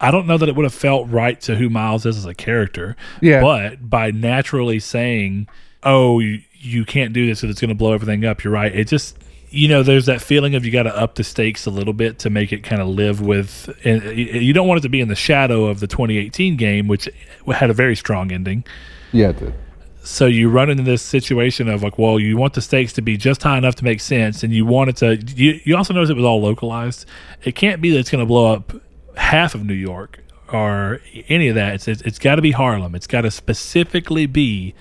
[0.00, 2.34] I don't know that it would have felt right to who Miles is as a
[2.34, 2.96] character.
[3.22, 3.40] Yeah.
[3.40, 5.48] But by naturally saying,
[5.82, 8.74] oh, you, you can't do this because it's going to blow everything up, you're right.
[8.74, 9.16] It just,
[9.54, 12.18] you know, there's that feeling of you got to up the stakes a little bit
[12.20, 13.68] to make it kind of live with.
[13.84, 17.08] And you don't want it to be in the shadow of the 2018 game, which
[17.52, 18.64] had a very strong ending
[19.12, 19.54] Yeah, it did.
[20.02, 23.16] so you run into this situation of like, well, you want the stakes to be
[23.16, 25.16] just high enough to make sense, and you want it to.
[25.16, 27.06] You, you also notice it was all localized.
[27.44, 28.72] It can't be that it's going to blow up
[29.16, 30.20] half of New York
[30.52, 31.74] or any of that.
[31.74, 32.94] It's it's, it's got to be Harlem.
[32.94, 34.74] It's got to specifically be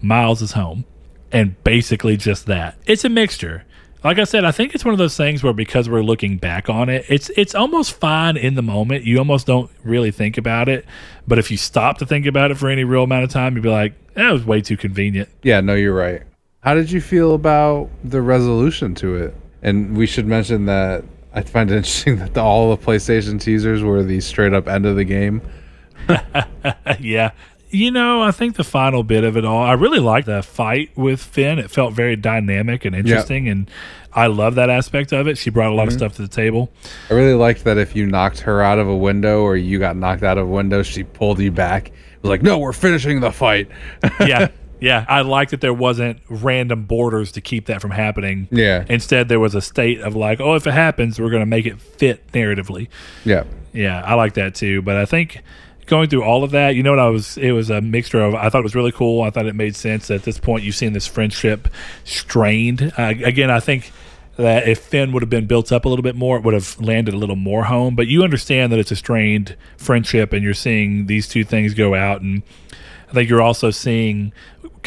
[0.00, 0.84] Miles's home,
[1.32, 2.76] and basically just that.
[2.86, 3.64] It's a mixture.
[4.04, 6.68] Like I said, I think it's one of those things where because we're looking back
[6.68, 9.04] on it, it's it's almost fine in the moment.
[9.04, 10.86] You almost don't really think about it,
[11.26, 13.62] but if you stop to think about it for any real amount of time, you'd
[13.62, 16.22] be like, "That was way too convenient." Yeah, no, you're right.
[16.60, 19.34] How did you feel about the resolution to it?
[19.62, 21.04] And we should mention that
[21.34, 24.86] I find it interesting that the, all the PlayStation teasers were the straight up end
[24.86, 25.42] of the game.
[27.00, 27.30] yeah.
[27.70, 30.90] You know, I think the final bit of it all, I really liked the fight
[30.96, 31.58] with Phin.
[31.58, 33.70] It felt very dynamic and interesting, and
[34.12, 35.36] I love that aspect of it.
[35.36, 35.98] She brought a lot of mm-hmm.
[35.98, 36.70] stuff to the table.
[37.10, 39.96] I really liked that if you knocked her out of a window or you got
[39.96, 41.88] knocked out of a window, she pulled you back.
[41.88, 43.68] It was like, no, we're finishing the fight.
[44.20, 44.48] yeah.
[44.80, 48.46] Yeah, I like that there wasn't random borders to keep that from happening.
[48.52, 48.84] Yeah.
[48.88, 51.66] Instead, there was a state of like, oh, if it happens, we're going to make
[51.66, 52.88] it fit narratively.
[53.24, 53.44] yeah.
[53.72, 54.82] Yeah, I like that too.
[54.82, 55.42] But I think
[55.88, 58.34] going through all of that, you know what I was it was a mixture of
[58.34, 59.22] I thought it was really cool.
[59.22, 60.10] I thought it made sense.
[60.10, 61.68] At this point you've seen this friendship
[62.04, 62.92] strained.
[62.96, 63.92] Uh, again, I think
[64.36, 66.80] that if Phin would have been built up a little bit more, it would have
[66.80, 67.96] landed a little more home.
[67.96, 71.94] But you understand that it's a strained friendship and you're seeing these two things go
[71.94, 72.42] out and
[73.08, 74.32] I think you're also seeing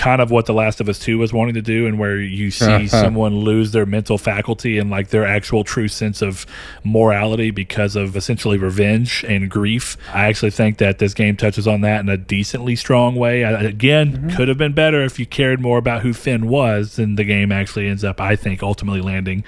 [0.02, 2.50] kind of what The Last of Us 2 was wanting to do, and where you
[2.50, 2.88] see uh-huh.
[2.88, 6.48] someone lose their mental faculty and like their actual true sense of
[6.84, 9.98] morality because of essentially revenge and grief.
[10.12, 13.46] I actually think that this game touches on that in a decently strong way.
[13.46, 14.36] I, again, mm-hmm.
[14.36, 17.52] could have been better if you cared more about who Phin was than the game
[17.52, 19.44] actually ends up, I think, ultimately landing.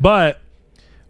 [0.00, 0.40] But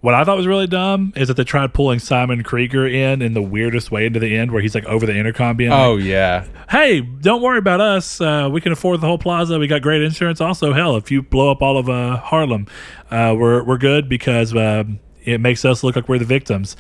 [0.01, 3.35] what I thought was really dumb is that they tried pulling Simon Krieger in in
[3.35, 5.97] the weirdest way into the end, where he's like over the intercom being like, Oh,
[5.97, 6.47] yeah.
[6.71, 8.21] hey, don't worry about us.
[8.21, 9.59] Uh, we can afford the whole plaza.
[9.59, 10.41] We got great insurance.
[10.41, 12.67] Also, hell, if you blow up all of uh, Harlem,
[13.11, 16.77] uh, we're we're good because um, it makes us look like we're the victims.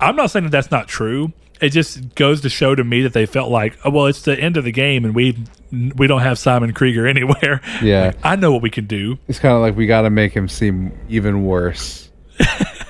[0.00, 1.32] I'm not saying that that's not true.
[1.60, 4.36] It just goes to show to me that they felt like, oh, well, it's the
[4.38, 5.36] end of the game, and we
[5.70, 7.60] we don't have Simon Krieger anywhere.
[7.82, 8.06] Yeah.
[8.06, 9.18] Like, I know what we can do.
[9.26, 12.08] It's kind of like we got to make him seem even worse.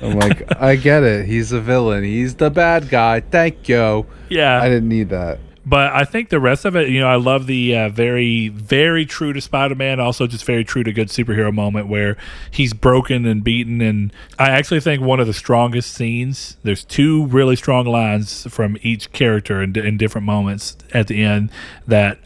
[0.00, 1.26] I'm like, I get it.
[1.26, 2.04] He's a villain.
[2.04, 3.20] He's the bad guy.
[3.20, 4.06] Thank you.
[4.28, 5.38] Yeah, I didn't need that.
[5.64, 9.06] But I think the rest of it, you know, I love the uh, very, very
[9.06, 12.16] true to Spider Man, also just very true to good superhero moment where
[12.50, 13.80] he's broken and beaten.
[13.80, 18.76] And I actually think one of the strongest scenes, there's two really strong lines from
[18.82, 21.50] each character in, in different moments at the end
[21.86, 22.18] that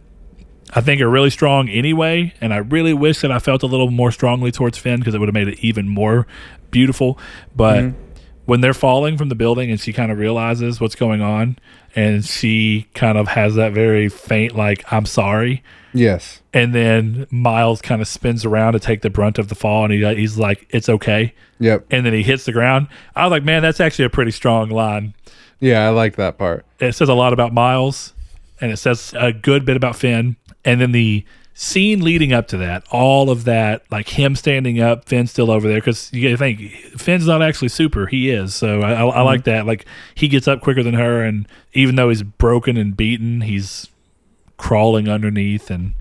[0.72, 2.32] I think are really strong anyway.
[2.40, 5.18] And I really wish that I felt a little more strongly towards Phin because it
[5.18, 6.26] would have made it even more
[6.70, 7.18] beautiful.
[7.54, 7.82] But.
[7.82, 8.00] Mm-hmm.
[8.46, 11.58] when they're falling from the building and she kind of realizes what's going on
[11.96, 16.42] and she kind of has that very faint like i'm sorry yes.
[16.52, 19.92] and then miles kind of spins around to take the brunt of the fall and
[19.92, 21.34] he, he's like it's okay.
[21.58, 21.86] Yep.
[21.90, 22.86] And then he hits the ground.
[23.16, 25.14] I was like man that's actually a pretty strong line.
[25.58, 26.64] Yeah i like that part.
[26.78, 28.12] It says a lot about miles
[28.60, 30.36] and it says a good bit about phin.
[30.64, 31.24] And then the
[31.58, 35.66] scene leading up to that, all of that, like him standing up, Phin still over
[35.66, 36.60] there, because you think
[36.98, 38.54] Phin's not actually super, he is.
[38.54, 39.18] So I, I, mm-hmm.
[39.18, 39.64] I, like that.
[39.66, 43.88] Like he gets up quicker than her, and even though he's broken and beaten, he's
[44.58, 45.94] crawling underneath, and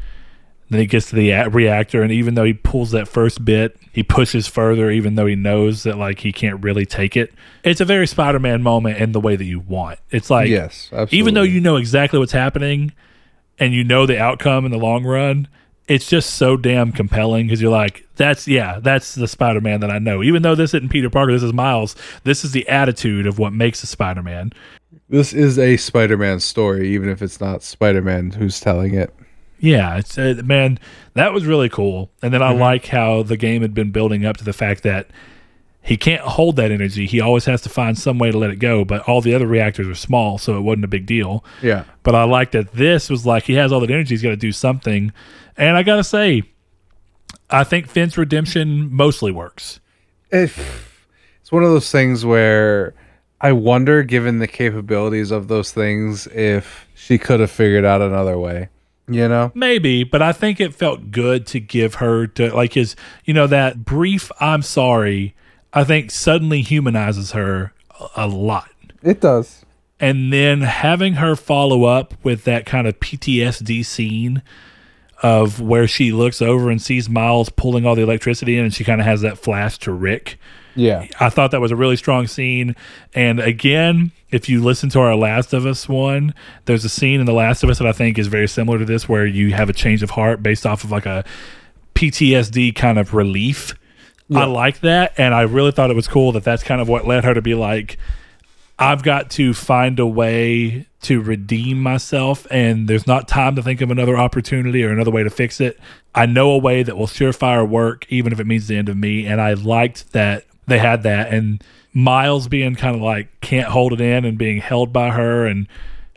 [0.70, 4.04] then he gets to the reactor, and even though he pulls that first bit, he
[4.04, 7.34] pushes further, even though he knows that like he can't really take it.
[7.64, 10.00] It's a very Spider-Man moment in the way that you want.
[10.12, 11.18] It's like yes, absolutely.
[11.18, 12.92] even though you know exactly what's happening
[13.60, 15.48] and you know the outcome in the long run,
[15.88, 19.92] it's just so damn compelling because you're like, that's yeah, that's the Spider Man that
[19.92, 20.24] I know.
[20.24, 21.96] Even though this isn't Peter Parker, this is Miles.
[22.24, 24.52] This is the attitude of what makes a Spider Man.
[25.10, 29.14] This is a Spider Man story, even if it's not Spider Man who's telling it.
[29.60, 30.80] Yeah, it's uh, man,
[31.14, 32.12] that was really cool.
[32.22, 32.62] And then I mm-hmm.
[32.62, 35.08] like how the game had been building up to the fact that
[35.86, 37.06] he can't hold that energy.
[37.06, 38.84] He always has to find some way to let it go.
[38.84, 41.46] But all the other reactors are small, so it wasn't a big deal.
[41.62, 41.84] Yeah.
[42.02, 44.16] But I like that this was like he has all that energy.
[44.16, 45.14] He's got to do something.
[45.56, 46.44] And I gotta say,
[47.50, 49.80] I think Phin's redemption mostly works.
[50.32, 51.08] If
[51.40, 52.96] it's one of those things where
[53.40, 58.40] I wonder, given the capabilities of those things, if she could have figured out another
[58.40, 58.70] way.
[59.08, 62.96] You know, maybe, but I think it felt good to give her to like his,
[63.24, 65.36] you know, that brief "I'm sorry."
[65.76, 67.74] I think suddenly humanizes her
[68.16, 68.70] a lot.
[69.04, 69.66] It does.
[70.00, 74.42] And then having her follow up with that kind of PTSD scene
[75.22, 78.84] of where she looks over and sees Miles pulling all the electricity in and she
[78.84, 80.38] kind of has that flash to Rick.
[80.76, 81.08] Yeah.
[81.20, 82.76] I thought that was a really strong scene.
[83.14, 86.34] And again, if you listen to our Last of Us one,
[86.66, 88.86] there's a scene in The Last of Us that I think is very similar to
[88.86, 91.24] this where you have a change of heart based off of like a
[91.96, 93.74] PTSD kind of relief
[94.28, 94.42] yeah.
[94.42, 97.06] I like that, and I really thought it was cool that that's kind of what
[97.06, 97.98] led her to be like,
[98.78, 103.82] I've got to find a way to redeem myself, and there's not time to think
[103.82, 105.80] of another opportunity or another way to fix it.
[106.14, 108.98] I know a way that will surefire work, even if it means the end of
[108.98, 109.26] me.
[109.26, 113.94] And I liked that they had that, and Miles being kind of like can't hold
[113.94, 115.68] it in and being held by her, and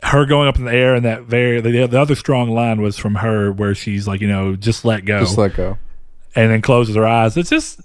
[0.03, 2.97] her going up in the air, and that very the, the other strong line was
[2.97, 5.77] from her where she's like, you know, just let go, just let go,
[6.35, 7.37] and then closes her eyes.
[7.37, 7.79] It's just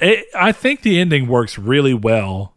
[0.00, 2.54] it, I think the ending works really well.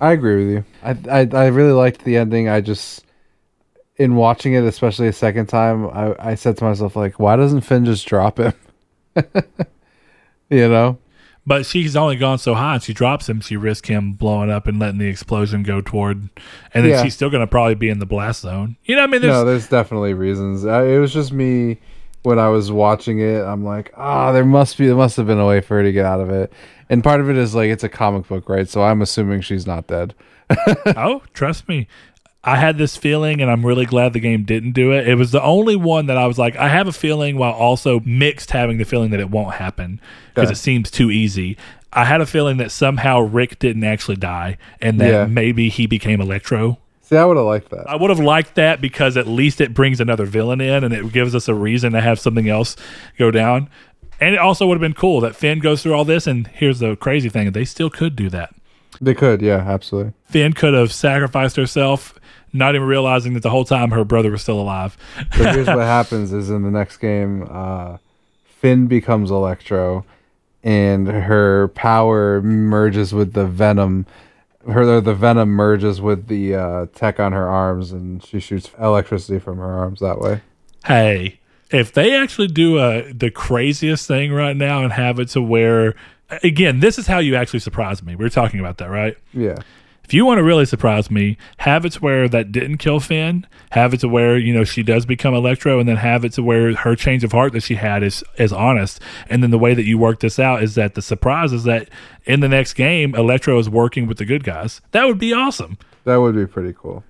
[0.00, 0.64] I agree with you.
[0.82, 2.48] I, I, I really liked the ending.
[2.48, 3.04] I just
[3.96, 7.62] in watching it, especially a second time, I, I said to myself like, why doesn't
[7.62, 8.52] Phin just drop him?
[10.50, 10.98] you know.
[11.48, 12.74] But she's only gone so high.
[12.74, 13.40] And she drops him.
[13.40, 16.28] She risks him blowing up and letting the explosion go toward,
[16.74, 17.04] and then yeah.
[17.04, 18.76] she's still going to probably be in the blast zone.
[18.84, 20.64] You know, I mean, there's, no, there's definitely reasons.
[20.64, 21.78] it was just me
[22.26, 23.42] when I was watching it.
[23.42, 25.82] I'm like, ah, oh, there must be, there must have been a way for her
[25.82, 26.52] to get out of it
[26.88, 28.68] and part of it is like it's a comic book, right?
[28.68, 30.14] So I'm assuming she's not dead.
[30.96, 31.88] oh, trust me.
[32.44, 35.08] I had this feeling, and I'm really glad the game didn't do it.
[35.08, 37.98] It was the only one that I was like, I have a feeling, while also
[38.00, 40.00] mixed having the feeling that it won't happen
[40.32, 41.56] because it seems too easy.
[41.92, 45.26] I had a feeling that somehow Rick didn't actually die, and that yeah.
[45.26, 46.78] maybe he became Electro.
[47.08, 47.88] See, I would have liked that.
[47.88, 51.12] I would have liked that because at least it brings another villain in, and it
[51.12, 52.74] gives us a reason to have something else
[53.16, 53.70] go down.
[54.20, 56.80] And it also would have been cool that Phin goes through all this, and here's
[56.80, 58.52] the crazy thing: they still could do that.
[59.00, 60.14] They could, yeah, absolutely.
[60.24, 62.18] Phin could have sacrificed herself,
[62.52, 64.96] not even realizing that the whole time her brother was still alive.
[65.38, 67.98] but here's what happens: is in the next game, uh,
[68.46, 70.04] Phin becomes Electro,
[70.64, 74.06] and her power merges with the Venom.
[74.70, 79.38] Her the Venom merges with the uh, tech on her arms, and she shoots electricity
[79.38, 80.40] from her arms that way.
[80.84, 81.40] Hey,
[81.70, 85.94] if they actually do a the craziest thing right now and have it to where
[86.42, 88.16] again, this is how you actually surprise me.
[88.16, 89.16] We are talking about that, right?
[89.32, 89.56] Yeah.
[90.06, 93.44] If you want to really surprise me, have it to where that didn't kill Phin.
[93.72, 96.44] Have it to where you know she does become Electro, and then have it to
[96.44, 99.00] where her change of heart that she had is is honest.
[99.28, 101.88] And then the way that you work this out is that the surprise is that
[102.24, 104.80] in the next game, Electro is working with the good guys.
[104.92, 105.76] That would be awesome.
[106.04, 107.02] That would be pretty cool.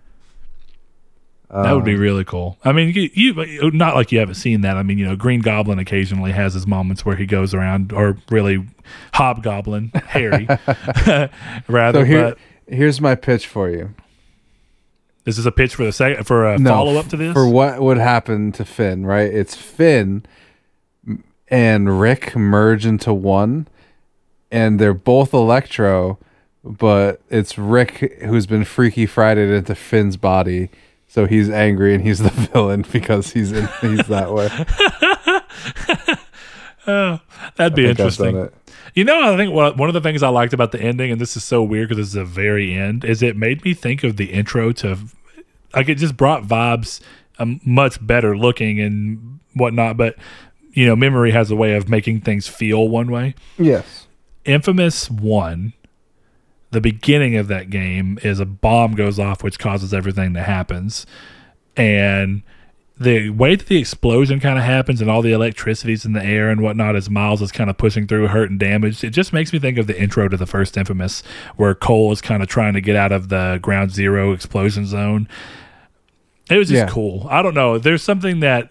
[1.49, 2.59] That would be um, really cool.
[2.65, 4.77] I mean, you, you not like you haven't seen that.
[4.77, 8.17] I mean, you know, Green Goblin occasionally has his moments where he goes around, or
[8.31, 8.67] really,
[9.15, 10.49] Hobgoblin Harry,
[11.69, 12.01] rather.
[12.01, 13.95] So here, but here's my pitch for you.
[15.25, 17.33] Is this is a pitch for the second for a No, follow up to this.
[17.33, 19.33] For what would happen to Phin, right?
[19.33, 20.25] It's Phin
[21.49, 23.67] and Rick merge into one,
[24.51, 26.19] and they're both Electro,
[26.63, 30.71] but it's Rick who's been Freaky Friday into Phin's body.
[31.09, 34.49] So he's angry and he's the villain because he's in, he's that way.
[36.89, 37.21] Oh,
[37.57, 38.51] that'd be I think I've interesting.
[38.97, 41.37] You know, I think one of the things I liked about the ending, and this
[41.37, 44.17] is so weird because this is the very end, is it made me think of
[44.17, 44.97] the intro to,
[45.75, 47.01] like, it just brought vibes
[47.39, 49.99] um, much better looking and whatnot.
[49.99, 50.17] But
[50.73, 53.35] you know, memory has a way of making things feel one way.
[53.59, 54.07] Yes.
[54.45, 55.73] Infamous One,
[56.71, 61.07] the beginning of that game is a bomb goes off, which causes everything that happens,
[61.77, 62.43] and
[62.99, 66.49] the way that the explosion kind of happens and all the electricity's in the air
[66.49, 69.53] and whatnot as Miles is kind of pushing through, hurt and damaged, it just makes
[69.53, 71.23] me think of the intro to the first Infamous,
[71.57, 75.29] where Cole is kind of trying to get out of the ground zero explosion zone.
[76.51, 76.89] It was just Yeah.
[76.89, 77.27] cool.
[77.31, 77.77] I don't know.
[77.79, 78.71] There's something that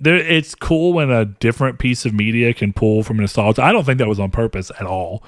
[0.00, 0.16] there.
[0.16, 3.62] It's cool when a different piece of media can pull from nostalgia.
[3.62, 5.22] I don't think that was on purpose at all.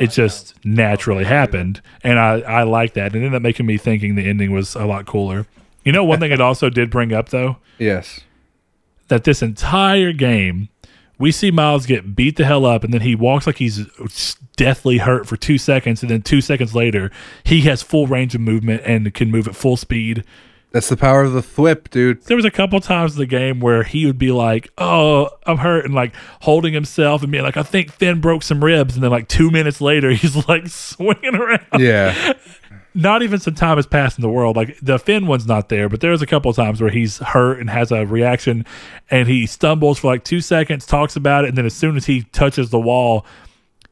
[0.00, 3.14] it just naturally happened, and I I like that.
[3.14, 5.46] It ended up making me thinking the ending was a lot cooler.
[5.88, 8.20] You know, one thing it also did bring up though Yes.
[9.08, 10.68] that this entire game,
[11.18, 13.86] we see Miles get beat the hell up, and then he walks like he's
[14.56, 17.10] deathly hurt for two seconds, and then two seconds later,
[17.42, 20.24] he has full range of movement and can move at full speed.
[20.72, 22.22] That's the power of the thwip, dude.
[22.24, 25.56] There was a couple times in the game where he would be like, "Oh, I'm
[25.56, 29.02] hurt," and like holding himself and being like, "I think Phin broke some ribs," and
[29.02, 31.62] then like two minutes later, he's like swinging around.
[31.78, 32.34] Yeah.
[32.94, 34.56] Not even some time has passed in the world.
[34.56, 37.60] Like the Phin one's not there, but there's a couple of times where he's hurt
[37.60, 38.64] and has a reaction,
[39.10, 42.06] and he stumbles for like two seconds, talks about it, and then as soon as
[42.06, 43.24] he touches the wall,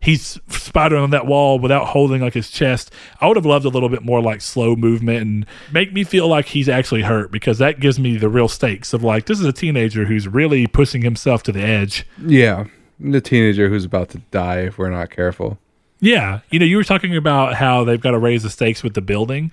[0.01, 2.93] he's spidering on that wall without holding like his chest.
[3.21, 6.29] I would have loved a little bit more like slow movement and make me feel
[6.29, 9.47] like he's actually hurt because that gives me the real stakes of like this is
[9.47, 12.07] a teenager who's really pushing himself to the edge.
[12.25, 12.65] yeah.
[12.99, 15.59] The teenager who's about to die if we're not careful.
[16.01, 18.95] Yeah, you know, you were talking about how they've got to raise the stakes with
[18.95, 19.51] the building.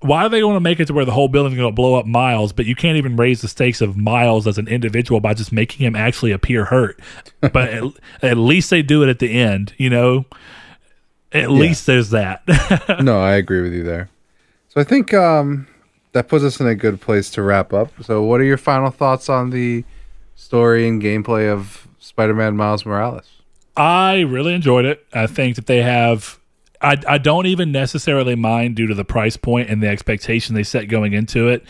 [0.00, 1.94] Why do they want to make it to where the whole building's going to blow
[1.94, 5.32] up Miles, but you can't even raise the stakes of Miles as an individual by
[5.32, 7.00] just making him actually appear hurt?
[7.40, 7.84] but at,
[8.22, 10.26] at least they do it at the end, you know.
[11.32, 12.42] At least there's that.
[13.02, 14.10] no, I agree with you there.
[14.68, 15.66] So I think um,
[16.12, 17.90] that puts us in a good place to wrap up.
[18.02, 19.84] So, what are your final thoughts on the
[20.34, 23.35] story and gameplay of Spider-Man Miles Morales?
[23.76, 25.06] I really enjoyed it.
[25.12, 26.38] I think that they have.
[26.80, 30.62] I, I don't even necessarily mind due to the price point and the expectation they
[30.62, 31.64] set going into it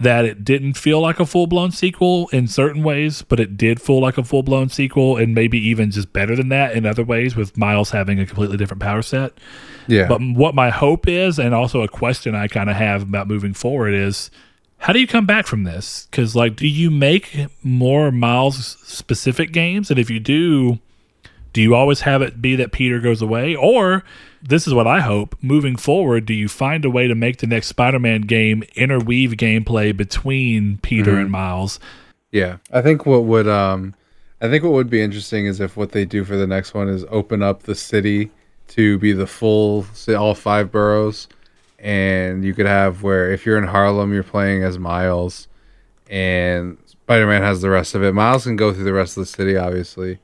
[0.00, 3.80] that it didn't feel like a full blown sequel in certain ways, but it did
[3.80, 7.04] feel like a full blown sequel and maybe even just better than that in other
[7.04, 9.32] ways with Miles having a completely different power set.
[9.86, 13.28] Yeah, But what my hope is, and also a question I kind of have about
[13.28, 14.30] moving forward is
[14.78, 16.08] how do you come back from this?
[16.10, 19.90] Because, like, do you make more Miles specific games?
[19.90, 20.78] And if you do,
[21.54, 23.56] do you always have it be that Peter goes away?
[23.56, 24.04] Or,
[24.42, 27.46] this is what I hope, moving forward, do you find a way to make the
[27.46, 31.80] next Spider Man game interweave gameplay between Peter and Miles?
[32.34, 32.56] yeah.
[32.72, 33.94] I think what would um,
[34.40, 36.88] I think what would be interesting is if what they do for the next one
[36.88, 38.30] is open up the city
[38.68, 41.28] to be the full say, all five boroughs,
[41.78, 45.46] and you could have where if you're in Harlem, you're playing as Miles,
[46.10, 48.12] and Spider-Man has the rest of it.
[48.12, 49.56] Miles can go through the rest of the city.
[49.56, 50.18] Obviously,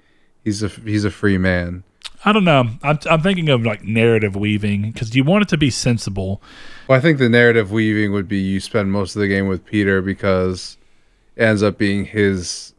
[0.44, 1.84] he's a he's a free man.
[2.24, 2.68] I don't know.
[2.82, 6.42] I'm, I'm thinking of like narrative weaving because you want it to be sensible.
[6.86, 9.64] Well, I think the narrative weaving would be you spend most of the game with
[9.64, 10.76] Peter because
[11.36, 12.74] it ends up being his.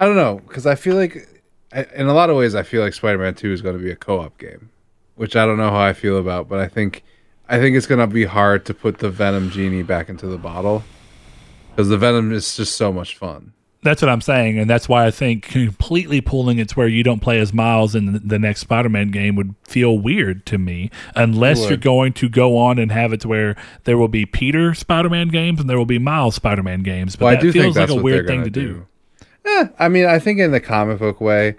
[0.00, 2.94] I don't know because I feel like, in a lot of ways, I feel like
[2.94, 4.70] Spider-Man Two is going to be a co-op game,
[5.16, 7.02] which I don't know how I feel about, but I think,
[7.48, 10.38] I think it's going to be hard to put the Venom genie back into the
[10.38, 10.84] bottle
[11.70, 13.52] because the Venom is just so much fun.
[13.82, 17.04] That's what I'm saying, and that's why I think completely pulling it to where you
[17.04, 21.68] don't play as Miles in the, next Spider-Man game would feel weird to me, unless
[21.68, 25.28] you're going to go on and have it to where there will be Peter Spider-Man
[25.28, 27.14] games and there will be Miles Spider-Man games.
[27.14, 28.86] But Well, that I do feels like a weird thing to gonna do.
[29.44, 31.54] Eh, I mean, I think in the comic book way,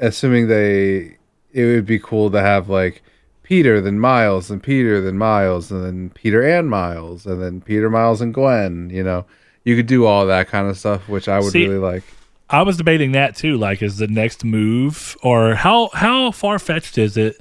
[0.00, 1.18] assuming they
[1.52, 3.02] it would be cool to have like
[3.42, 7.88] Peter, then Miles, then Peter, then Miles, and then Peter and Miles, and then Peter,
[7.88, 8.90] Miles, and Gwen.
[8.90, 9.24] You know,
[9.68, 12.02] you could do all that kind of stuff, which I would See- really like.
[12.50, 13.58] I was debating that too.
[13.58, 17.36] Like, is the next move, or how how far fetched is it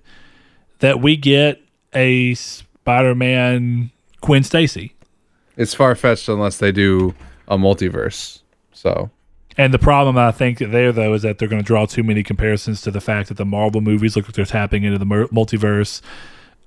[0.80, 1.62] that we get
[1.94, 4.94] a Spider-Man Gwen Stacy?
[5.56, 7.16] It's far fetched unless they do
[7.48, 8.42] a multiverse.
[8.74, 9.10] So
[9.58, 12.22] And the problem I think there though is that they're going to draw too many
[12.22, 16.02] comparisons to the fact that the Marvel movies look like they're tapping into the multiverse,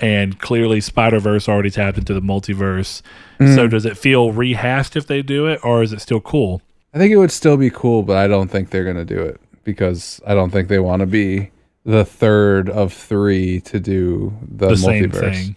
[0.01, 3.03] and clearly Spider Verse already tapped into the multiverse.
[3.39, 3.55] Mm.
[3.55, 6.63] So does it feel rehashed if they do it, or is it still cool?
[6.93, 9.41] I think it would still be cool, but I don't think they're gonna do it
[9.65, 11.51] because I don't think they want to be
[11.85, 15.55] the third of three to do the, The multiverse.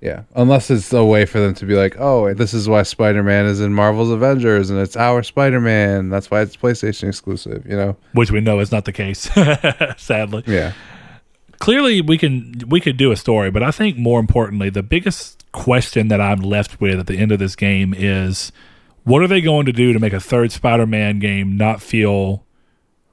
[0.00, 3.22] Yeah, unless it's a way for them to be like, oh, this is why Spider
[3.22, 6.08] Man is in Marvel's Avengers, and it's our Spider Man.
[6.08, 7.64] That's why it's PlayStation exclusive.
[7.64, 7.96] You know?
[8.12, 9.30] Which we know is not the case,
[9.96, 10.42] sadly.
[10.44, 10.72] Yeah.
[11.62, 15.44] Clearly we can we could do a story but i think more importantly the biggest
[15.52, 18.50] question that i'm left with at the end of this game is
[19.04, 22.44] what are they going to do to make a third spider-man game not feel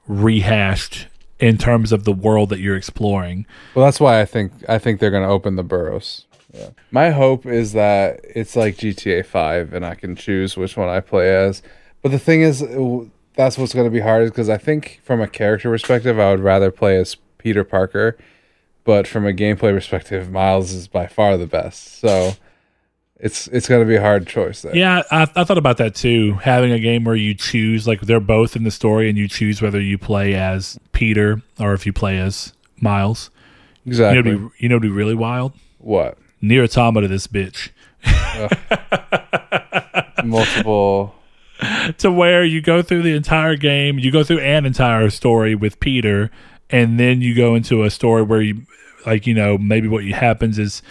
[0.08, 1.06] rehashed
[1.38, 3.46] in terms of the world that you're exploring
[3.76, 6.26] Well, that's why I think I think they're gonna open the boroughs.
[6.52, 6.70] Yeah.
[6.90, 10.98] My hope is that it's like GTA Five, and I can choose which one I
[10.98, 11.62] play as.
[12.02, 12.64] But the thing is,
[13.36, 16.72] that's what's gonna be hard, because I think from a character perspective, I would rather
[16.72, 18.18] play as Peter Parker.
[18.90, 22.00] But from a gameplay perspective, Miles is by far the best.
[22.00, 22.32] So
[23.16, 24.74] it's it's gonna be a hard choice there.
[24.74, 28.18] yeah I, I thought about that too having a game where you choose like they're
[28.18, 31.92] both in the story and you choose whether you play as peter or if you
[31.92, 33.28] play as miles
[33.84, 34.36] you know exactly.
[34.36, 37.68] be, you know be really wild what Nier Automata this bitch
[40.24, 41.14] multiple?
[41.98, 45.80] to where you go through the entire game, you go through an entire story with
[45.80, 46.30] Peter,
[46.70, 48.62] and then you go into a story where you,
[49.06, 50.82] like, you know, maybe what you happens is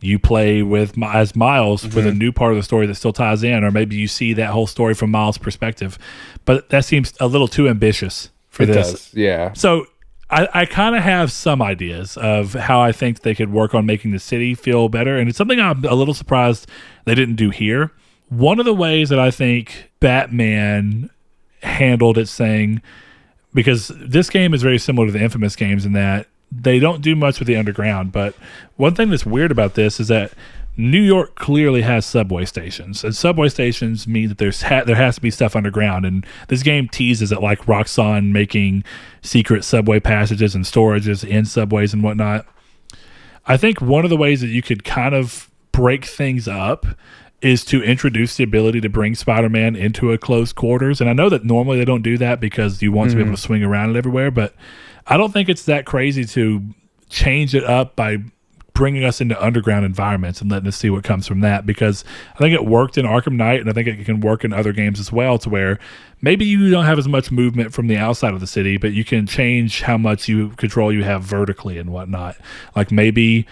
[0.00, 2.18] you play with as Miles with a Mm-hmm.
[2.18, 4.66] new part of the story that still ties in, or maybe you see that whole
[4.66, 5.98] story from Miles' perspective.
[6.44, 8.90] But that seems a little too ambitious for It this.
[8.92, 9.14] does.
[9.14, 9.52] Yeah.
[9.54, 9.86] So
[10.30, 13.86] I, I kind of have some ideas of how I think they could work on
[13.86, 15.16] making the city feel better.
[15.16, 16.68] And it's something I'm a little surprised
[17.06, 17.90] they didn't do here.
[18.28, 21.08] One of the ways that I think Batman
[21.62, 22.82] handled its thing,
[23.54, 27.16] because this game is very similar to the Infamous games in that they don't do
[27.16, 28.12] much with the underground.
[28.12, 28.34] But
[28.76, 30.32] one thing that's weird about this is that
[30.76, 35.14] New York clearly has subway stations, and subway stations mean that there's ha- there has
[35.14, 36.04] to be stuff underground.
[36.04, 38.82] And this game teases it like Roxxon making
[39.22, 42.46] secret subway passages and storages in subways and whatnot.
[43.46, 46.86] I think one of the ways that you could kind of break things up
[47.40, 51.00] is to introduce the ability to bring Spider-Man into a close quarters.
[51.00, 53.28] And I know that normally they don't do that because you want to be able
[53.28, 53.34] mm-hmm.
[53.36, 54.54] to swing around it everywhere, but
[55.06, 56.62] I don't think it's that crazy to
[57.08, 58.18] change it up by
[58.74, 62.04] bringing us into underground environments and letting us see what comes from that because
[62.34, 64.72] I think it worked in Arkham Knight and I think it can work in other
[64.72, 65.78] games as well to where
[66.20, 69.04] maybe you don't have as much movement from the outside of the city, but you
[69.04, 72.36] can change how much you control you have vertically and whatnot.
[72.74, 73.46] Like maybe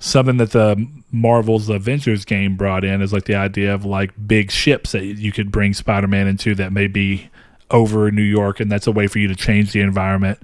[0.00, 4.50] something that the Marvel's Avengers game brought in is like the idea of like big
[4.50, 7.30] ships that you could bring Spider-Man into that may be
[7.72, 10.38] over New York and that's a way for you to change the environment.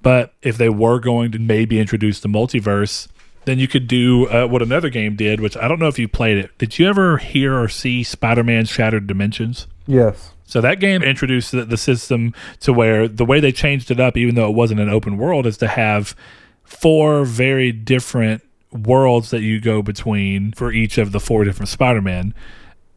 [0.00, 3.08] But if they were going to maybe introduce the multiverse,
[3.44, 6.06] then you could do uh, what another game did, which I don't know if you
[6.06, 6.56] played it.
[6.58, 9.66] Did you ever hear or see Spider-Man Shattered Dimensions?
[9.86, 10.32] Yes.
[10.44, 14.16] So that game introduced the, the system to where the way they changed it up,
[14.16, 16.14] even though it wasn't an open world, is to have
[16.62, 22.34] four very different worlds that you go between for each of the four different Spider-Man.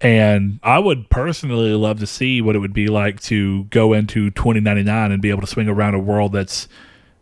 [0.02, 4.32] And I would personally love to see what it would be like to go into
[4.32, 6.68] 2099 and be able to swing around a world that's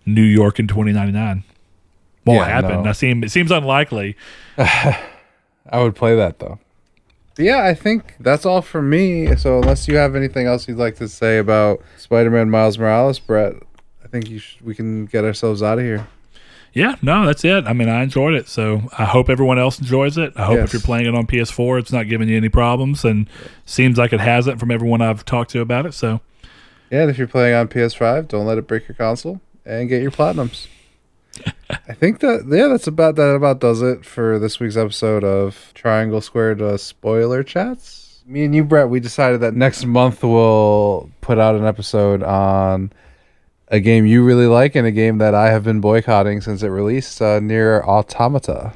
[0.06, 1.44] New York in 2099.
[2.26, 2.84] Won't Yeah, happen.
[2.84, 2.90] no.
[2.90, 4.16] I seem it seems unlikely.
[4.58, 4.98] I
[5.74, 6.60] would play that though.
[7.38, 9.36] Yeah, I think that's all for me.
[9.36, 13.54] So unless you have anything else you'd like to say about Spider-Man Miles Morales, Brett,
[14.04, 16.06] I think you sh- we can get ourselves out of here.
[16.74, 17.66] Yeah, no, that's it.
[17.66, 20.34] I mean, I enjoyed it, so I hope everyone else enjoys it.
[20.36, 20.68] I hope Yes.
[20.68, 23.28] if you're playing it on PS4, it's not giving you any problems, and
[23.66, 25.94] seems like it hasn't from everyone I've talked to about it.
[25.94, 26.22] So,
[26.92, 30.02] Yeah, and if you're playing on PS5, don't let it break your console and get
[30.02, 30.68] your platinums.
[31.70, 35.72] I think that yeah, that's about that about does it for this week's episode of
[35.76, 38.22] Triangle Squared uh, spoiler chats.
[38.26, 42.92] Me and you, Brett, we decided that next month we'll put out an episode on
[43.70, 46.70] a game you really like and a game that I have been boycotting since it
[46.70, 48.74] released, uh, Nier Automata.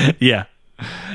[0.20, 0.44] yeah,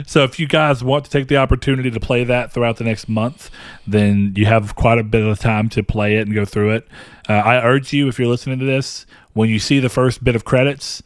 [0.06, 3.08] So if you guys want to take the opportunity to play that throughout the next
[3.10, 3.50] month,
[3.86, 6.88] then you have quite a bit of time to play it and go through it.
[7.28, 10.36] Uh, I urge you, if you're listening to this, when you see the first bit
[10.36, 11.04] of credits,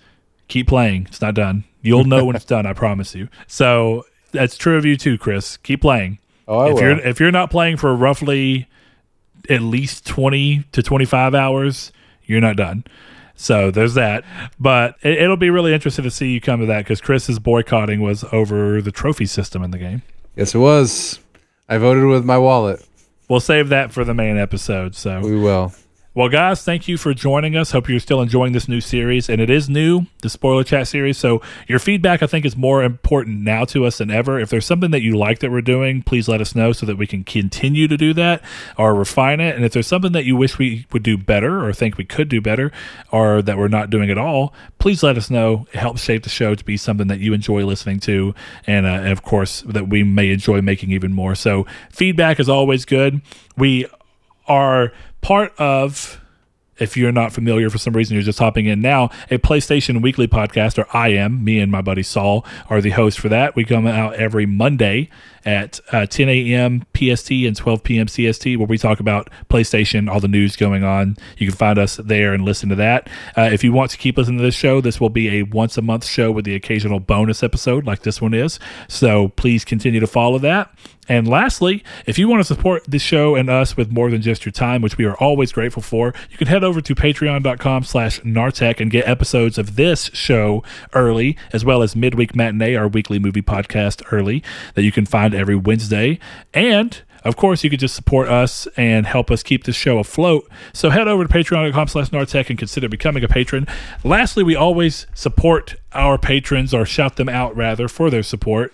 [0.47, 1.07] keep playing.
[1.09, 1.63] It's not done.
[1.81, 2.65] You'll know when it's done.
[2.65, 3.27] I promise you.
[3.47, 5.57] So that's true of you too, Chris.
[5.57, 6.19] Keep playing.
[6.47, 6.81] Oh, I if will.
[6.81, 8.67] you're if you're not playing for roughly
[9.49, 11.91] at least 20 to 25 hours,
[12.25, 12.83] you're not done.
[13.35, 14.23] So there's that.
[14.59, 18.01] But it, it'll be really interesting to see you come to that because Chris's boycotting
[18.01, 20.01] was over the trophy system in the game.
[20.35, 21.19] yes, it was.
[21.69, 22.85] I voted with my wallet.
[23.29, 24.95] We'll save that for the main episode.
[24.95, 25.73] So We will.
[26.15, 27.71] Well, guys, thank you for joining us.
[27.71, 31.17] Hope you're still enjoying this new series, and it is new, the spoiler chat series.
[31.17, 34.39] So your feedback, I think, is more important now to us than ever.
[34.39, 36.97] If there's something that you like that we're doing, please let us know so that
[36.97, 38.43] we can continue to do that
[38.77, 39.55] or refine it.
[39.55, 42.29] And if there's something that you wish we would do better, or think we could
[42.29, 42.71] do better,
[43.11, 45.65] or that we're not doing at all, please let us know.
[45.73, 48.35] It helps shape the show to be something that you enjoy listening to,
[48.67, 51.33] and, uh, and of course that we may enjoy making even more.
[51.33, 53.23] So feedback is always good.
[53.57, 53.87] We
[54.47, 54.91] are
[55.21, 56.19] part of
[56.79, 60.27] if you're not familiar for some reason you're just hopping in now a playstation weekly
[60.27, 61.43] podcast or i am.
[61.43, 63.55] Me and my buddy saul are the hosts for that.
[63.55, 65.09] We come out every monday
[65.45, 70.19] at uh, 10 a.m pst and 12 p.m cst where we talk about playstation all
[70.19, 71.17] the news going on.
[71.37, 73.09] You can find us there and listen to that.
[73.37, 75.77] Uh, if you want to keep listening to this show this will be a once
[75.77, 78.59] a month show with the occasional bonus episode like this one is.
[78.87, 80.73] So please continue to follow that
[81.09, 84.45] and lastly, if you want to support the show and us with more than just
[84.45, 88.19] your time, which we are always grateful for, you can head over to patreon.com slash
[88.21, 90.63] nartech and get episodes of this show
[90.93, 94.43] early, as well as Midweek Matinee, our weekly movie podcast early,
[94.75, 96.19] that you can find every Wednesday.
[96.53, 100.49] And of course, you could just support us and help us keep this show afloat.
[100.73, 103.65] So head over to patreon.com slash nartech and consider becoming a patron.
[104.03, 108.73] Lastly, we always support our patrons or shout them out rather for their support.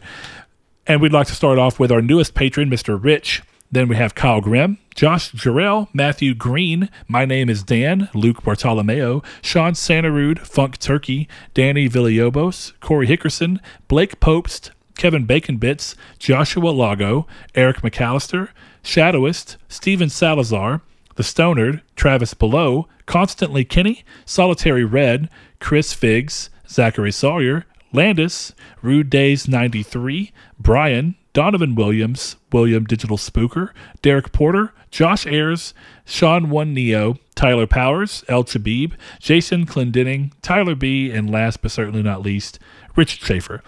[0.90, 2.98] And we'd like to start off with our newest patron, Mr.
[3.02, 3.44] Rich.
[3.72, 9.22] Then we have Kyle Grimm, Josh Jarrell, Matthew Green, My Name is Dan, Luke Bartolomeo,
[9.44, 17.28] Sean Santarud, Funk Turkey, Danny Villalobos, Corey Hickerson, Blake Popst, Kevin Bacon Bits, Joshua Lago,
[17.54, 18.50] Eric McAllister,
[18.84, 20.82] Shadowist, Steven Salazar,
[21.18, 25.30] The Stonard, Travis Below, Constantly Kenny, Solitary Red,
[25.60, 33.72] Chris Figs, Zachary Sawyer, Landis, Rude Days 93, Brian, Donovan Williams, William Digital Spooker,
[34.02, 35.74] Derek Porter, Josh Ayers,
[36.06, 42.04] Sean One Neo, Tyler Powers, El Chabib, Jason Clendenning, Tyler B, and last but certainly
[42.04, 42.60] not least,
[42.96, 43.64] Richard Schaefer.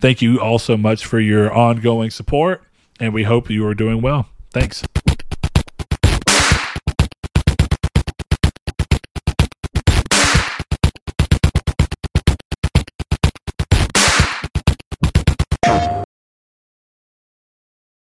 [0.00, 2.64] Thank you all so much for your ongoing support,
[2.98, 4.28] and we hope you are doing well.
[4.50, 4.82] Thanks.